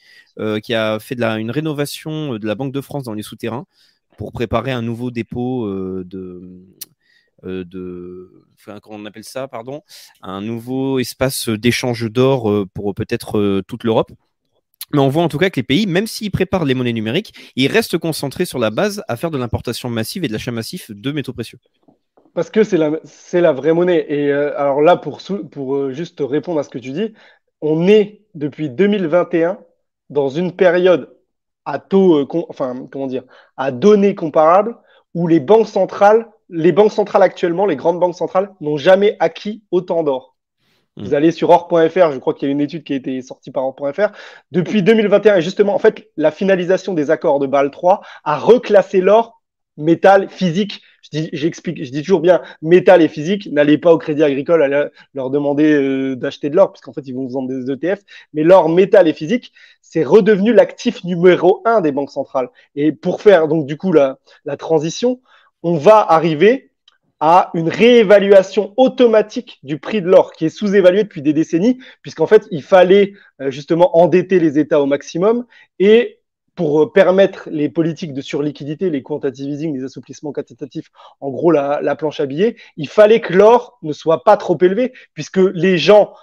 [0.62, 3.66] qui a fait une rénovation de la Banque de France dans les souterrains
[4.18, 5.68] pour préparer un nouveau dépôt
[6.02, 6.42] de,
[7.44, 9.82] de, enfin, comment on appelle ça, pardon,
[10.22, 14.12] un nouveau espace d'échange d'or euh, pour peut-être euh, toute l'Europe.
[14.92, 17.32] Mais on voit en tout cas que les pays, même s'ils préparent les monnaies numériques,
[17.54, 20.90] ils restent concentrés sur la base à faire de l'importation massive et de l'achat massif
[20.90, 21.58] de métaux précieux.
[22.34, 22.90] Parce que c'est la,
[23.32, 24.04] la vraie monnaie.
[24.08, 25.20] Et alors là, pour,
[25.50, 27.14] pour juste répondre à ce que tu dis,
[27.60, 29.58] on est depuis 2021
[30.08, 31.16] dans une période
[31.64, 33.24] à taux, enfin, comment dire,
[33.56, 34.76] à données comparables
[35.14, 39.62] où les banques centrales les banques centrales actuellement, les grandes banques centrales, n'ont jamais acquis
[39.70, 40.36] autant d'or.
[40.96, 41.04] Hmm.
[41.04, 43.50] Vous allez sur or.fr, je crois qu'il y a une étude qui a été sortie
[43.50, 44.08] par or.fr.
[44.50, 49.00] Depuis 2021, et justement, en fait, la finalisation des accords de Bâle 3 a reclassé
[49.00, 49.40] l'or
[49.76, 50.82] métal physique.
[51.02, 53.48] Je dis, j'explique, je dis toujours bien métal et physique.
[53.50, 57.06] N'allez pas au Crédit Agricole à leur demander euh, d'acheter de l'or, parce qu'en fait,
[57.06, 58.02] ils vont vous vendre des ETF.
[58.34, 62.50] Mais l'or métal et physique, c'est redevenu l'actif numéro un des banques centrales.
[62.74, 65.20] Et pour faire donc du coup la, la transition,
[65.62, 66.70] on va arriver
[67.20, 72.26] à une réévaluation automatique du prix de l'or qui est sous-évalué depuis des décennies, puisqu'en
[72.26, 75.44] fait, il fallait euh, justement endetter les États au maximum
[75.78, 76.20] et
[76.54, 80.90] pour euh, permettre les politiques de surliquidité, les quantitative les assouplissements quantitatifs,
[81.20, 84.92] en gros la, planche à billets, il fallait que l'or ne soit pas trop élevé,
[85.12, 86.14] puisque les gens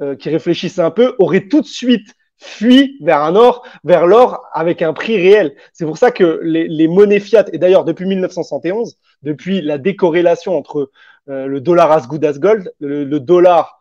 [0.00, 4.46] euh, qui réfléchissent un peu auraient tout de suite fuit vers un or, vers l'or
[4.52, 5.54] avec un prix réel.
[5.72, 10.90] C'est pour ça que les, monnaies fiat, et d'ailleurs depuis 1971, depuis la décorrélation entre
[11.28, 13.78] euh, le dollar as good as gold, le, dollar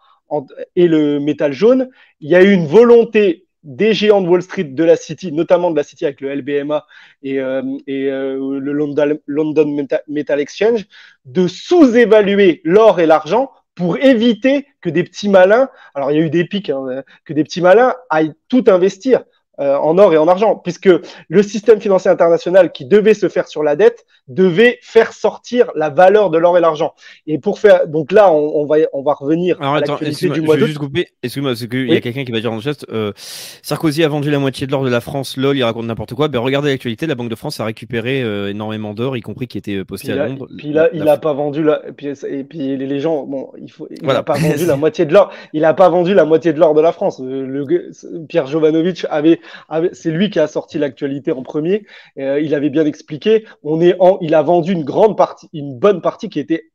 [0.75, 1.89] et le métal jaune,
[2.19, 5.71] il y a eu une volonté des géants de Wall Street, de la City, notamment
[5.71, 6.85] de la City avec le LBMA
[7.23, 10.85] et, euh, et euh, le London, London Metal Exchange,
[11.25, 16.25] de sous-évaluer l'or et l'argent pour éviter que des petits malins, alors il y a
[16.25, 19.23] eu des pics, hein, que des petits malins aillent tout investir.
[19.59, 20.89] Euh, en or et en argent, puisque
[21.27, 25.89] le système financier international qui devait se faire sur la dette devait faire sortir la
[25.89, 26.93] valeur de l'or et l'argent.
[27.27, 30.67] Et pour faire, donc là, on, va on va revenir à l'actualité du mois d'août.
[30.67, 31.07] juste couper.
[31.23, 32.85] Excuse-moi, c'est qu'il y a quelqu'un qui va dire en geste.
[32.89, 33.11] Euh,
[33.61, 35.35] Sarkozy a vendu la moitié de l'or de la France.
[35.35, 36.29] Lol, il raconte n'importe quoi.
[36.29, 37.05] Ben regardez l'actualité.
[37.05, 40.27] La Banque de France a récupéré euh, énormément d'or, y compris qui était posté à
[40.27, 40.47] Londres.
[40.57, 41.81] Puis là, il a pas vendu la.
[41.85, 43.89] Et puis, et puis les gens, bon, il faut.
[43.89, 45.31] Il a pas vendu la moitié de l'or.
[45.51, 47.19] Il a pas vendu la moitié de l'or de la France.
[47.21, 47.65] Le,
[48.29, 49.39] Pierre Jovanovic avait
[49.93, 51.85] c'est lui qui a sorti l'actualité en premier.
[52.17, 53.45] Euh, il avait bien expliqué.
[53.63, 56.65] On est en, il a vendu une grande partie, une bonne partie qui était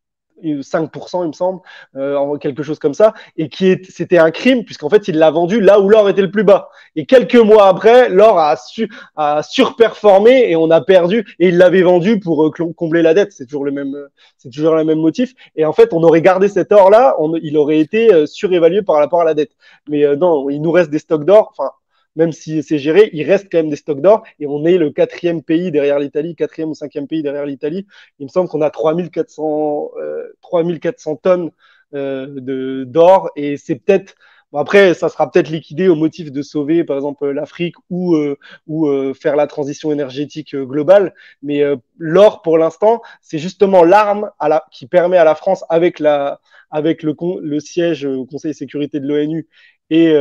[0.43, 1.61] 5%, il me semble,
[1.97, 5.61] euh, quelque chose comme ça, et qui c'était un crime puisqu'en fait il l'a vendu
[5.61, 6.69] là où l'or était le plus bas.
[6.97, 11.27] Et quelques mois après, l'or a, su, a surperformé et on a perdu.
[11.39, 13.33] Et il l'avait vendu pour euh, combler la dette.
[13.33, 13.95] C'est toujours le même,
[14.39, 15.35] c'est toujours le même motif.
[15.57, 18.97] Et en fait, on aurait gardé cet or là, il aurait été euh, surévalué par
[18.97, 19.53] rapport à la dette.
[19.89, 21.53] Mais euh, non, il nous reste des stocks d'or.
[21.57, 21.71] Enfin,
[22.17, 24.91] même si c'est géré, il reste quand même des stocks d'or et on est le
[24.91, 27.87] quatrième pays derrière l'Italie, quatrième ou cinquième pays derrière l'Italie.
[28.19, 31.51] Il me semble qu'on a 3400, euh, 3400 tonnes
[31.95, 34.15] euh, d'or et c'est peut-être
[34.57, 38.87] après, ça sera peut-être liquidé au motif de sauver, par exemple, l'Afrique ou, euh, ou
[38.87, 41.15] euh, faire la transition énergétique euh, globale.
[41.43, 41.63] Mais
[41.99, 44.31] l'or, pour l'instant, c'est justement l'arme
[44.71, 46.41] qui permet à la France, avec, la,
[46.71, 49.49] avec le, le siège au Conseil de sécurité de l'ONU
[49.91, 50.15] et,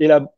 [0.00, 0.32] et la,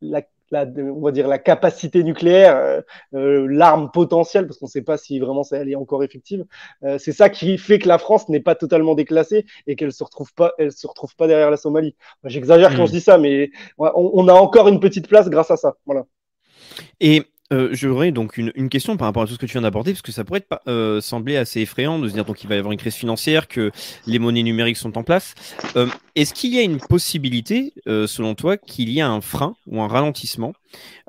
[0.00, 2.80] la la, on va dire la capacité nucléaire, euh,
[3.14, 6.44] euh, l'arme potentielle, parce qu'on ne sait pas si vraiment ça, elle est encore effective.
[6.84, 10.04] Euh, c'est ça qui fait que la France n'est pas totalement déclassée et qu'elle se
[10.04, 11.94] retrouve pas, elle se retrouve pas derrière la Somalie.
[12.24, 12.88] J'exagère quand hmm.
[12.88, 15.76] je dis ça, mais on, on, a encore une petite place grâce à ça.
[15.86, 16.04] Voilà.
[17.00, 19.62] Et euh, J'aurais donc une, une, question par rapport à tout ce que tu viens
[19.62, 22.48] d'aborder, parce que ça pourrait être, euh, sembler assez effrayant de se dire donc il
[22.48, 23.70] va y avoir une crise financière, que
[24.06, 25.34] les monnaies numériques sont en place.
[25.76, 29.56] Euh, Est-ce qu'il y a une possibilité, euh, selon toi, qu'il y a un frein
[29.66, 30.52] ou un ralentissement,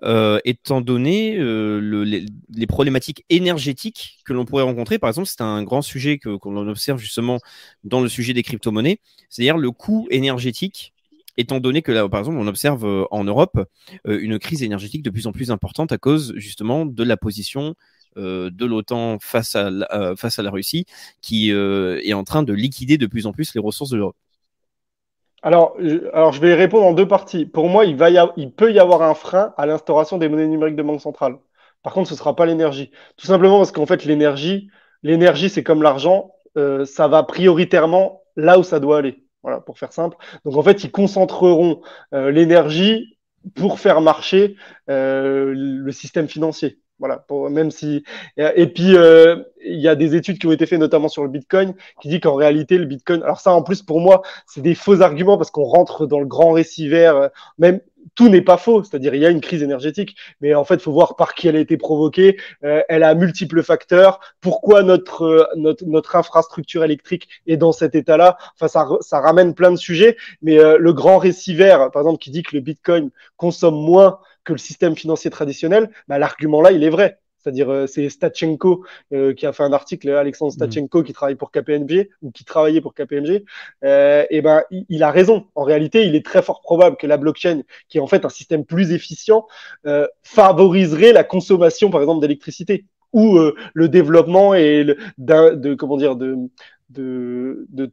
[0.04, 5.00] euh, étant donné le, les, les, problématiques énergétiques que l'on pourrait rencontrer?
[5.00, 7.40] Par exemple, c'est un grand sujet que qu'on observe justement
[7.84, 10.94] dans le sujet des crypto-monnaies, c'est-à-dire le coût énergétique
[11.38, 13.60] étant donné que là, par exemple, on observe euh, en Europe
[14.08, 17.76] euh, une crise énergétique de plus en plus importante à cause justement de la position
[18.18, 20.86] euh, de l'OTAN face à la, Russie,
[21.22, 24.18] qui est en train de liquider de plus en plus les ressources de l'Europe.
[25.44, 25.76] Alors,
[26.14, 27.46] alors, je vais répondre en deux parties.
[27.46, 30.76] Pour moi, il, va il peut y avoir un frein à l'instauration des monnaies numériques
[30.76, 31.38] de banque centrale.
[31.82, 32.92] Par contre, ce ne sera pas l'énergie.
[33.18, 34.70] Tout simplement parce qu'en fait, l'énergie,
[35.02, 39.24] l'énergie, c'est comme l'argent, ça va prioritairement là où ça doit aller.
[39.44, 40.18] Voilà, pour faire simple.
[40.46, 41.82] Donc en fait, ils concentreront
[42.14, 43.18] euh, l'énergie
[43.56, 44.56] pour faire marcher
[44.90, 46.80] euh, le système financier.
[47.00, 48.04] Voilà, pour, même si
[48.38, 51.30] et puis euh, il y a des études qui ont été faites notamment sur le
[51.30, 54.76] Bitcoin qui dit qu'en réalité le Bitcoin, alors ça en plus pour moi c'est des
[54.76, 57.80] faux arguments parce qu'on rentre dans le grand récit vert, même
[58.16, 60.82] tout n'est pas faux, c'est-à-dire il y a une crise énergétique, mais en fait, il
[60.82, 62.38] faut voir par qui elle a été provoquée.
[62.64, 64.20] Euh, elle a multiples facteurs.
[64.42, 68.38] Pourquoi notre, euh, notre, notre infrastructure électrique est dans cet état-là?
[68.56, 72.20] Enfin, ça, ça ramène plein de sujets, mais euh, le grand récit vert, par exemple,
[72.20, 76.72] qui dit que le Bitcoin consomme moins que le système financier traditionnel, bah, l'argument là,
[76.72, 77.21] il est vrai.
[77.42, 80.56] C'est-à-dire, euh, c'est Stachenko euh, qui a fait un article, Alexandre mm.
[80.56, 83.44] Stachenko, qui travaille pour KPMG ou qui travaillait pour KPMG.
[83.84, 85.48] Euh, et ben, il, a raison.
[85.56, 88.30] En réalité, il est très fort probable que la blockchain, qui est en fait un
[88.30, 89.48] système plus efficient,
[89.86, 95.98] euh, favoriserait la consommation, par exemple, d'électricité ou euh, le développement et le, de comment
[95.98, 96.38] dire de
[96.90, 97.92] de, de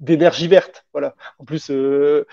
[0.00, 0.86] d'énergie verte.
[0.92, 1.14] Voilà.
[1.38, 2.26] En plus, euh,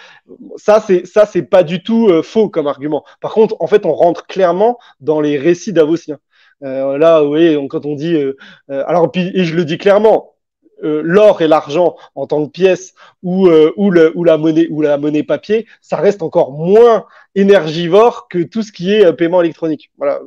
[0.58, 3.04] ça c'est ça c'est pas du tout faux comme argument.
[3.20, 6.20] Par contre, en fait, on rentre clairement dans les récits davotiens.
[6.64, 8.38] Euh, là, oui, quand on dit, euh,
[8.70, 10.36] euh, alors et je le dis clairement,
[10.84, 15.68] l'or et l'argent en tant que pièce ou, le, la monnaie ou la monnaie papier,
[15.80, 17.06] ça reste encore moins
[17.36, 19.92] énergivore que tout ce qui est paiement électronique.
[20.00, 20.20] Voilà,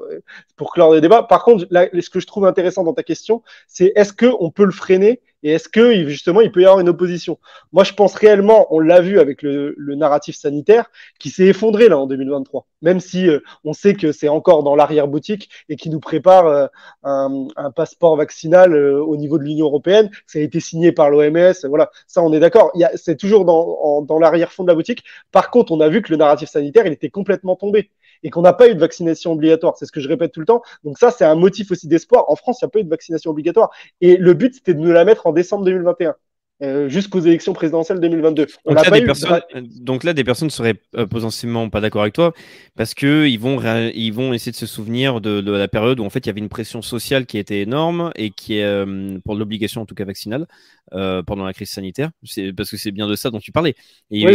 [0.54, 1.24] pour clore les débats.
[1.24, 4.64] Par contre, ce que je trouve intéressant dans ta question, c'est est-ce que on peut
[4.64, 7.38] le freiner et est-ce que justement il peut y avoir une opposition?
[7.72, 10.90] Moi, je pense réellement, on l'a vu avec le, narratif sanitaire,
[11.20, 12.66] qui s'est effondré là en 2023.
[12.80, 16.66] Même si euh, on sait que c'est encore dans l'arrière-boutique et qui nous prépare euh,
[17.04, 21.52] un, passeport vaccinal euh, au niveau de l'Union européenne, ça a été signé par l'OMS.
[21.64, 22.72] Voilà, ça on est d'accord.
[22.94, 25.04] C'est toujours dans, dans l'arrière-fond de la boutique.
[25.30, 27.90] Par contre, on a vu que le narratif sanitaire, il était complètement tombé
[28.24, 29.76] et qu'on n'a pas eu de vaccination obligatoire.
[29.76, 30.62] C'est ce que je répète tout le temps.
[30.82, 32.24] Donc ça, c'est un motif aussi d'espoir.
[32.28, 33.70] En France, il n'y a pas eu de vaccination obligatoire.
[34.00, 36.16] Et le but, c'était de nous la mettre en décembre 2021.
[36.62, 38.46] Euh, jusqu'aux élections présidentielles 2022.
[38.64, 39.40] donc, là, des personnes,
[39.80, 42.32] donc là, des personnes seraient euh, potentiellement pas d'accord avec toi
[42.76, 43.60] parce que ils vont,
[43.92, 46.40] ils vont essayer de se souvenir de, la période où en fait il y avait
[46.40, 50.04] une pression sociale qui était énorme et qui est euh, pour l'obligation en tout cas
[50.04, 50.46] vaccinale
[50.92, 52.10] pendant la crise sanitaire.
[52.22, 53.74] C'est parce que c'est bien de ça dont tu parlais.
[54.10, 54.26] il y,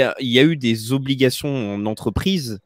[0.00, 2.58] a, il y a eu des obligations en entreprise euh,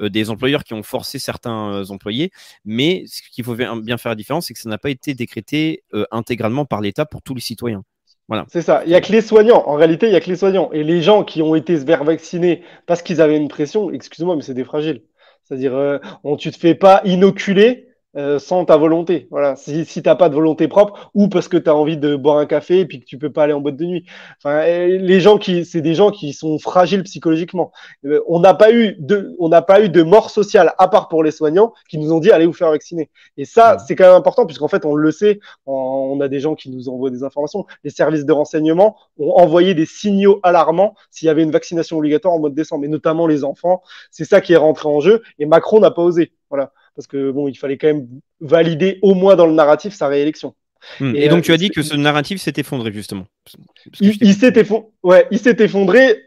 [0.00, 2.30] des employeurs qui ont forcé certains euh, employés,
[2.64, 5.82] mais ce qu'il faut bien faire la différence, c'est que ça n'a pas été décrété
[5.94, 7.82] euh, intégralement par l'État pour tous les citoyens.
[8.28, 8.46] Voilà.
[8.48, 8.82] C'est ça.
[8.84, 9.62] Il n'y a que les soignants.
[9.66, 10.70] En réalité, il n'y a que les soignants.
[10.72, 14.34] Et les gens qui ont été se faire vacciner parce qu'ils avaient une pression, excuse-moi,
[14.36, 15.02] mais c'est des fragiles.
[15.44, 19.26] C'est-à-dire, euh, on, tu te fais pas inoculer euh, sans ta volonté.
[19.30, 22.14] Voilà, si, si t'as pas de volonté propre ou parce que tu as envie de
[22.14, 24.04] boire un café et puis que tu peux pas aller en boîte de nuit.
[24.38, 27.72] Enfin, les gens qui, c'est des gens qui sont fragiles psychologiquement.
[28.04, 31.08] Euh, on n'a pas eu de, on n'a pas eu de mort sociale à part
[31.08, 33.10] pour les soignants qui nous ont dit allez vous faire vacciner.
[33.36, 36.54] Et ça, c'est quand même important puisqu'en fait on le sait, on a des gens
[36.54, 37.66] qui nous envoient des informations.
[37.82, 42.34] Les services de renseignement ont envoyé des signaux alarmants s'il y avait une vaccination obligatoire
[42.34, 43.82] en mois de décembre, et notamment les enfants.
[44.12, 46.32] C'est ça qui est rentré en jeu et Macron n'a pas osé.
[46.48, 48.08] Voilà parce que bon, il fallait quand même
[48.40, 50.54] valider au moins dans le narratif sa réélection.
[51.00, 51.14] Hmm.
[51.16, 53.26] Et, donc tu as euh, dit que ce narratif s'est effondré justement.
[54.00, 56.20] Il, s'est effondré, ouais, il s'est effondré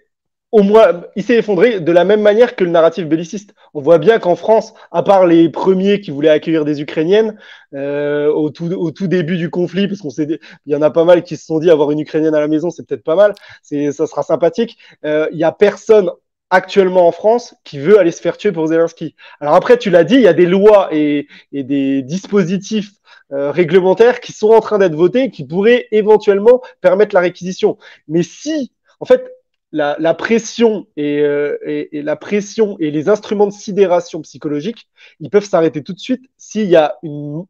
[0.52, 3.54] au moins, il s'est effondré de la même manière que le narratif belliciste.
[3.74, 7.38] On voit bien qu'en France, à part les premiers qui voulaient accueillir des Ukrainiennes
[7.74, 10.90] euh, au, tout, au tout début du conflit, parce qu'on sait, il y en a
[10.90, 13.16] pas mal qui se sont dit avoir une Ukrainienne à la maison, c'est peut-être pas
[13.16, 14.78] mal, c'est, ça sera sympathique.
[15.04, 16.10] Euh, il y a personne
[16.50, 19.16] actuellement en France qui veut aller se faire tuer pour Zelensky.
[19.40, 22.92] Alors après, tu l'as dit, il y a des lois et, et des dispositifs
[23.34, 27.78] euh, réglementaires qui sont en train d'être votés qui pourraient éventuellement permettre la réquisition.
[28.08, 29.30] Mais si, en fait,
[29.74, 31.58] la, la pression et, euh,
[31.92, 34.88] la pression et les instruments de sidération psychologique,
[35.20, 37.44] ils peuvent s'arrêter tout de suite s'il y a une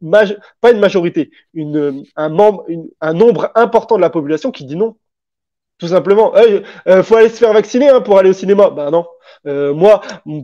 [0.60, 2.66] pas une majorité, une, un membre,
[3.00, 4.96] un nombre important de la population qui dit non.
[5.78, 6.34] Tout simplement.
[6.36, 8.70] Euh, faut aller se faire vacciner hein, pour aller au cinéma.
[8.70, 9.06] Ben non.
[9.46, 10.00] Euh, moi,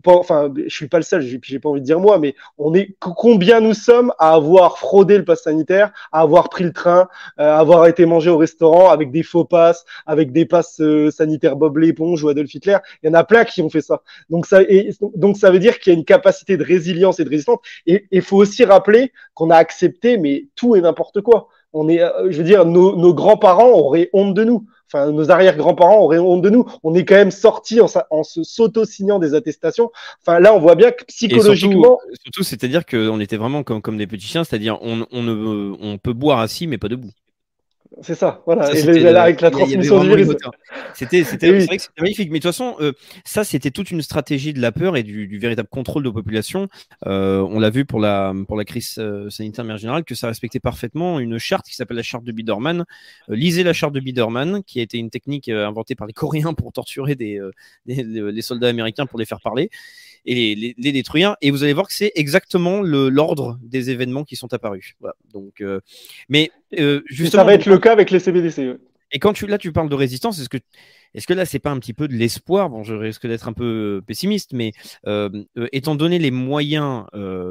[0.07, 1.23] enfin, je suis pas le seul.
[1.23, 5.19] J'ai pas envie de dire moi, mais on est combien nous sommes à avoir fraudé
[5.19, 7.09] le pass sanitaire, à avoir pris le train,
[7.41, 11.11] euh, à avoir été mangé au restaurant avec des faux passes, avec des passes euh,
[11.11, 12.79] sanitaires Bob l'éponge ou Adolf Hitler.
[13.03, 14.03] Il y en a plein qui ont fait ça.
[14.31, 17.25] Donc ça, et, donc ça veut dire qu'il y a une capacité de résilience et
[17.25, 17.59] de résistance.
[17.87, 21.49] Et il faut aussi rappeler qu'on a accepté, mais tout et n'importe quoi.
[21.75, 22.01] On est,
[22.31, 26.43] je veux dire, nos, nos grands-parents auraient honte de nous enfin, nos arrière-grands-parents auraient honte
[26.43, 26.67] de nous.
[26.83, 29.91] On est quand même sortis en, en se s'auto-signant des attestations.
[30.21, 31.99] Enfin, là, on voit bien que psychologiquement.
[32.23, 35.99] surtout, c'est-à-dire qu'on était vraiment comme, comme des petits chiens, c'est-à-dire on, on, ne, on
[35.99, 37.11] peut boire assis, mais pas debout.
[38.03, 38.75] C'est ça, voilà.
[38.75, 40.37] et avec la transmission du virus.
[40.95, 42.31] C'était, c'était, vrai que c'était magnifique.
[42.31, 42.93] Mais de toute façon, euh,
[43.25, 46.69] ça, c'était toute une stratégie de la peur et du, véritable contrôle de population.
[47.07, 50.27] Euh, on l'a vu pour la, pour la crise euh, sanitaire mais générale, que ça
[50.27, 52.85] respectait parfaitement une charte qui s'appelle la charte de Biederman.
[53.29, 56.73] lisez la charte de Biederman, qui a été une technique inventée par les Coréens pour
[56.73, 57.41] torturer des,
[57.87, 59.71] les soldats américains pour les faire parler
[60.27, 61.37] et les, les, détruire.
[61.43, 64.95] Et vous allez voir que c'est exactement l'ordre des événements qui sont apparus.
[65.01, 65.15] Voilà.
[65.33, 65.63] Donc,
[66.29, 66.51] mais
[66.81, 68.77] euh, justement, ça va être le cas avec les CBDC.
[69.13, 70.59] Et quand tu là tu parles de résistance, est-ce que
[71.15, 72.71] est-ce que là c'est pas un petit peu de l'espoir?
[72.71, 74.73] Bon, je risque d'être un peu pessimiste, mais
[75.07, 75.31] euh,
[75.73, 77.05] étant donné les moyens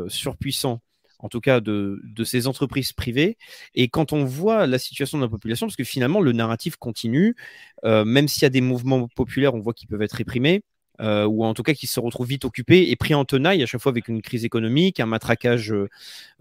[0.07, 0.81] surpuissants
[1.19, 3.37] en tout cas de, de, ces entreprises privées.
[3.75, 7.37] Et quand on voit la situation de la population, parce que finalement le narratif continue,
[7.83, 10.63] même s'il y a des mouvements populaires, on voit qu'ils peuvent être réprimés.
[11.01, 13.65] Euh, ou en tout cas qui se retrouvent vite occupés et pris en tenaille à
[13.65, 15.89] chaque fois avec une crise économique, un matraquage euh,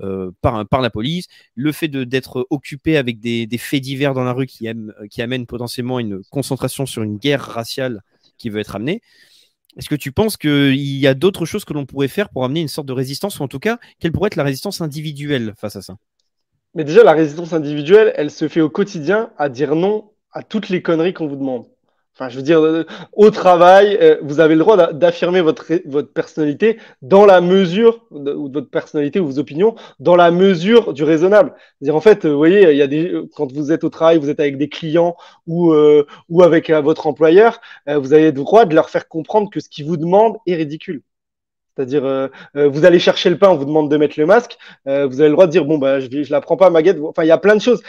[0.00, 4.46] euh par, la police, le fait d'être occupé avec des, faits divers dans la rue
[4.46, 4.68] qui,
[5.11, 8.03] qui amènent potentiellement une concentration sur une guerre raciale
[8.36, 9.00] qui veut être amenée.
[9.78, 12.61] Est-ce que tu penses qu'il y a d'autres choses que l'on pourrait faire pour amener
[12.61, 15.76] une sorte de résistance, ou en tout cas, quelle pourrait être la résistance individuelle face
[15.76, 15.96] à ça?
[16.74, 20.68] Mais déjà, la résistance individuelle, elle se fait au quotidien à dire non à toutes
[20.68, 21.66] les conneries qu'on vous demande.
[22.14, 22.84] Enfin, je veux dire, euh,
[23.14, 28.50] au travail, euh, vous avez le droit d'affirmer votre, votre personnalité dans la mesure, ou
[28.52, 31.54] votre personnalité ou vos opinions, dans la mesure du raisonnable.
[31.78, 34.18] C'est-à-dire, en fait, euh, vous voyez, il y a des, quand vous êtes au travail,
[34.18, 35.74] vous êtes avec des clients ou,
[36.28, 39.86] ou avec votre employeur, vous avez le droit de leur faire comprendre que ce qu'ils
[39.86, 41.02] vous demandent est ridicule.
[41.74, 44.90] C'est-à-dire, vous allez chercher le pain, on vous demande de mettre le masque, vous
[45.20, 46.98] avez le droit de dire, bon, bah, je, je la prends pas, ma guette.
[47.02, 47.82] Enfin, il y a plein de choses.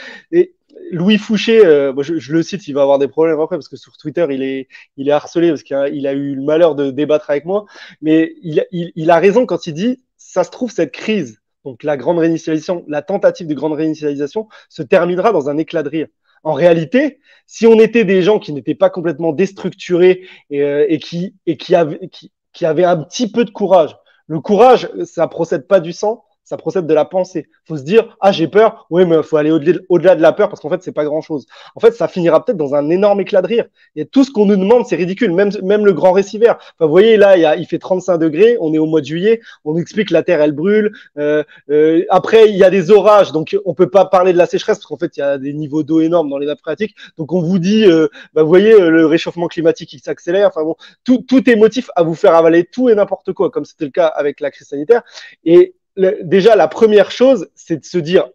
[0.90, 3.96] Louis Fouché, euh, je, le cite, il va avoir des problèmes après parce que sur
[3.96, 7.30] Twitter, il est, il est harcelé parce qu'il a, a eu le malheur de débattre
[7.30, 7.66] avec moi.
[8.02, 11.82] Mais il, il, il, a raison quand il dit, ça se trouve, cette crise, donc
[11.82, 16.06] la grande réinitialisation, la tentative de grande réinitialisation, se terminera dans un éclat de rire.
[16.42, 20.98] En réalité, si on était des gens qui n'étaient pas complètement déstructurés et, euh, et
[20.98, 22.10] qui, et qui, avaient,
[22.52, 23.96] qui avaient un petit peu de courage,
[24.26, 27.48] le courage, ça procède pas du sang, ça procède de la pensée.
[27.64, 30.60] faut se dire, ah, j'ai peur, oui, mais faut aller au-delà de la peur parce
[30.60, 31.46] qu'en fait, c'est pas grand-chose.
[31.74, 33.64] En fait, ça finira peut-être dans un énorme éclat de rire.
[33.96, 35.32] Et tout ce qu'on nous demande, c'est ridicule.
[35.32, 36.56] Même, même le grand récivert.
[36.58, 39.06] Enfin, vous voyez, là, il, a, il fait 35 degrés, on est au mois de
[39.06, 40.92] juillet, on explique que la Terre, elle brûle.
[41.18, 44.46] Euh, euh, après, il y a des orages, donc on peut pas parler de la
[44.46, 46.94] sécheresse parce qu'en fait, il y a des niveaux d'eau énormes dans les nappes phréatiques.
[47.16, 50.48] Donc, on vous dit, euh, bah, vous voyez, le réchauffement climatique, il s'accélère.
[50.48, 53.64] Enfin bon, tout, tout est motif à vous faire avaler tout et n'importe quoi, comme
[53.64, 55.02] c'était le cas avec la crise sanitaire.
[55.44, 58.28] Et déjà, la première chose, c'est de se dire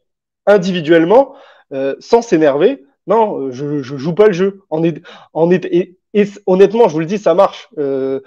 [0.45, 1.35] individuellement,
[1.73, 4.61] euh, sans s'énerver, non, euh, je, je joue pas le jeu.
[5.71, 5.97] Et,
[6.45, 7.69] honnêtement, je vous le dis, ça marche.
[7.77, 8.19] Euh,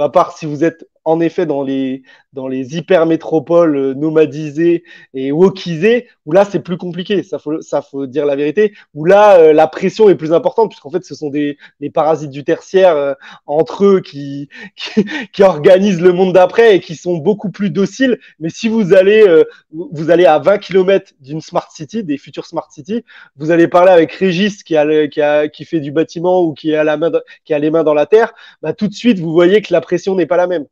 [0.00, 4.84] à part si vous êtes en effet dans les dans les hyper métropoles euh, nomadisées
[5.14, 9.04] et wokisées où là c'est plus compliqué ça faut ça faut dire la vérité où
[9.04, 12.44] là euh, la pression est plus importante puisqu'en fait ce sont des les parasites du
[12.44, 13.14] tertiaire euh,
[13.46, 18.18] entre eux qui, qui, qui organisent le monde d'après et qui sont beaucoup plus dociles.
[18.38, 22.68] Mais si vous allez vous allez à 20 km d'une smart city des futures smart
[22.70, 23.04] city
[23.36, 26.74] vous allez parler avec Régis qui a, qui a qui fait du bâtiment ou qui
[26.74, 27.10] a la main
[27.44, 28.32] qui a les mains dans la terre
[28.62, 30.66] bah tout de suite vous voyez que la pression n'est pas la même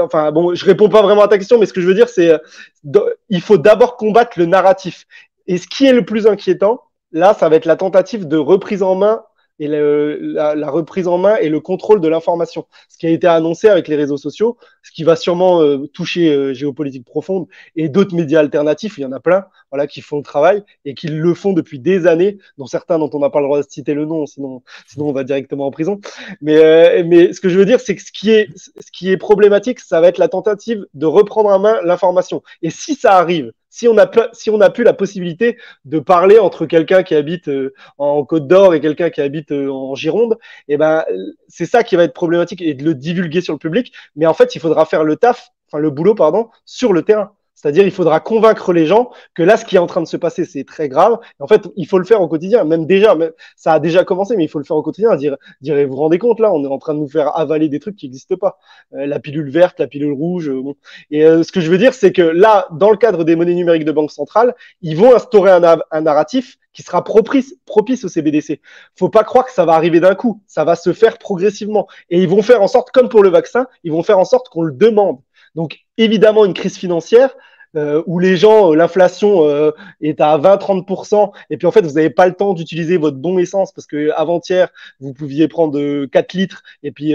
[0.00, 2.08] enfin, bon, je réponds pas vraiment à ta question, mais ce que je veux dire,
[2.08, 5.06] c'est euh, il faut d'abord combattre le narratif.
[5.46, 8.82] Et ce qui est le plus inquiétant, là, ça va être la tentative de reprise
[8.82, 9.22] en main
[9.58, 12.66] et la, la, reprise en main et le contrôle de l'information.
[12.88, 16.32] Ce qui a été annoncé avec les réseaux sociaux, ce qui va sûrement euh, toucher
[16.32, 17.46] euh, géopolitique profonde
[17.76, 20.94] et d'autres médias alternatifs, il y en a plein, voilà, qui font le travail et
[20.94, 23.66] qui le font depuis des années, dont certains dont on n'a pas le droit de
[23.68, 26.00] citer le nom, sinon, sinon on va directement en prison.
[26.40, 29.10] Mais, euh, mais ce que je veux dire, c'est que ce qui est, ce qui
[29.10, 32.42] est problématique, ça va être la tentative de reprendre en main l'information.
[32.62, 36.40] Et si ça arrive, si on a si on a plus la possibilité de parler
[36.40, 40.36] entre quelqu'un qui habite euh, en Côte d'Or et quelqu'un qui habite euh, en Gironde,
[40.66, 41.04] et eh ben
[41.46, 43.92] c'est ça qui va être problématique et de le divulguer sur le public.
[44.16, 47.32] Mais en fait, il faudra faire le taf, enfin le boulot pardon, sur le terrain.
[47.60, 50.16] C'est-à-dire, il faudra convaincre les gens que là, ce qui est en train de se
[50.16, 51.18] passer, c'est très grave.
[51.40, 52.62] en fait, il faut le faire au quotidien.
[52.62, 53.16] Même déjà,
[53.56, 55.16] ça a déjà commencé, mais il faut le faire au quotidien.
[55.16, 57.68] Dire, dire vous vous rendez compte, là, on est en train de nous faire avaler
[57.68, 58.60] des trucs qui n'existent pas.
[58.94, 60.50] Euh, la pilule verte, la pilule rouge.
[60.50, 60.76] Euh, bon.
[61.10, 63.54] Et euh, ce que je veux dire, c'est que là, dans le cadre des monnaies
[63.54, 68.60] numériques de banque centrale, ils vont instaurer un, narratif qui sera propice, propice au CBDC.
[68.94, 70.40] Faut pas croire que ça va arriver d'un coup.
[70.46, 71.88] Ça va se faire progressivement.
[72.08, 74.48] Et ils vont faire en sorte, comme pour le vaccin, ils vont faire en sorte
[74.48, 75.18] qu'on le demande.
[75.58, 77.34] Donc, évidemment, une crise financière,
[77.76, 81.92] euh, où les gens, euh, l'inflation euh, est à 20-30%, et puis en fait, vous
[81.92, 84.68] n'avez pas le temps d'utiliser votre bon essence parce que avant-hier,
[85.00, 87.14] vous pouviez prendre 4 litres, et puis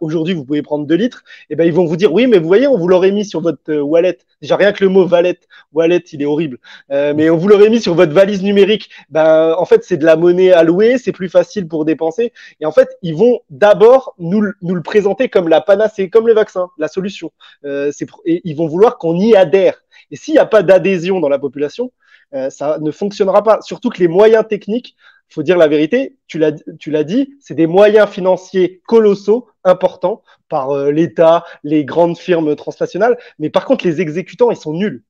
[0.00, 2.46] aujourd'hui, vous pouvez prendre 2 litres, et ben ils vont vous dire, oui, mais vous
[2.46, 4.18] voyez, on vous l'aurait mis sur votre wallet.
[4.40, 5.38] Déjà, rien que le mot wallet,
[5.72, 6.58] wallet, il est horrible,
[6.90, 8.90] mais on vous l'aurait mis sur votre valise numérique.
[9.10, 12.72] Ben, en fait, c'est de la monnaie allouée, c'est plus facile pour dépenser, et en
[12.72, 16.88] fait, ils vont d'abord nous, nous le présenter comme la panacée, comme le vaccin, la
[16.88, 17.32] solution.
[17.64, 19.73] et ils vont vouloir qu'on y adhère.
[20.10, 21.92] Et s'il n'y a pas d'adhésion dans la population,
[22.34, 23.60] euh, ça ne fonctionnera pas.
[23.62, 24.96] Surtout que les moyens techniques,
[25.28, 30.90] faut dire la vérité, tu l'as, dit, c'est des moyens financiers colossaux, importants, par euh,
[30.90, 33.18] l'État, les grandes firmes transnationales.
[33.38, 35.02] Mais par contre, les exécutants, ils sont nuls.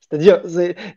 [0.00, 0.40] C'est-à-dire,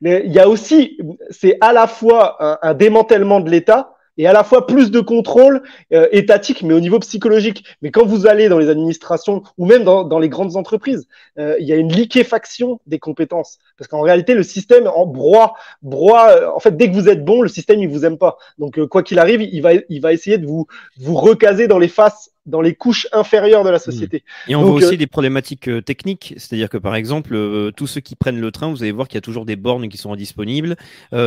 [0.02, 0.98] il y a aussi,
[1.32, 5.64] c'est à la fois un démantèlement de l'État, et à la fois plus de contrôle
[5.94, 7.64] euh, étatique, mais au niveau psychologique.
[7.82, 11.08] Mais quand vous allez dans les administrations ou même dans, dans les grandes entreprises,
[11.40, 13.60] euh, il y a une liquéfaction des compétences.
[13.78, 16.30] Parce qu'en réalité, le système en broie, broie.
[16.32, 18.38] Euh, en fait, dès que vous êtes bon, le système il vous aime pas.
[18.58, 21.88] Donc quoi qu'il arrive, il va, il va essayer de vous, vous recaser dans les
[21.88, 24.24] faces dans les couches inférieures de la société.
[24.48, 28.40] Et on voit aussi des problématiques techniques, c'est-à-dire que par exemple, tous ceux qui prennent
[28.40, 30.76] le train, vous allez voir qu'il y a toujours des bornes qui sont indisponibles.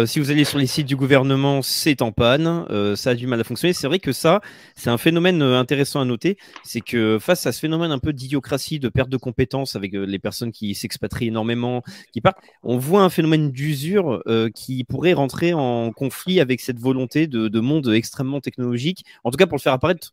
[0.06, 2.66] si vous allez sur les sites du gouvernement, c'est en panne.
[2.70, 3.72] Euh, ça a du mal à fonctionner.
[3.72, 4.40] C'est vrai que ça,
[4.74, 6.36] c'est un phénomène euh, intéressant à noter.
[6.62, 10.04] C'est que face à ce phénomène un peu d'idiocratie, de perte de compétences avec euh,
[10.04, 14.22] les personnes qui s'expatrient énormément, qui partent, on voit un phénomène d'usure
[14.54, 19.04] qui pourrait rentrer en conflit avec cette volonté de, monde extrêmement technologique.
[19.24, 20.12] En tout cas, pour le faire apparaître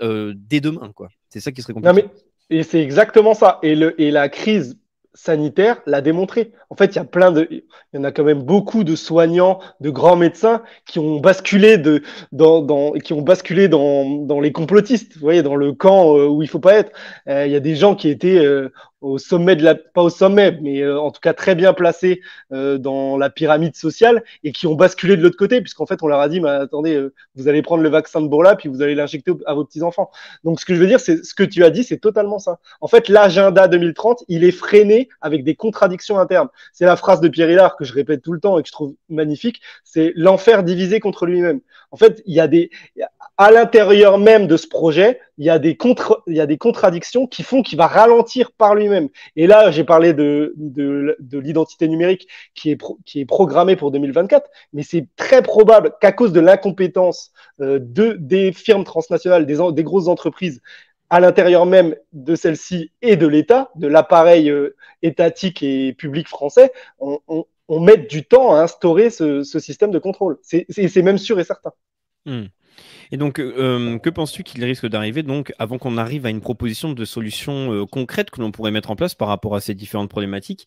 [0.00, 1.08] dès demain, quoi.
[1.28, 2.02] C'est ça qui serait compliqué.
[2.02, 2.08] Non, mais...
[2.50, 3.58] Et c'est exactement ça.
[3.62, 4.78] Et, le, et la crise
[5.14, 6.52] sanitaire l'a démontré.
[6.70, 7.62] En fait, il y a plein de, il
[7.94, 12.02] y en a quand même beaucoup de soignants, de grands médecins qui ont basculé de,
[12.32, 15.14] dans, dans qui ont basculé dans, dans les complotistes.
[15.14, 16.92] Vous voyez, dans le camp euh, où il faut pas être.
[17.28, 18.72] Euh, il y a des gens qui étaient euh,
[19.04, 22.22] au sommet de la, pas au sommet, mais euh, en tout cas très bien placés
[22.52, 26.06] euh, dans la pyramide sociale et qui ont basculé de l'autre côté, puisqu'en fait on
[26.06, 28.80] leur a dit, mais attendez, euh, vous allez prendre le vaccin de Bourla puis vous
[28.80, 30.10] allez l'injecter à vos petits enfants.
[30.42, 32.58] Donc ce que je veux dire, c'est ce que tu as dit, c'est totalement ça.
[32.80, 36.48] En fait, l'agenda 2030, il est freiné avec des contradictions internes.
[36.72, 38.72] C'est la phrase de Pierre Hillard que je répète tout le temps et que je
[38.72, 39.60] trouve magnifique.
[39.84, 41.60] C'est l'enfer divisé contre lui-même.
[41.94, 42.70] En fait, il y a des
[43.38, 47.86] à l'intérieur même de ce projet, il y a des contradictions qui font qu'il va
[47.86, 49.10] ralentir par lui-même.
[49.36, 52.26] Et là, j'ai parlé de, de, de l'identité numérique
[52.56, 57.30] qui est, programmée pour 2024, mais c'est très probable qu'à cause de l'incompétence
[57.60, 60.60] euh, de, des firmes transnationales, des, des grosses entreprises
[61.10, 66.72] à l'intérieur même de celle-ci et de l'État, de l'appareil euh, étatique et public français,
[66.98, 67.20] on,
[67.68, 70.38] on, met du temps à instaurer ce, système de contrôle.
[70.42, 71.72] C'est même sûr et certain.
[72.26, 72.44] Hmm.
[73.12, 76.92] Et donc, euh, que penses-tu qu'il risque d'arriver donc avant qu'on arrive à une proposition
[76.92, 80.10] de solution euh, concrète que l'on pourrait mettre en place par rapport à ces différentes
[80.10, 80.66] problématiques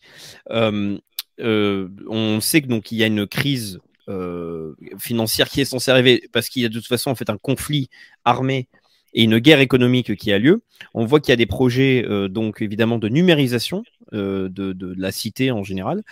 [0.50, 0.98] euh,
[1.40, 5.90] euh On sait que donc il y a une crise euh, financière qui est censée
[5.90, 7.90] arriver parce qu'il y a de toute façon en fait un conflit
[8.24, 8.66] armé
[9.14, 10.62] et une guerre économique qui a lieu.
[10.94, 13.82] On voit qu'il y a des projets, euh, donc évidemment, de numérisation
[14.12, 16.02] euh, de, de, la cité en général,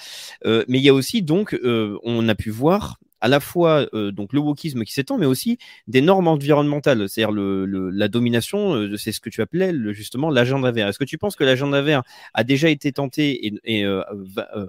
[0.44, 4.32] euh, mais il y a aussi donc, on a pu voir à la fois donc
[4.34, 9.10] le wokisme qui s'étend, mais aussi des normes environnementales, c'est-à-dire le, le, la domination, c'est
[9.10, 10.88] ce que tu appelais le, justement l'agenda vert.
[10.88, 12.02] Est-ce que tu penses que l'agenda vert
[12.34, 14.68] a déjà été tenté et, et va,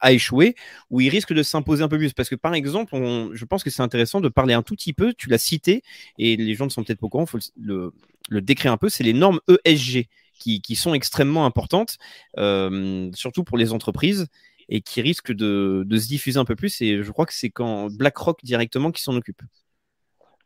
[0.00, 0.54] a échoué,
[0.90, 2.12] ou il risque de s'imposer un peu plus.
[2.12, 2.96] Parce que par exemple,
[3.32, 5.82] je pense que c'est intéressant de parler un tout petit peu, tu l'as cité,
[6.18, 7.92] et les gens ne sont peut-être pas au courant, il faut le,
[8.40, 10.06] décrire un peu, c'est les normes ESG
[10.38, 11.98] qui, sont extrêmement importantes,
[12.38, 14.26] euh, surtout pour les entreprises
[14.70, 16.80] et qui risquent de, se diffuser un peu plus.
[16.80, 19.42] Et je crois que c'est quand BlackRock directement qui s'en occupe.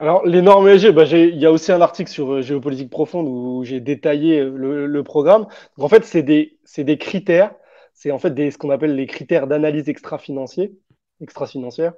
[0.01, 3.29] Alors, les normes ESG, bah, il y a aussi un article sur euh, géopolitique profonde
[3.29, 5.47] où j'ai détaillé euh, le, programme.
[5.79, 7.55] En fait, c'est des critères
[7.95, 10.69] c'est en fait des, ce qu'on appelle les critères d'analyse extra-financière.
[11.21, 11.95] Extra-financière.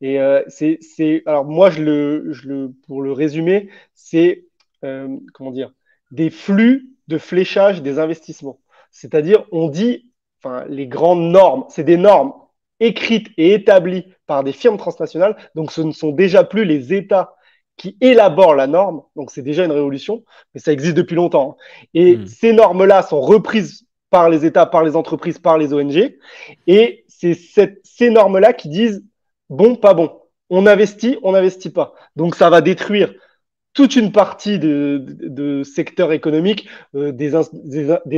[0.00, 4.44] Et euh, c'est, alors moi, je le, je le, pour le résumer, c'est
[4.84, 5.72] euh, comment dire,
[6.10, 8.60] des flux de fléchage des investissements.
[8.90, 10.10] C'est-à-dire, on dit,
[10.42, 12.32] enfin, les grandes normes, c'est des normes
[12.80, 15.36] écrites et établies par des firmes transnationales.
[15.54, 17.34] Donc, ce ne sont déjà plus les États
[17.76, 19.02] qui élaborent la norme.
[19.14, 20.24] Donc, c'est déjà une révolution,
[20.54, 21.56] mais ça existe depuis longtemps.
[21.94, 22.26] Et mmh.
[22.26, 26.16] ces normes-là sont reprises par les États, par les entreprises, par les ONG.
[26.66, 29.04] Et c'est ces normes-là qui disent
[29.48, 30.20] bon, pas bon.
[30.50, 31.94] On investit, on n'investit pas.
[32.14, 33.12] Donc ça va détruire
[33.76, 37.34] toute une partie de, secteurs économiques, euh, des,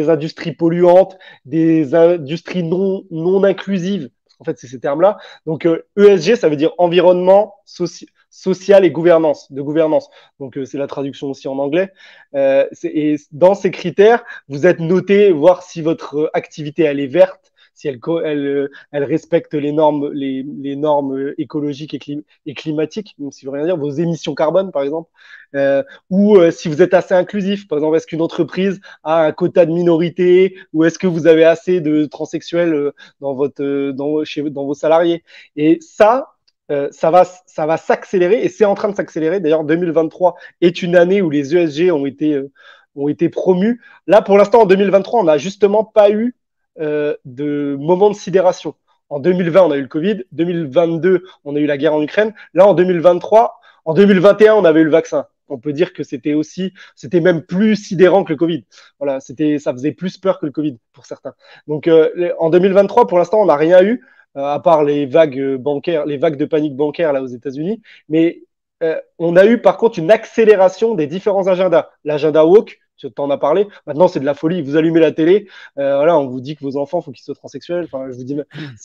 [0.09, 4.09] industries polluantes, des industries non, inclusives.
[4.39, 5.19] En fait, c'est ces termes-là.
[5.47, 10.09] Donc, euh, ESG, ça veut dire environnement, social sociale et gouvernance, de gouvernance.
[10.41, 11.93] Donc euh, c'est la traduction aussi en anglais.
[12.35, 17.53] Euh, et dans ces critères, vous êtes noté voir si votre activité elle est verte,
[17.79, 22.55] si elle, elle, euh, elle respecte les normes, les, les normes écologiques et, clim et,
[22.55, 25.09] climatiques, même si veut rien dire, vos émissions carbone par exemple,
[25.55, 27.69] euh, ou euh, si vous êtes assez inclusif.
[27.69, 31.45] Par exemple, est-ce qu'une entreprise a un quota de minorité, ou est-ce que vous avez
[31.45, 35.23] assez de transsexuels dans votre, dans, chez, dans vos salariés?
[35.55, 36.35] Et ça,
[36.71, 39.41] euh, ça va, ça va s'accélérer et c'est en train de s'accélérer.
[39.41, 42.51] D'ailleurs, 2023 est une année où les ESG ont été, euh,
[42.95, 43.81] ont été promus.
[44.07, 46.35] Là, pour l'instant, en 2023, on n'a justement pas eu
[46.81, 48.75] euh, de moment de sidération.
[49.09, 50.25] En 2020, on a eu le Covid.
[50.33, 52.35] 2022, on a eu la guerre en Ukraine.
[52.55, 55.27] Là, en 2023, en 2021, on avait eu le vaccin.
[55.49, 58.67] On peut dire que c'était aussi, c'était même plus sidérant que le Covid.
[58.99, 61.33] Voilà, c'était, ça faisait plus peur que le Covid pour certains.
[61.67, 64.05] Donc, euh, en 2023, pour l'instant, on n'a rien eu.
[64.39, 67.83] Euh, à part les vagues bancaires, les vagues de panique bancaire là aux États-Unis.
[68.09, 68.43] Mais
[68.83, 71.91] euh, on a eu par contre une accélération des différents agendas.
[72.05, 73.67] L'agenda woke, tu t'en as parlé.
[73.87, 74.61] Maintenant, c'est de la folie.
[74.63, 77.35] Vous allumez la télé, euh, voilà, on vous dit que vos enfants, faut qu'ils soient
[77.35, 77.85] transsexuels.
[77.85, 78.37] Enfin, je vous dis,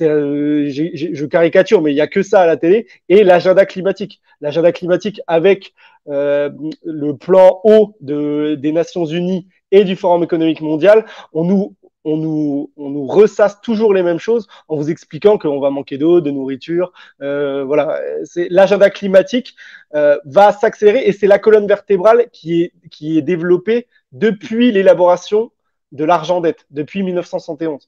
[0.02, 2.88] euh, je caricature, mais il y a que ça à la télé.
[3.10, 5.74] Et l'agenda climatique, l'agenda climatique avec
[6.10, 6.50] euh,
[6.84, 11.76] le plan haut de, des Nations Unies et du Forum économique mondial, on nous
[12.06, 16.22] on nous, on ressasse toujours les mêmes choses en vous expliquant qu'on va manquer d'eau,
[16.22, 16.92] de nourriture.
[17.22, 19.56] Euh, voilà, c'est l'agenda climatique
[19.96, 25.52] euh, va s'accélérer et c'est la colonne vertébrale qui est, qui est développée depuis l'élaboration
[25.92, 27.88] de l'argent dette, depuis 1971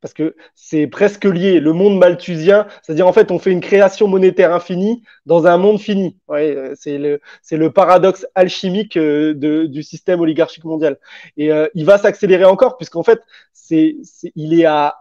[0.00, 1.60] parce que c'est presque lié.
[1.60, 5.80] Le monde malthusien, c'est-à-dire en fait, on fait une création monétaire infinie dans un monde
[5.80, 6.16] fini.
[6.28, 7.20] Ouais, euh, c'est le,
[7.50, 9.34] le paradoxe alchimique euh,
[9.66, 10.98] du système oligarchique mondial.
[11.36, 13.20] Et euh, il va s'accélérer encore, puisqu'en fait,
[13.52, 13.96] c'est,
[14.36, 14.96] il est à,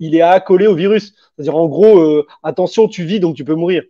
[0.00, 1.14] il est à accoler au virus.
[1.34, 3.82] C'est-à-dire en gros, attention, tu vis donc tu peux mourir.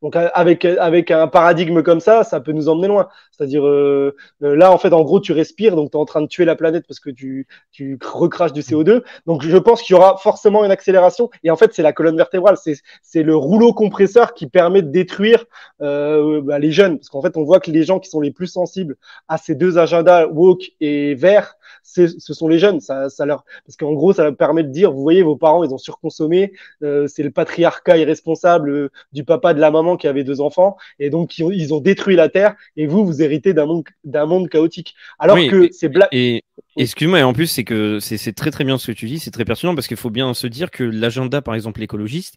[0.00, 3.08] Donc avec avec un paradigme comme ça, ça peut nous emmener loin.
[3.30, 6.22] C'est-à-dire euh, euh, là en fait en gros tu respires donc tu es en train
[6.22, 9.02] de tuer la planète parce que tu tu recraches du CO2.
[9.26, 12.16] Donc je pense qu'il y aura forcément une accélération et en fait c'est la colonne
[12.16, 15.44] vertébrale, c'est c'est le rouleau compresseur qui permet de détruire
[15.82, 18.30] euh, bah, les jeunes parce qu'en fait on voit que les gens qui sont les
[18.30, 18.96] plus sensibles
[19.28, 22.80] à ces deux agendas woke et vert ce sont les jeunes.
[22.80, 25.64] Ça, ça leur, parce qu'en gros, ça leur permet de dire, vous voyez, vos parents,
[25.64, 26.52] ils ont surconsommé.
[26.82, 30.76] Euh, c'est le patriarcat irresponsable du papa papa, de la maman qui avait deux enfants,
[30.98, 34.48] et donc ils ont, détruit la Terre, et vous, vous héritez d'un monde, d'un monde
[34.48, 34.94] chaotique.
[35.18, 36.08] Alors que c'est Black.
[36.12, 36.42] Et...
[36.76, 39.30] Excuse-moi, et en plus, c'est que c'est très très bien ce que tu dis, c'est
[39.30, 42.36] très pertinent parce qu'il faut bien se dire que l'agenda, par exemple, écologiste,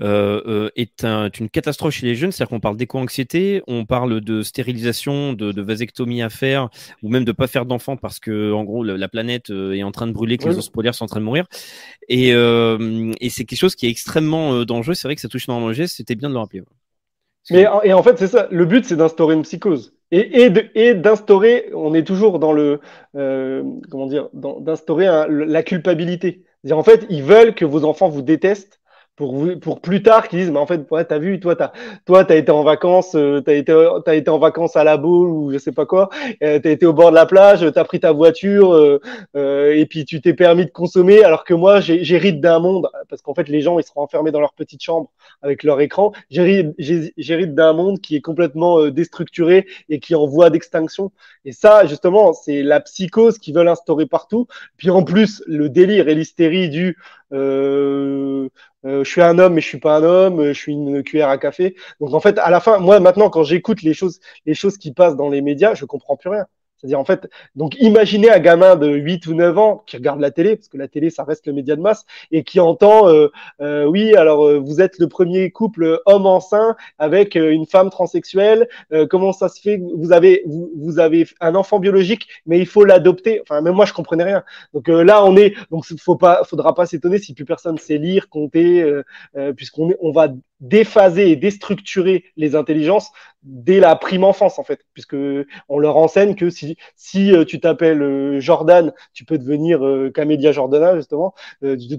[0.00, 1.04] euh, euh, est
[1.38, 2.32] une catastrophe chez les jeunes.
[2.32, 6.68] C'est-à-dire qu'on parle d'éco-anxiété, on parle de stérilisation, de, vasectomie à faire,
[7.02, 9.92] ou même de pas faire d'enfants parce que, en gros, la, planète euh, est en
[9.92, 11.46] train de brûler, que les ours polaires sont en train de mourir.
[12.08, 14.94] Et, et c'est quelque chose qui est extrêmement dangereux.
[14.94, 16.62] C'est vrai que ça touche énormément le geste, c'était bien de le rappeler.
[17.50, 18.48] Mais et en fait, c'est ça.
[18.50, 21.70] Le but, c'est d'instaurer une psychose et, et d'instaurer.
[21.74, 22.80] On est toujours dans le
[23.16, 26.44] euh, comment dire, d'instaurer la culpabilité.
[26.70, 28.80] En fait, ils veulent que vos enfants vous détestent
[29.16, 31.72] pour, pour plus tard qu'ils disent mais en fait ouais, t'as vu toi t'as
[32.04, 35.28] toi t'as été en vacances euh, t'as été t'as été en vacances à la boule
[35.28, 36.10] ou je sais pas quoi
[36.42, 39.00] euh, t'as été au bord de la plage t'as pris ta voiture euh,
[39.36, 43.22] euh, et puis tu t'es permis de consommer alors que moi j'hérite d'un monde parce
[43.22, 45.10] qu'en fait les gens ils seront enfermés dans leur petite chambre
[45.42, 46.12] avec leur écran.
[46.30, 51.12] J'hérite d'un monde qui est complètement euh, déstructuré et qui est en voie d'extinction.
[51.44, 54.46] Et ça justement c'est la psychose qu'ils veulent instaurer partout.
[54.76, 56.96] Puis en plus le délire et l'hystérie du
[57.32, 58.48] euh,
[58.84, 61.28] euh, je suis un homme mais je suis pas un homme, je suis une cuillère
[61.28, 61.76] à café.
[62.00, 64.92] Donc en fait, à la fin, moi maintenant, quand j'écoute les choses, les choses qui
[64.92, 66.46] passent dans les médias, je comprends plus rien.
[66.76, 70.30] C'est-à-dire, en fait, donc imaginez un gamin de 8 ou 9 ans qui regarde la
[70.30, 73.28] télé, parce que la télé, ça reste le média de masse, et qui entend, euh,
[73.60, 78.68] euh, oui, alors euh, vous êtes le premier couple homme enceint avec une femme transsexuelle,
[79.10, 82.84] comment ça se fait vous avez, vous, vous, avez un enfant biologique, mais il faut
[82.84, 83.40] l'adopter.
[83.42, 84.44] Enfin, même moi, je comprenais rien.
[84.74, 88.28] Donc là, on est, donc faut pas, faudra pas s'étonner si plus personne sait lire,
[88.28, 88.84] compter,
[89.56, 90.28] puisqu'on on va
[90.60, 93.10] déphaser et déstructurer les intelligences
[93.42, 95.16] dès la prime enfance en fait, puisque
[95.68, 100.10] on leur enseigne que si si euh, tu t'appelles euh, Jordan, tu peux devenir euh,
[100.10, 101.34] Camédia Jordana justement.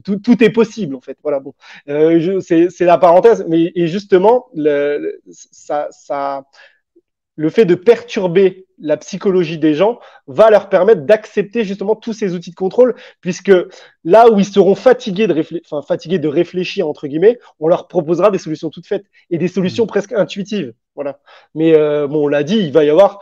[0.03, 1.17] tout, tout, est possible en fait.
[1.23, 1.53] Voilà bon,
[1.85, 6.45] c'est la parenthèse, mais et justement le, ça ça
[7.37, 12.33] le fait de perturber la psychologie des gens va leur permettre d'accepter justement tous ces
[12.33, 13.51] outils de contrôle, puisque
[14.03, 18.31] là où ils seront fatigués de, enfin, fatigués de réfléchir, entre guillemets, on leur proposera
[18.31, 19.87] des solutions toutes faites et des solutions mmh.
[19.87, 20.73] presque intuitives.
[20.95, 21.19] Voilà.
[21.53, 23.19] Mais euh, bon, on l'a dit, il va y avoir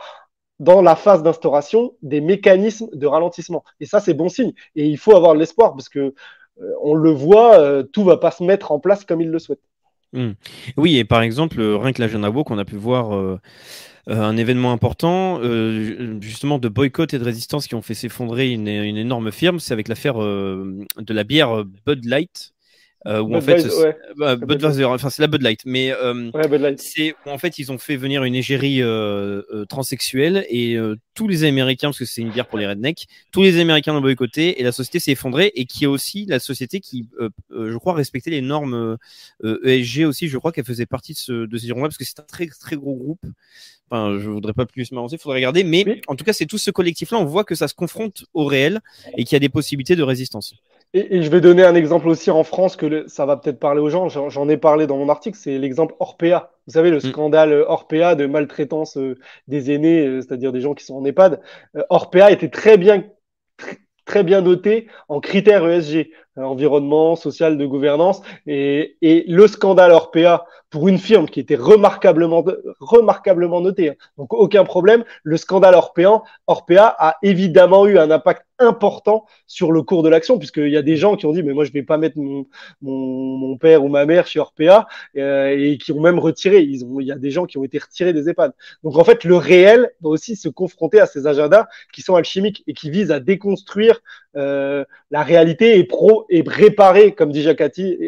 [0.58, 3.64] dans la phase d'instauration des mécanismes de ralentissement.
[3.80, 4.52] Et ça, c'est bon signe.
[4.74, 6.14] Et il faut avoir de l'espoir, parce que
[6.62, 9.38] euh, on le voit, euh, tout va pas se mettre en place comme ils le
[9.38, 9.60] souhaitent.
[10.14, 10.30] Mmh.
[10.78, 13.38] Oui, et par exemple, rien que la jeune qu'on a pu voir
[14.08, 18.52] euh, un événement important, euh, justement de boycott et de résistance qui ont fait s'effondrer
[18.52, 22.55] une, énorme firme, c'est avec l'affaire euh, de la bière Bud Light.
[23.06, 23.64] Euh, où en fait,
[24.16, 24.36] bah,
[24.86, 26.30] enfin c'est la Bud Light, mais euh,
[26.76, 30.76] c'est où en fait ils ont fait venir une égérie euh, transsexuelle et
[31.14, 34.00] tous les Américains, parce que c'est une bière pour les rednecks, tous les Américains l'ont
[34.00, 37.08] boycotté et la société s'est effondrée et qui est aussi la société qui,
[37.50, 38.96] je crois, respectait les normes
[39.42, 40.28] ESG e aussi.
[40.28, 42.46] Je crois qu'elle faisait partie de, ce, de ces gens-là parce que c'est un très
[42.46, 43.24] très gros groupe.
[43.88, 45.62] Enfin, je voudrais pas plus m'avancer, il faudrait regarder.
[45.62, 47.18] Mais en tout cas, c'est tout ce collectif-là.
[47.18, 48.80] On voit que ça se confronte au réel
[49.16, 50.54] et qu'il y a des possibilités de résistance.
[50.94, 53.90] Et, je vais donner un exemple aussi en France que ça va peut-être parler aux
[53.90, 54.08] gens.
[54.08, 55.36] J'en ai parlé dans mon article.
[55.40, 56.50] C'est l'exemple Orpea.
[56.66, 57.00] Vous savez, le mm.
[57.00, 59.16] scandale Orpea de maltraitance euh,
[59.48, 61.40] des aînés, euh, c'est-à-dire des gens qui sont en EHPAD.
[61.76, 63.04] Euh, Orpea était très bien,
[64.04, 68.22] très bien noté en critères ESG, environnement, social, de gouvernance.
[68.46, 72.44] Et, et le scandale Orpea pour une firme qui était remarquablement,
[72.80, 73.94] remarquablement notée, hein.
[74.18, 79.82] donc aucun problème, le scandale Orpea, Orpea a évidemment eu un impact important sur le
[79.82, 81.82] cours de l'action, puisqu'il y a des gens qui ont dit, mais moi, je vais
[81.82, 82.46] pas mettre mon,
[82.80, 84.86] mon, mon père ou ma mère chez Orpea,
[85.16, 86.60] euh, et qui ont même retiré.
[86.60, 88.52] Ils ont, il y a des gens qui ont été retirés des EHPAD.
[88.82, 92.64] Donc, en fait, le réel va aussi se confronter à ces agendas qui sont alchimiques
[92.66, 94.00] et qui visent à déconstruire
[94.36, 97.98] euh, la réalité et pro et réparer, comme dit Jacati,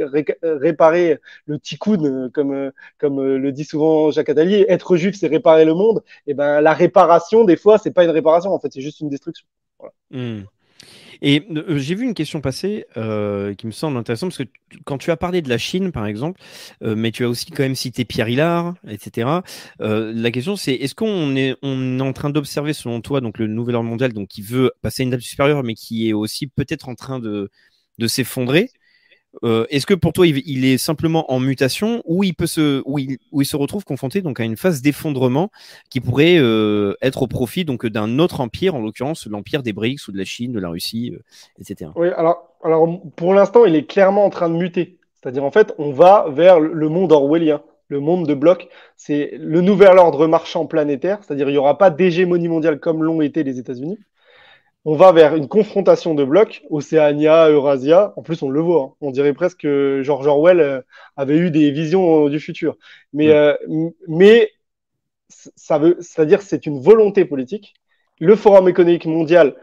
[0.43, 2.53] réparer le tikkun, comme
[2.99, 6.03] comme le dit souvent Jacques Attali, être juif, c'est réparer le monde.
[6.27, 8.53] Et ben, la réparation, des fois, c'est pas une réparation.
[8.53, 9.47] En fait, c'est juste une destruction.
[10.11, 10.43] Hmm.
[11.21, 14.49] Et euh, j'ai vu une question passer euh, qui me semble intéressante parce que
[14.85, 16.41] quand tu as parlé de la Chine, par exemple,
[16.83, 19.29] euh, mais tu as aussi quand même cité Pierre Hillard, etc.
[19.81, 23.89] la question c'est est-ce qu'on est, en train d'observer selon toi donc le nouvel ordre
[23.89, 26.95] mondial donc qui veut passer à une date supérieure mais qui est aussi peut-être en
[26.95, 27.51] train de
[28.07, 28.71] s'effondrer
[29.45, 32.83] euh, est-ce que pour toi, il, est simplement en mutation ou il peut se,
[33.57, 35.51] retrouve confronté donc à une phase d'effondrement
[35.91, 40.13] qui pourrait euh, être au profit d'un autre empire, en l'occurrence l'empire des BRICS ou
[40.13, 41.23] de la Chine, de la Russie, euh,
[41.61, 41.91] etc.
[41.97, 44.99] Oui, alors, alors pour l'instant, il est clairement en train de muter.
[45.21, 48.69] C'est-à-dire en fait, on va vers le monde orwellien, le monde de blocs.
[48.97, 53.21] C'est le nouvel ordre marchand planétaire, c'est-à-dire il n'y aura pas d'hégémonie mondiale comme l'ont
[53.21, 53.99] été les États-Unis
[54.91, 58.15] on va vers une confrontation de blocs, Océania, Eurasia.
[58.17, 58.85] En plus, on le voit.
[58.85, 58.95] Hein.
[59.03, 60.81] On dirait presque que George Orwell euh,
[61.15, 62.79] avait eu des visions du futur.
[63.13, 63.55] Mais, euh,
[64.07, 64.51] mais
[65.29, 67.75] ça veut, c'est-à-dire, c'est une volonté politique.
[68.19, 69.57] Le Forum économique mondial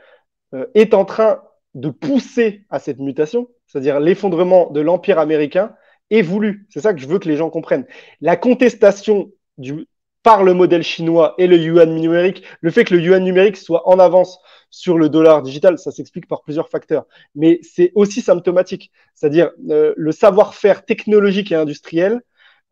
[0.53, 1.41] euh, est en train
[1.73, 5.76] de pousser à cette mutation, c'est-à-dire l'effondrement de l'empire américain
[6.11, 6.68] est voulu.
[6.69, 7.88] C'est ça que je veux que les gens comprennent.
[8.22, 9.88] La contestation du,
[10.26, 13.88] par le modèle chinois et le yuan numérique, le fait que le yuan numérique soit
[13.88, 14.39] en avance
[14.72, 17.06] sur le dollar digital, ça s'explique par plusieurs facteurs.
[17.35, 22.22] Mais c'est aussi symptomatique, c'est-à-dire euh, le savoir-faire technologique et industriel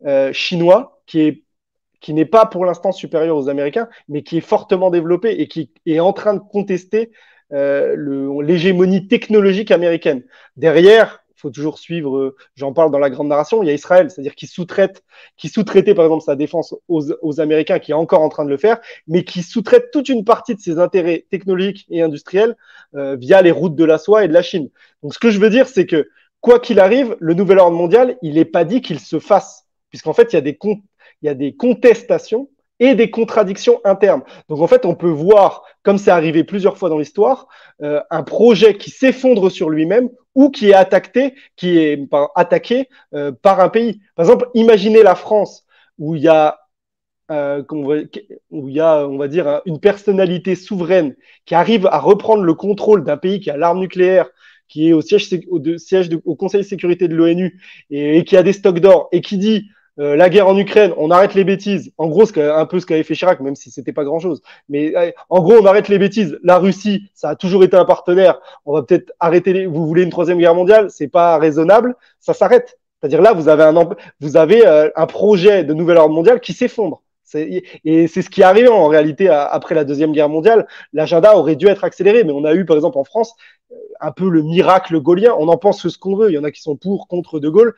[0.04, 1.44] euh, chinois qui est
[2.00, 5.70] qui n'est pas pour l'instant supérieur aux Américains, mais qui est fortement développé et qui
[5.86, 7.12] est en train de contester
[7.52, 7.96] euh,
[8.42, 10.22] l'hégémonie technologique américaine.
[10.56, 14.10] Derrière, faut toujours suivre, euh, j'en parle dans la grande narration, il y a Israël,
[14.10, 15.04] c'est-à-dire qui sous-traite,
[15.36, 18.56] qui sous-traitait par exemple sa défense aux, Américains, qui est encore en train de le
[18.56, 22.56] faire, mais qui sous-traite toute une partie de ses intérêts technologiques et industriels
[22.94, 24.70] euh, via les routes de la soie et de la Chine.
[25.02, 26.08] Donc ce que je veux dire, c'est que
[26.40, 30.14] quoi qu'il arrive, le nouvel ordre mondial, il n'est pas dit qu'il se fasse, puisqu'en
[30.14, 32.48] fait, il y a des, il y a des contestations
[32.80, 34.22] et des contradictions internes.
[34.48, 37.48] Donc en fait, on peut voir, comme c'est arrivé plusieurs fois dans l'histoire,
[37.82, 43.32] euh, un projet qui s'effondre sur lui-même ou qui est attaqué, qui est attaqué euh,
[43.32, 44.00] par un pays.
[44.16, 45.64] Par exemple, imaginez la France
[45.98, 46.58] où il y a
[47.30, 51.14] euh, où il y a, on va dire, une personnalité souveraine
[51.46, 54.28] qui arrive à reprendre le contrôle d'un pays qui a l'arme nucléaire,
[54.68, 57.60] qui est au siège, au, siège au Conseil de sécurité de l'ONU
[57.90, 59.70] et, qui a des stocks d'or et qui dit
[60.00, 61.92] euh, la guerre en Ukraine, on arrête les bêtises.
[61.98, 64.42] En gros, ce un peu ce qu'avait fait Chirac, même si c'était pas grand-chose.
[64.68, 64.92] Mais
[65.28, 66.38] en gros, on arrête les bêtises.
[66.42, 68.40] La Russie, ça a toujours été un partenaire.
[68.64, 69.52] On va peut-être arrêter.
[69.52, 69.66] Les...
[69.66, 70.90] Vous voulez une troisième guerre mondiale?
[70.90, 71.94] C'est pas raisonnable.
[72.18, 72.78] Ça s'arrête.
[73.00, 73.88] C'est-à-dire là, vous avez un
[74.20, 77.02] vous avez euh, un projet de nouvel ordre mondial qui s'effondre.
[77.32, 80.66] Et c'est ce qui est arrivé en réalité après la Deuxième Guerre mondiale.
[80.92, 83.34] L'agenda aurait dû être accéléré, mais on a eu par exemple en France
[84.00, 85.34] un peu le miracle gaulien.
[85.38, 86.30] On en pense ce qu'on veut.
[86.30, 87.74] Il y en a qui sont pour, contre De Gaulle.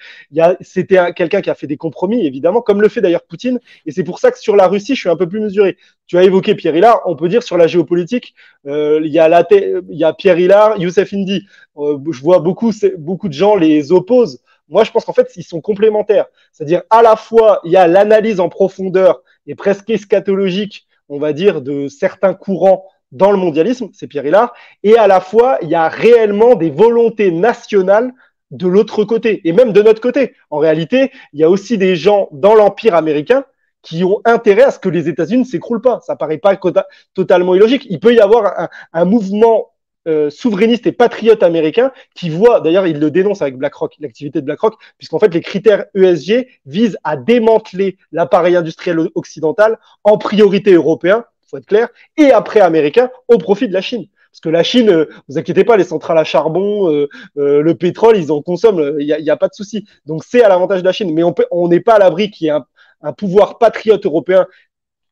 [0.61, 3.61] C'était quelqu'un qui a fait des compromis, évidemment, comme le fait d'ailleurs Poutine.
[3.87, 5.77] Et c'est pour ça que sur la Russie, je suis un peu plus mesuré.
[6.07, 7.01] Tu as évoqué Pierre Hillard.
[7.07, 8.35] On peut dire sur la géopolitique,
[8.67, 11.47] euh, il, y a la il y a Pierre Hillard, Youssef Indy.
[11.77, 14.41] Euh, je vois beaucoup, beaucoup de gens les opposent.
[14.69, 16.27] Moi, je pense qu'en fait, ils sont complémentaires.
[16.53, 21.33] C'est-à-dire, à la fois, il y a l'analyse en profondeur et presque eschatologique, on va
[21.33, 24.53] dire, de certains courants dans le mondialisme, c'est Pierre Hillard,
[24.83, 28.13] et à la fois, il y a réellement des volontés nationales
[28.51, 30.35] de l'autre côté, et même de notre côté.
[30.51, 33.45] En réalité, il y a aussi des gens dans l'Empire américain
[33.83, 36.01] qui ont intérêt à ce que les États-Unis ne s'écroulent pas.
[36.01, 36.59] Ça paraît pas
[37.15, 37.87] totalement illogique.
[37.89, 39.71] Il peut y avoir un, mouvement
[40.07, 44.47] euh, souverainiste et patriote américain qui voit, d'ailleurs, il le dénonce avec BlackRock, l'activité de
[44.47, 51.25] BlackRock, puisqu'en fait, les critères ESG visent à démanteler l'appareil industriel occidental en priorité européen
[51.49, 54.07] faut être clair, et après américain au profit de la Chine.
[54.31, 57.09] Parce que la Chine, euh, vous inquiétez pas, les centrales à charbon, euh,
[57.39, 59.87] euh, le pétrole, ils en consomment, il n'y a, pas de souci.
[60.05, 61.15] Donc c'est à l'avantage de la Chine.
[61.15, 62.67] Mais on n'est pas à l'abri qu'il y ait un,
[63.03, 64.47] un, pouvoir patriote européen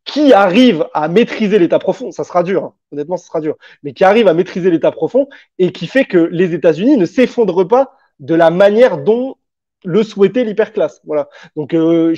[0.05, 2.13] qui arrive à maîtriser l'État profond.
[2.13, 2.75] Ça sera dur, hein.
[2.93, 3.57] honnêtement, ça sera dur.
[3.83, 5.29] Mais qui arrive à maîtriser l'État profond
[5.59, 9.37] et qui fait que les États-Unis ne s'effondrent pas de la manière dont
[9.85, 11.01] le souhaitait l'hyperclasse.
[11.05, 11.29] Voilà.
[11.57, 12.15] Donc, euh,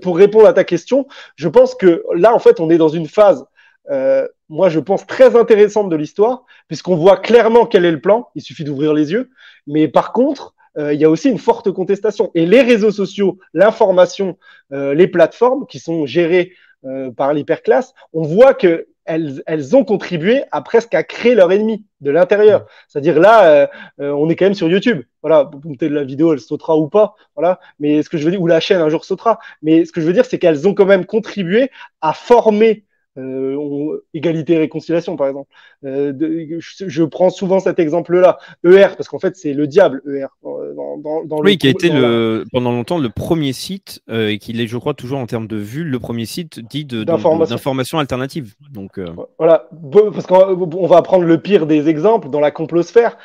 [0.00, 1.06] pour répondre à ta question,
[1.36, 3.44] je pense que là, en fait, on est dans une phase,
[3.90, 8.28] euh, moi, je pense très intéressante de l'histoire, puisqu'on voit clairement quel est le plan.
[8.34, 9.30] Il suffit d'ouvrir les yeux.
[9.66, 12.30] Mais par contre, euh, il y a aussi une forte contestation.
[12.34, 14.38] Et les réseaux sociaux, l'information,
[14.70, 16.52] les plateformes qui sont gérées
[17.16, 21.84] par l'hyperclasse, on voit que elles, elles, ont contribué à presque à créer leur ennemi
[22.00, 22.66] de l'intérieur.
[22.88, 23.66] C'est-à-dire là, euh,
[24.00, 25.02] euh, on est quand même sur YouTube.
[25.22, 25.50] Voilà,
[25.80, 27.14] la vidéo, elle sautera ou pas.
[27.34, 29.38] Voilà, mais ce que je veux dire, ou la chaîne un jour sautera.
[29.62, 32.84] Mais ce que je veux dire, c'est qu'elles ont quand même contribué à former
[33.18, 35.50] euh, égalité et réconciliation, par exemple.
[35.84, 36.12] Euh,
[36.58, 40.26] je, prends souvent cet exemple-là, ER, parce qu'en fait, c'est le diable, ER.
[40.42, 44.58] Dans, dans, oui, qui a été le, pendant longtemps le premier site, euh, et qui
[44.58, 48.54] est, je crois, toujours en termes de vue, le premier site dit d'information alternative.
[48.70, 49.06] Donc, euh,
[49.38, 53.18] Voilà, parce qu'on va prendre le pire des exemples dans la complosphère.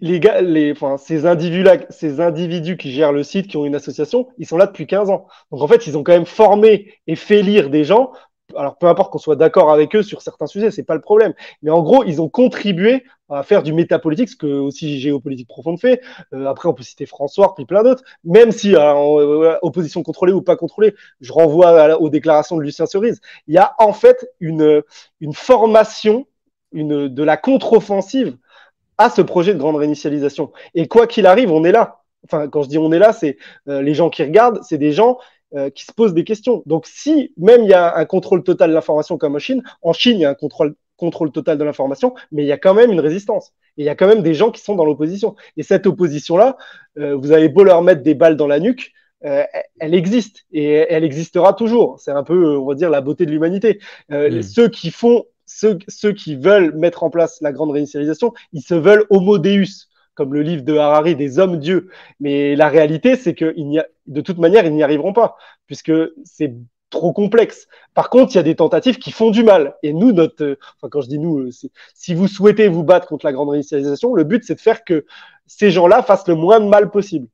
[0.00, 3.76] les gars, les, enfin, ces individus-là, ces individus qui gèrent le site, qui ont une
[3.76, 5.26] association, ils sont là depuis 15 ans.
[5.52, 8.10] Donc en fait, ils ont quand même formé et fait lire des gens
[8.56, 11.34] alors peu importe qu'on soit d'accord avec eux sur certains sujets, c'est pas le problème.
[11.62, 15.78] Mais en gros, ils ont contribué à faire du métapolitique, ce que aussi géopolitique profonde
[15.78, 16.00] fait.
[16.32, 18.02] Euh, après, on peut citer François, puis plein d'autres.
[18.24, 23.20] Même si euh, opposition contrôlée ou pas contrôlée, je renvoie aux déclarations de Lucien Cerise.
[23.46, 24.82] Il y a en fait une
[25.32, 26.26] formation,
[26.72, 28.36] une de la contre-offensive
[29.00, 30.52] à ce projet de grande réinitialisation.
[30.74, 32.02] Et quoi qu'il arrive, on est là.
[32.24, 34.92] Enfin, quand je dis on est là, c'est euh, les gens qui regardent, c'est des
[34.92, 35.18] gens
[35.54, 36.62] euh, qui se posent des questions.
[36.66, 39.92] Donc, si même il y a un contrôle total de l'information comme en Chine, en
[39.92, 42.74] Chine, il y a un contrôle contrôle total de l'information, mais il y a quand
[42.74, 43.54] même une résistance.
[43.78, 45.34] Et il y a quand même des gens qui sont dans l'opposition.
[45.56, 46.58] Et cette opposition-là,
[46.98, 48.92] euh, vous avez beau leur mettre des balles dans la nuque,
[49.24, 49.44] euh,
[49.78, 51.98] elle existe et elle existera toujours.
[52.00, 53.80] C'est un peu, on va dire, la beauté de l'humanité.
[54.12, 54.42] Euh, Mm.
[54.42, 58.74] Ceux qui font, ceux, ceux qui veulent mettre en place la grande réinitialisation, ils se
[58.74, 59.88] veulent homo deus,
[60.20, 61.88] comme le livre de Harari, des hommes dieux.
[62.20, 63.54] Mais la réalité, c'est que
[64.06, 65.92] de toute manière, ils n'y arriveront pas, puisque
[66.24, 66.54] c'est
[66.90, 67.68] trop complexe.
[67.94, 69.76] Par contre, il y a des tentatives qui font du mal.
[69.82, 71.50] Et nous, notre, euh, enfin, quand je dis nous, euh,
[71.94, 75.06] si vous souhaitez vous battre contre la grande réinitialisation, le but, c'est de faire que
[75.46, 77.28] ces gens-là fassent le moins de mal possible.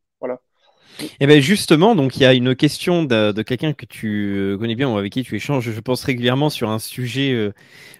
[1.20, 4.74] Et ben justement, donc il y a une question de, quelqu'un que tu euh, connais
[4.74, 7.52] bien ou avec qui tu échanges, je pense régulièrement sur un sujet euh,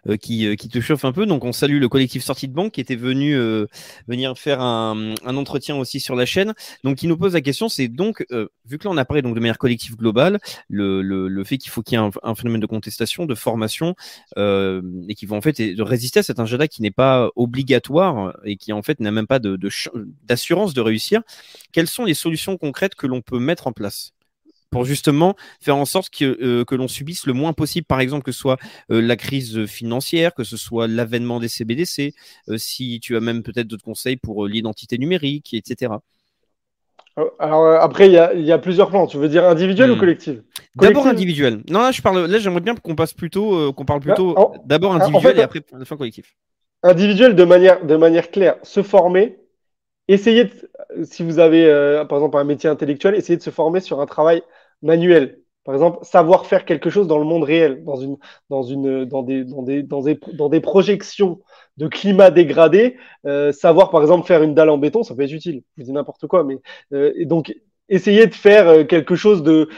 [0.08, 1.26] euh, qui, qui te chauffe un peu.
[1.26, 3.36] Donc on salue le collectif Sortie de Banque qui était venu
[4.36, 6.54] faire un, entretien aussi sur la chaîne.
[6.84, 8.24] Donc qui nous pose la question, c'est donc
[8.64, 11.58] vu que là on a parlé donc de manière collective globale, le, le, le fait
[11.58, 13.94] qu'il faut qu'il y ait un, phénomène de contestation, de formation
[14.36, 18.56] et qui va en fait de résister à cet agenda qui n'est pas obligatoire et
[18.56, 19.70] qui en fait n'a même pas de de
[20.24, 21.22] d'assurance de réussir
[21.72, 24.12] quelles sont les solutions concrètes que l'on peut mettre en place
[24.70, 28.24] pour justement faire en sorte que, euh, que l'on subisse le moins possible, par exemple,
[28.24, 28.58] que ce soit
[28.90, 32.14] euh, la crise financière, que ce soit l'avènement des CBDC,
[32.48, 35.92] euh, si tu as même peut-être d'autres conseils pour l'identité numérique, etc.
[37.38, 39.06] Alors après, il y a, il y a plusieurs plans.
[39.06, 39.94] Tu veux dire individuel Hmm.
[39.94, 40.36] ou collectif?
[40.74, 41.62] D'abord individuel.
[41.70, 42.26] Non, là, je parle.
[42.26, 45.40] Là, j'aimerais bien qu'on passe plutôt, qu'on parle plutôt Bah, en- d'abord en individuel fait,
[45.40, 46.34] et après à la fin collectif.
[46.82, 49.38] individuel de manière, de manière claire, se former,
[50.08, 53.80] essayez, de, si vous avez euh, par exemple un métier intellectuel, essayez de se former
[53.80, 54.42] sur un travail
[54.82, 55.40] manuel.
[55.64, 58.16] Par exemple, savoir faire quelque chose dans le monde réel, dans, une,
[58.50, 61.40] dans, une, dans, des, dans, des, dans, des, dans des projections
[61.76, 62.96] de climat dégradé.
[63.26, 65.62] Euh, savoir par exemple faire une dalle en béton, ça peut être utile.
[65.76, 66.58] Je vous dis n'importe quoi, mais
[66.92, 67.52] euh, et donc
[67.88, 69.68] essayez de faire euh, quelque chose de,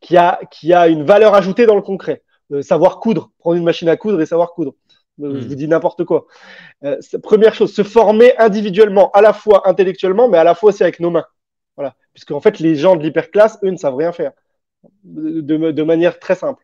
[0.00, 2.22] qui, a, qui a une valeur ajoutée dans le concret.
[2.52, 4.74] Euh, savoir coudre, prendre une machine à coudre et savoir coudre.
[5.18, 5.38] Je Mm.
[5.40, 6.26] vous dis n'importe quoi.
[6.84, 10.70] Euh, c'est- première chose, se former individuellement, à la fois intellectuellement, mais à la fois
[10.70, 11.24] aussi avec nos mains.
[11.76, 11.94] Voilà.
[12.14, 14.32] Puisque en fait, les gens de l'hyperclasse, eux, ne savent rien faire.
[15.02, 16.62] De, de, de manière très simple.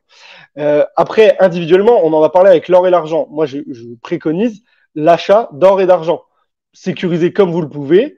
[0.58, 3.26] Euh, après, individuellement, on en a parlé avec l'or et l'argent.
[3.30, 4.62] Moi, je, je préconise
[4.94, 6.22] l'achat d'or et d'argent.
[6.72, 8.16] Sécuriser comme vous le pouvez.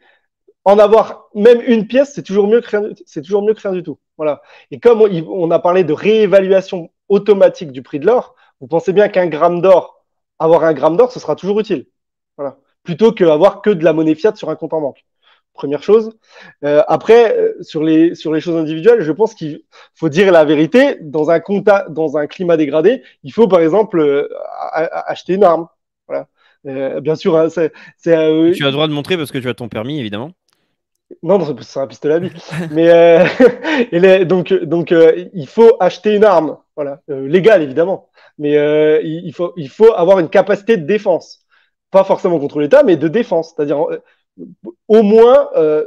[0.64, 3.72] En avoir même une pièce, c'est toujours mieux que rien, c'est toujours mieux que rien
[3.72, 3.98] du tout.
[4.16, 4.42] Voilà.
[4.70, 8.92] Et comme on, on a parlé de réévaluation automatique du prix de l'or, vous pensez
[8.92, 9.93] bien qu'un gramme d'or,
[10.44, 11.86] avoir un gramme d'or, ce sera toujours utile.
[12.36, 12.58] Voilà.
[12.82, 15.04] Plutôt qu'avoir que de la monnaie fiat sur un compte en banque.
[15.54, 16.10] Première chose.
[16.64, 19.62] Euh, après, euh, sur les, sur les choses individuelles, je pense qu'il
[19.94, 20.98] faut dire la vérité.
[21.00, 24.28] Dans un, compta, dans un climat dégradé, il faut par exemple euh,
[24.72, 25.68] acheter une arme.
[26.08, 26.26] Voilà.
[27.00, 27.72] Bien sûr, hein, c'est,
[28.02, 30.32] Tu as le droit de montrer parce que tu as ton permis, évidemment.
[31.22, 32.32] non, non, c'est un pistolet à billes.
[32.72, 33.24] Mais euh,
[33.92, 38.08] et les- donc, donc euh, il faut acheter une arme, voilà, euh, légale évidemment.
[38.38, 39.52] Mais euh, il, faut,
[39.94, 41.46] avoir une capacité de défense,
[41.90, 44.02] pas forcément contre l'État, mais de défense, c'est-à-dire euh,
[44.88, 45.86] au moins euh,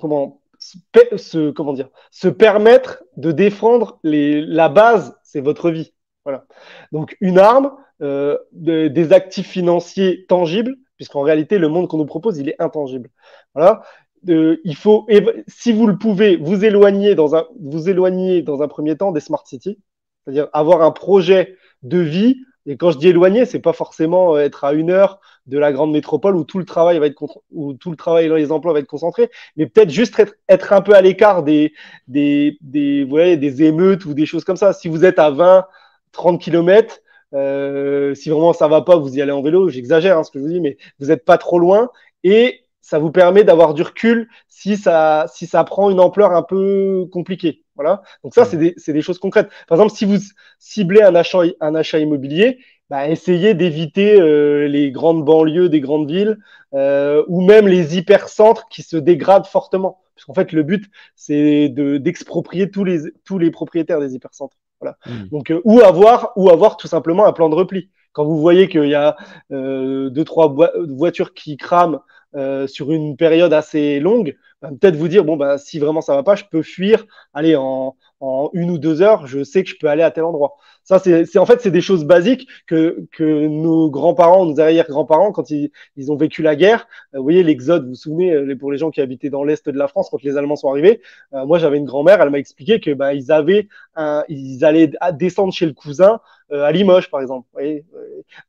[0.00, 6.46] comment se, comment dire se permettre de défendre la base, c'est votre vie, voilà.
[6.92, 12.38] Donc une arme, de- des actifs financiers tangibles, puisqu'en réalité le monde qu'on nous propose
[12.38, 13.08] il est intangible,
[13.54, 13.82] voilà.
[14.26, 15.06] Il faut,
[15.48, 19.20] si vous le pouvez, vous éloigner dans un, vous éloigner dans un premier temps des
[19.20, 19.78] smart cities,
[20.24, 22.36] c'est-à-dire avoir un projet de vie.
[22.66, 25.72] Et quand je dis éloigner, c'est pas forcément euh, être à une heure de la
[25.72, 28.72] grande métropole où tout le travail va être où tout le travail et les emplois
[28.72, 31.74] va être concentré, mais peut-être juste être, être un peu à l'écart des,
[32.08, 34.72] des, des, voyez, des émeutes ou des choses comme ça.
[34.72, 35.66] Si vous êtes à 20,
[36.12, 37.00] 30 kilomètres,
[37.34, 39.68] euh, si vraiment ça va pas, vous y allez en vélo.
[39.68, 41.90] J'exagère hein, ce que je vous dis, mais vous n'êtes pas trop loin
[42.22, 46.42] et ça vous permet d'avoir du recul si ça, si ça prend une ampleur un
[46.42, 47.63] peu compliquée.
[47.74, 48.02] Voilà.
[48.22, 49.48] Donc ça, c'est des, des choses concrètes.
[49.68, 50.18] Par exemple, si vous
[50.58, 52.58] ciblez un achat, un achat immobilier,
[52.90, 56.38] bah, essayez d'éviter euh, les grandes banlieues des grandes villes
[56.74, 60.00] euh, ou même les hypercentres qui se dégradent fortement.
[60.14, 60.84] Parce qu'en fait, le but,
[61.16, 64.56] c'est de, d'exproprier tous les, tous les propriétaires des hypercentres.
[64.80, 64.96] Voilà.
[65.06, 65.28] Mm.
[65.30, 67.90] Donc, euh, ou avoir, ou avoir tout simplement un plan de repli.
[68.12, 69.16] Quand vous voyez qu'il y a
[69.50, 71.98] euh, deux, trois vo- voitures qui crament
[72.36, 74.36] euh, sur une période assez longue,
[74.70, 77.06] peut-être vous dire bon bah si vraiment ça va pas, je peux fuir.
[77.32, 80.24] Allez en, en une ou deux heures, je sais que je peux aller à tel
[80.24, 80.56] endroit.
[80.82, 85.50] Ça c'est en fait c'est des choses basiques que que nos grands-parents, nos arrière-grands-parents quand
[85.50, 88.70] ils ils ont vécu la guerre, euh, vous voyez l'exode, vous vous souvenez euh, pour
[88.70, 91.00] les gens qui habitaient dans l'est de la France quand les Allemands sont arrivés,
[91.32, 94.90] euh, moi j'avais une grand-mère, elle m'a expliqué que bah ils avaient un, ils allaient
[95.12, 96.20] descendre chez le cousin
[96.52, 97.46] euh, à Limoges par exemple.
[97.52, 97.84] Vous voyez,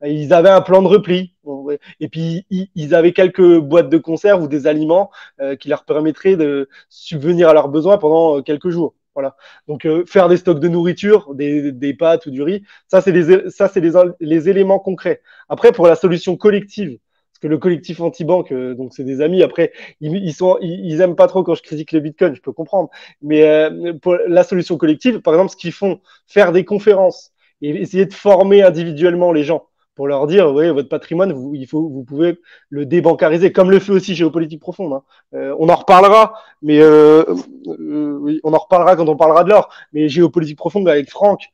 [0.04, 1.34] ils avaient un plan de repli.
[2.00, 6.36] Et puis ils, avaient quelques boîtes de conserve ou des aliments euh, qui leur permettraient
[6.36, 8.96] de subvenir à leurs besoins pendant quelques jours.
[9.16, 9.36] Voilà.
[9.68, 13.50] Donc euh, faire des stocks de nourriture, des, pâtes ou du riz, ça c'est les
[13.50, 15.22] ça c'est les, les éléments concrets.
[15.50, 17.00] Après pour la solution collective,
[17.36, 19.44] parce que le collectif anti-banque, euh, donc c'est des amis.
[19.44, 22.90] Après, ils, aiment pas trop quand je critique le Bitcoin, je peux comprendre.
[23.22, 27.72] Mais euh, pour la solution collective, par exemple, ce qu'ils font, faire des conférences et
[27.72, 31.88] essayer de former individuellement les gens pour leur dire, oui, votre patrimoine, vous, il faut,
[31.88, 32.40] vous pouvez
[32.70, 34.94] le débancariser, comme le fait aussi Géopolitique Profonde.
[34.94, 35.04] Hein.
[35.34, 37.24] Euh, on en reparlera, mais euh,
[37.68, 39.70] euh, oui, on en reparlera quand on parlera de l'or.
[39.94, 41.46] Mais Géopolitique Profonde avec Franck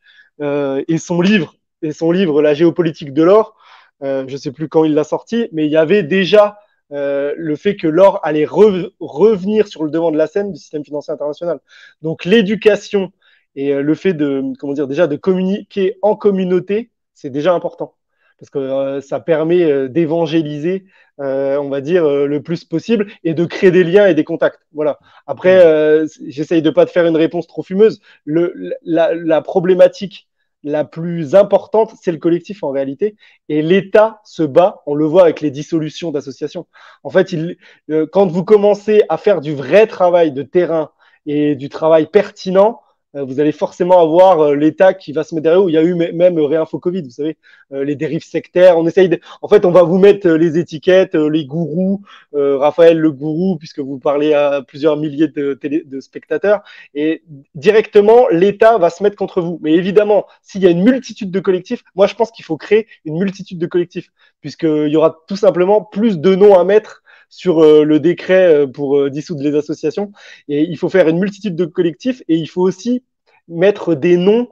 [0.41, 3.55] euh, et son livre, et son livre La géopolitique de l'or,
[4.01, 6.57] euh, je sais plus quand il l'a sorti, mais il y avait déjà
[6.93, 10.83] le fait que l'or allait re revenir sur le devant de la scène du système
[10.83, 11.61] financier international.
[12.01, 13.13] Donc l'éducation
[13.55, 17.95] et le fait de, comment dire, déjà de communiquer en communauté, c'est déjà important
[18.41, 20.85] parce que euh, ça permet euh, d'évangéliser,
[21.19, 24.59] euh, on va dire, le plus possible et de créer des liens et des contacts.
[24.73, 24.97] Voilà.
[25.27, 25.63] Après,
[26.27, 28.01] j'essaye de pas te faire une réponse trop fumeuse.
[28.25, 30.27] Le, la, la problématique
[30.63, 33.15] la plus importante, c'est le collectif en réalité.
[33.47, 36.65] Et l'État se bat, on le voit avec les dissolutions d'associations.
[37.03, 37.57] En fait, il,
[38.11, 40.89] quand vous commencez à faire du vrai travail de terrain
[41.27, 45.43] et du travail pertinent, euh, vous allez forcément avoir euh, l'État qui va se mettre
[45.43, 45.63] derrière.
[45.63, 47.37] Où il y a eu même réinfo Covid, vous savez,
[47.73, 48.77] euh, les dérives sectaires.
[48.77, 49.19] On essaye, de...
[49.41, 52.01] en fait, on va vous mettre les étiquettes, les gourous,
[52.33, 55.83] Raphaël le gourou, puisque vous parlez à plusieurs milliers de, télé...
[55.85, 56.61] de spectateurs,
[56.93, 57.23] et
[57.55, 59.59] directement l'État va se mettre contre vous.
[59.61, 62.87] Mais évidemment, s'il y a une multitude de collectifs, moi je pense qu'il faut créer
[63.05, 64.11] une multitude de collectifs,
[64.41, 67.00] puisqu'il y aura tout simplement plus de noms à mettre
[67.31, 70.11] sur euh, le décret euh, pour euh, dissoudre les associations.
[70.47, 73.03] Et il faut faire une multitude de collectifs et il faut aussi
[73.47, 74.47] mettre des noms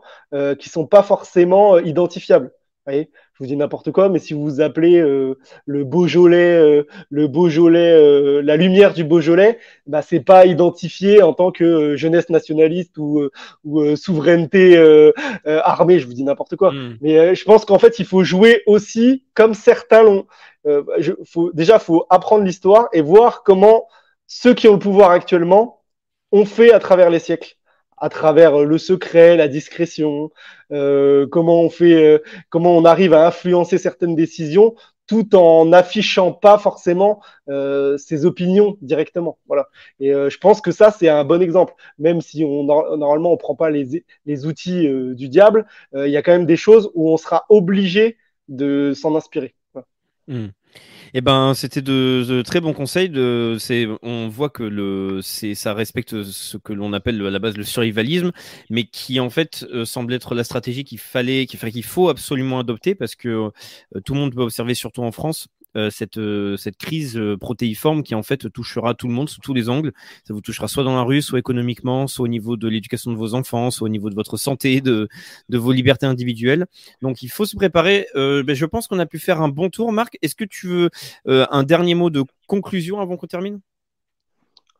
[0.59, 2.51] qui sont pas forcément identifiables.
[2.89, 7.27] Vous voyez je vous dis n'importe quoi, mais si vous vous appelez le Beaujolais, le
[7.27, 13.29] Beaujolais, la lumière du Beaujolais, bah c'est pas identifié en tant que jeunesse nationaliste ou,
[13.63, 14.77] ou souveraineté
[15.45, 15.99] armée.
[15.99, 16.73] Je vous dis n'importe quoi.
[16.73, 16.97] Hmm.
[16.99, 20.25] Mais je pense qu'en fait, il faut jouer aussi comme certains l'ont.
[20.65, 23.87] Euh, je, faut, déjà, faut apprendre l'histoire et voir comment
[24.27, 25.81] ceux qui ont le pouvoir actuellement
[26.31, 27.55] ont fait à travers les siècles,
[27.99, 30.31] à travers euh, le secret, la discrétion,
[30.71, 32.19] euh, comment on fait, euh,
[32.49, 34.75] comment on arrive à influencer certaines décisions
[35.07, 37.19] tout en n'affichant pas forcément
[37.49, 39.39] euh, ses opinions directement.
[39.47, 39.67] Voilà.
[39.99, 41.73] Et euh, je pense que ça, c'est un bon exemple.
[41.97, 45.65] Même si on normalement on prend pas les, les outils euh, du diable,
[45.95, 48.17] il y a quand même des choses où on sera obligé
[48.49, 49.55] de s'en inspirer.
[50.27, 50.49] Hmm.
[51.13, 53.11] Eh ben, c'était de, très bons conseils.
[53.15, 58.31] On voit que le, ça respecte ce que l'on appelle à la base le survivalisme,
[58.69, 62.95] mais qui en fait euh, semble être la stratégie qu'il fallait, qu'il faut absolument adopter
[62.95, 63.29] parce que
[63.95, 67.37] euh, tout le monde peut observer, surtout en France, euh, cette, euh, cette crise euh,
[67.37, 69.91] protéiforme qui en fait touchera tout le monde sous tous les angles.
[70.27, 73.17] Ça vous touchera soit dans la rue, soit économiquement, soit au niveau de l'éducation de
[73.17, 75.07] vos enfants, soit au niveau de votre santé, de,
[75.49, 76.65] vos libertés individuelles.
[77.03, 78.07] Donc il faut se préparer.
[78.15, 79.91] Ben, je pense qu'on a pu faire un bon tour.
[79.91, 80.89] Marc, est-ce que tu veux
[81.25, 83.59] un dernier mot de conclusion avant qu'on termine?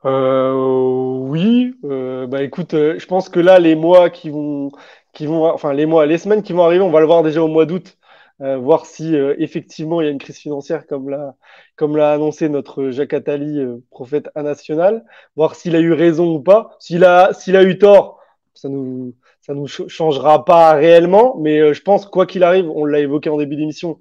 [0.04, 4.72] Oui, bah écoute, je pense que là les mois qui vont,
[5.14, 7.44] qui vont, enfin les mois, les semaines qui vont arriver, on va le voir déjà
[7.44, 7.99] au mois d'août.
[8.42, 11.36] Euh, voir si euh, effectivement il y a une crise financière comme l'a
[11.76, 15.04] comme l'a annoncé notre Jacques Attali, euh, prophète national,
[15.36, 16.78] voir s'il a eu raison ou pas.
[16.80, 18.20] S'il a s'il a eu tort,
[18.54, 23.00] ça nous ça nous changera pas réellement, mais je pense quoi qu'il arrive, on l'a
[23.00, 24.00] évoqué en début d'émission,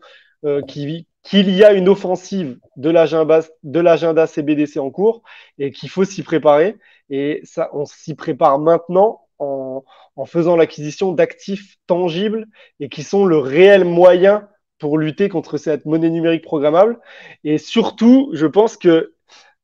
[0.69, 5.23] qu'il qu'il y a une offensive de l'agenda de l'agenda CBDC en cours
[5.59, 6.77] et qu'il faut s'y préparer.
[7.10, 9.85] Et ça, on s'y prépare maintenant en,
[10.27, 12.47] faisant l'acquisition d'actifs tangibles
[12.81, 14.48] et qui sont le réel moyen
[14.78, 16.98] pour lutter contre cette monnaie numérique programmable.
[17.44, 19.15] Et surtout, je pense que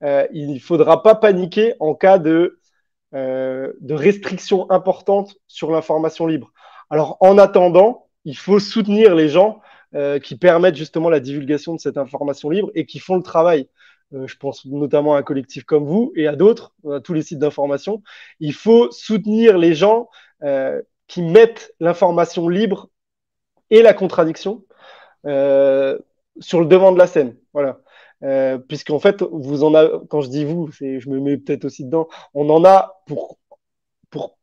[0.03, 2.61] euh, il ne faudra pas paniquer en cas de,
[3.15, 6.53] euh, de restrictions importantes sur l'information libre.
[6.91, 9.61] Alors, en attendant, il faut soutenir les gens
[9.95, 13.69] euh, qui permettent justement la divulgation de cette information libre et qui font le travail.
[14.15, 17.23] Euh, je pense notamment à un collectif comme vous et à d'autres, à tous les
[17.23, 18.03] sites d'information.
[18.41, 20.09] Il faut soutenir les gens
[20.43, 22.89] euh, qui mettent l'information libre
[23.71, 24.65] et la contradiction
[25.27, 25.99] euh,
[26.41, 27.37] sur le devant de la scène.
[27.53, 27.81] Voilà.
[28.23, 31.85] Euh, Puisqu'en fait, vous en a, quand je dis vous, je me mets peut-être aussi
[31.85, 33.39] dedans, on en a pour,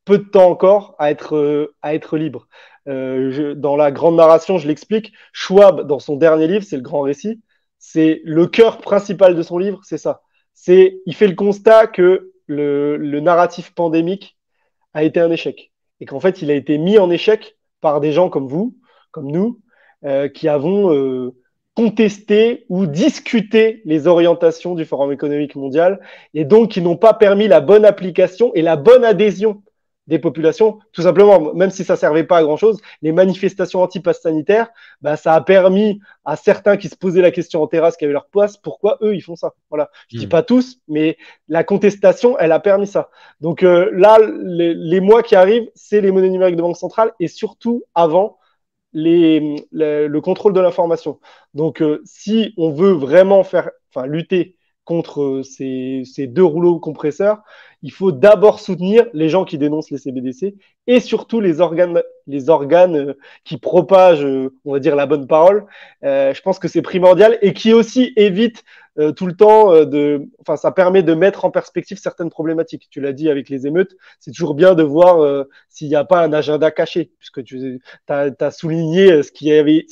[0.06, 2.48] peu de temps encore à être, à être libre.
[2.86, 5.14] Dans la grande narration, je l'explique.
[5.32, 7.42] Schwab, dans son dernier livre, c'est le grand récit,
[7.82, 10.22] c'est le cœur principal de son livre, c'est ça.
[10.54, 14.38] C'est, il fait le constat que le, narratif pandémique
[14.94, 18.12] a été un échec et qu'en fait, il a été mis en échec par des
[18.12, 18.78] gens comme vous,
[19.10, 19.60] comme nous,
[20.06, 21.32] euh, qui avons euh,
[21.74, 26.00] contesté ou discuté les orientations du Forum économique mondial
[26.36, 29.64] et donc qui n'ont pas permis la bonne application et la bonne adhésion
[30.08, 30.80] des populations.
[30.94, 34.70] Tout simplement, même si ça servait pas à grand chose, les manifestations anti-pass sanitaire,
[35.02, 38.14] bah, ça a permis à certains qui se posaient la question en terrasse, qui avaient
[38.14, 39.54] leur place, pourquoi eux ils font ça.
[39.70, 39.90] Voilà.
[40.10, 40.30] Je dis hmm.
[40.30, 41.18] pas tous, mais
[41.48, 43.10] la contestation, elle a permis ça.
[43.40, 47.28] Donc euh, là, les, mois qui arrivent, c'est les monnaies numériques de banque centrale et
[47.28, 48.38] surtout avant
[48.94, 51.20] les, le contrôle de l'information.
[51.54, 56.80] Donc euh, si on veut vraiment faire, enfin lutter contre euh, ces, ces, deux rouleaux
[56.80, 57.44] compresseurs,
[57.84, 60.56] il faut d'abord soutenir les gens qui dénoncent les CBDC
[60.88, 63.14] et surtout les organes, les organes euh,
[63.44, 65.66] qui propagent, euh, on va dire, la bonne parole.
[66.04, 68.64] Euh, je pense que c'est primordial et qui aussi évite
[69.00, 72.88] euh, tout le temps euh, de, enfin, ça permet de mettre en perspective certaines problématiques.
[72.90, 76.04] Tu l'as dit avec les émeutes, c'est toujours bien de voir euh, s'il n'y a
[76.04, 79.86] pas un agenda caché, puisque tu as, souligné ce qui avait,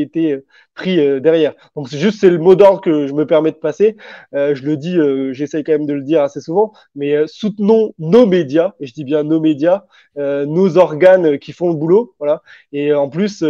[0.00, 0.44] été
[0.74, 1.54] pris derrière.
[1.74, 3.96] Donc c'est juste c'est le mot d'ordre que je me permets de passer.
[4.32, 4.96] je le dis,
[5.34, 9.02] j'essaye quand même de le dire assez souvent, mais soutenons nos médias, et je dis
[9.04, 9.84] bien nos médias,
[10.16, 12.42] nos organes qui font le boulot, voilà.
[12.72, 13.42] Et en plus,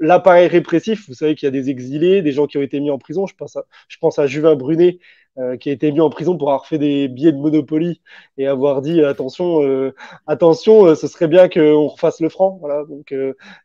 [0.00, 2.90] l'appareil répressif, vous savez qu'il y a des exilés, des gens qui ont été mis
[2.90, 3.26] en prison.
[3.26, 4.98] Je pense à, je pense à Juvin Brunet,
[5.38, 8.02] euh, qui a été mis en prison pour avoir fait des billets de Monopoly
[8.36, 9.94] et avoir dit attention, euh,
[10.26, 12.58] attention, euh, ce serait bien qu'on refasse le franc.
[12.60, 13.14] Voilà, donc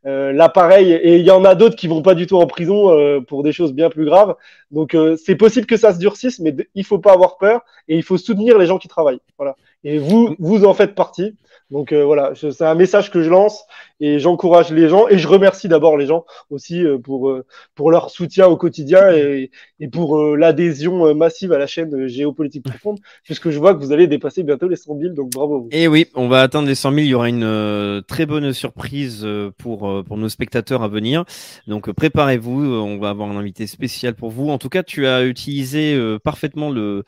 [0.05, 3.43] l'appareil et il y en a d'autres qui vont pas du tout en prison pour
[3.43, 4.35] des choses bien plus graves.
[4.71, 8.03] Donc c'est possible que ça se durcisse, mais il faut pas avoir peur et il
[8.03, 9.19] faut soutenir les gens qui travaillent.
[9.37, 9.57] Voilà.
[9.83, 11.35] Et vous, vous en faites partie.
[11.69, 13.65] Donc euh, voilà, c'est un message que je lance
[13.99, 17.45] et j'encourage les gens et je remercie d'abord les gens aussi euh, pour, euh,
[17.75, 19.51] pour leur soutien au quotidien et,
[19.81, 24.07] et pour l'adhésion massive à la chaîne Géopolitique Profonde, puisque je vois que vous allez
[24.07, 25.67] dépasser bientôt les 100 000, donc bravo.
[25.71, 29.27] Et oui, on va atteindre les 100 000, il y aura une très bonne surprise
[29.57, 31.25] pour, pour nos spectateurs à venir.
[31.67, 34.49] Donc préparez-vous, on va avoir un invité spécial pour vous.
[34.49, 37.03] En tout cas, tu as utilisé parfaitement le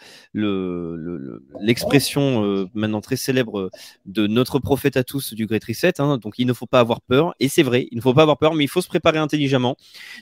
[1.62, 3.70] l'expression le, maintenant très célèbre
[4.06, 6.00] de notre prophète à tous du Great Reset.
[6.00, 7.34] Hein, donc il ne faut pas avoir peur.
[7.40, 9.76] Et c'est vrai, il ne faut pas avoir peur, mais il faut se préparer intelligemment.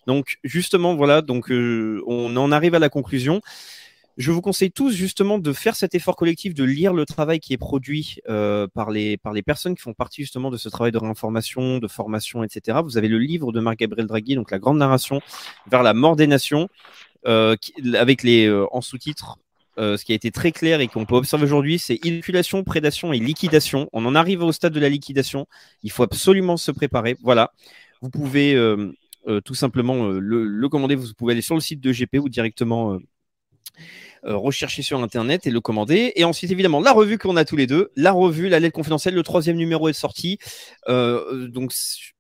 [0.06, 3.42] Donc justement, voilà, donc euh, on en arrive à la conclusion.
[4.18, 7.54] Je vous conseille tous justement de faire cet effort collectif, de lire le travail qui
[7.54, 10.92] est produit euh, par, les, par les personnes qui font partie justement de ce travail
[10.92, 12.80] de réinformation, de formation, etc.
[12.84, 15.22] Vous avez le livre de Marc-Gabriel Draghi, donc La Grande Narration
[15.68, 16.68] vers la mort des nations,
[17.28, 17.56] euh,
[17.94, 19.38] avec les en sous-titres
[19.78, 23.14] euh, ce qui a été très clair et qu'on peut observer aujourd'hui, c'est inoculation, prédation
[23.14, 23.90] et liquidation.
[23.94, 25.48] On en arrive au stade de la liquidation.
[25.84, 27.16] Il faut absolument se préparer.
[27.22, 27.52] Voilà.
[28.02, 28.92] Vous pouvez euh,
[29.28, 30.96] euh, tout simplement le, commander.
[30.96, 32.98] Vous pouvez aller sur le site de GP ou directement
[34.24, 36.12] rechercher sur Internet et le commander.
[36.16, 39.14] Et ensuite, évidemment, la revue qu'on a tous les deux, la revue, la lettre confidentielle,
[39.14, 40.38] le troisième numéro est sorti.
[40.88, 41.72] donc,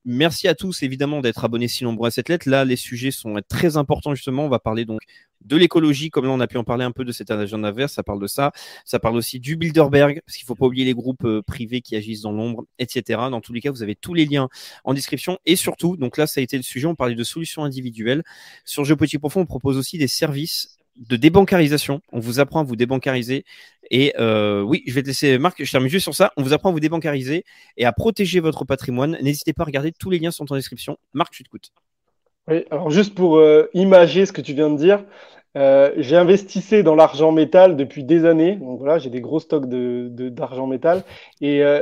[0.05, 2.49] merci à tous, évidemment, d'être abonnés si nombreux à cette lettre.
[2.49, 4.45] Là, les sujets sont très importants, justement.
[4.45, 5.01] On va parler donc
[5.47, 7.89] de l'écologie, comme là on a pu en parler un peu de cet agenda vert,
[7.89, 8.51] ça parle de ça.
[8.85, 11.81] Ça parle aussi du Bilderberg, parce qu'il ne faut pas oublier les groupes euh, privés
[11.81, 13.21] qui agissent dans l'ombre, etc.
[13.31, 14.49] Dans tous les cas, vous avez tous les liens
[14.83, 15.37] en description.
[15.45, 18.23] Et surtout, donc là, ça a été le sujet, on parlait de solutions individuelles.
[18.65, 22.01] Sur Géopolitique Profond, on propose aussi des services de débancarisation.
[22.11, 23.45] On vous apprend à vous débancariser.
[23.89, 26.31] Et euh, oui, je vais te laisser, Marc, je termine juste sur ça.
[26.37, 27.45] On vous apprend à vous débancariser
[27.77, 29.17] et à protéger votre patrimoine.
[29.21, 30.97] N'hésitez pas à regarder, tous les liens sont en description.
[31.13, 31.71] Marc, je t'écoute.
[32.49, 35.03] Oui, alors juste pour euh, imager ce que tu viens de dire,
[35.57, 38.55] euh, j'ai investi dans l'argent métal depuis des années.
[38.55, 41.03] Donc voilà, j'ai des gros stocks de, d'argent métal.
[41.41, 41.81] Et euh,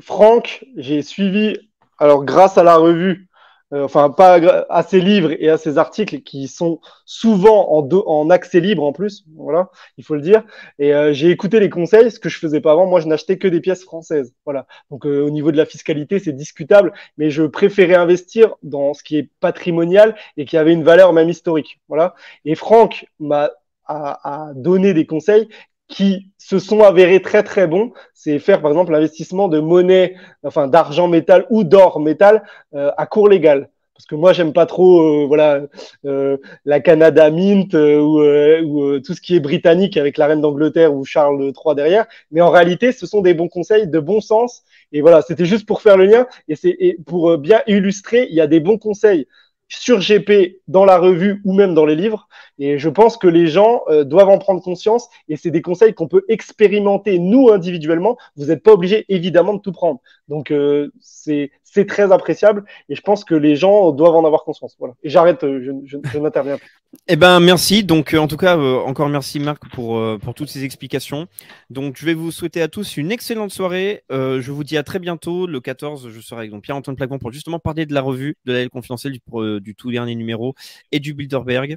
[0.00, 1.56] Franck, j'ai suivi,
[1.98, 3.28] alors grâce à la revue,
[3.72, 4.34] euh, enfin pas
[4.70, 8.92] à ses livres et à ses articles qui sont souvent en, en accès libre en
[8.92, 10.44] plus, voilà, il faut le dire.
[10.78, 12.86] Et euh, j'ai écouté les conseils, ce que je faisais pas avant.
[12.86, 14.66] Moi, je n'achetais que des pièces françaises, voilà.
[14.90, 19.02] Donc euh, au niveau de la fiscalité, c'est discutable, mais je préférais investir dans ce
[19.02, 22.14] qui est patrimonial et qui avait une valeur même historique, voilà.
[22.44, 23.50] Et Franck m'a
[23.88, 25.48] a, a donné des conseils
[25.88, 30.68] qui se sont avérés très très bons, c'est faire par exemple l'investissement de monnaie, enfin
[30.68, 32.42] d'argent métal ou d'or métal
[32.74, 33.70] euh, à cours légal.
[33.94, 35.62] Parce que moi j'aime pas trop euh, voilà
[36.04, 36.36] euh,
[36.66, 41.04] la Canada Mint ou, ou tout ce qui est britannique avec la reine d'Angleterre ou
[41.04, 42.06] Charles III derrière.
[42.30, 44.64] Mais en réalité, ce sont des bons conseils de bon sens.
[44.92, 48.40] Et voilà, c'était juste pour faire le lien et c'est pour bien illustrer, il y
[48.40, 49.26] a des bons conseils
[49.68, 52.28] sur GP dans la revue ou même dans les livres.
[52.58, 55.94] Et je pense que les gens euh, doivent en prendre conscience et c'est des conseils
[55.94, 58.16] qu'on peut expérimenter nous individuellement.
[58.36, 60.00] Vous n'êtes pas obligé évidemment de tout prendre.
[60.28, 64.44] Donc euh, c'est c'est très appréciable et je pense que les gens doivent en avoir
[64.44, 64.74] conscience.
[64.78, 64.94] Voilà.
[65.02, 66.70] Et j'arrête, euh, je, n'interviens plus.
[67.08, 67.84] Eh ben merci.
[67.84, 71.26] Donc en tout cas encore merci Marc pour toutes ces explications.
[71.68, 74.02] Donc je vais vous souhaiter à tous une excellente soirée.
[74.10, 75.46] je vous dis à très bientôt.
[75.46, 78.68] Le 14, je serai avec Pierre-Antoine Plaquemont pour justement parler de la revue de la
[78.68, 80.54] confidentielle du tout dernier numéro
[80.90, 81.76] et du Bilderberg.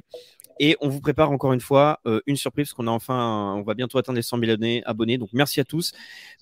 [0.62, 3.62] Et on vous prépare encore une fois euh, une surprise parce qu'on a enfin, on
[3.62, 4.82] va bientôt atteindre les 100 000 abonnés.
[4.84, 5.16] abonnés.
[5.16, 5.92] Donc merci à tous.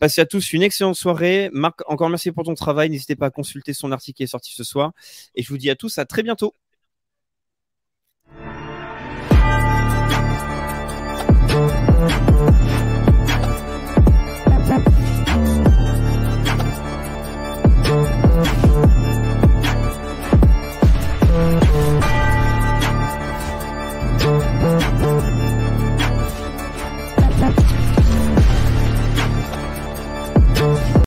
[0.00, 1.50] Passez à tous une excellente soirée.
[1.52, 2.90] Marc, encore merci pour ton travail.
[2.90, 4.90] N'hésitez pas à consulter son article qui est sorti ce soir.
[5.36, 6.52] Et je vous dis à tous à très bientôt.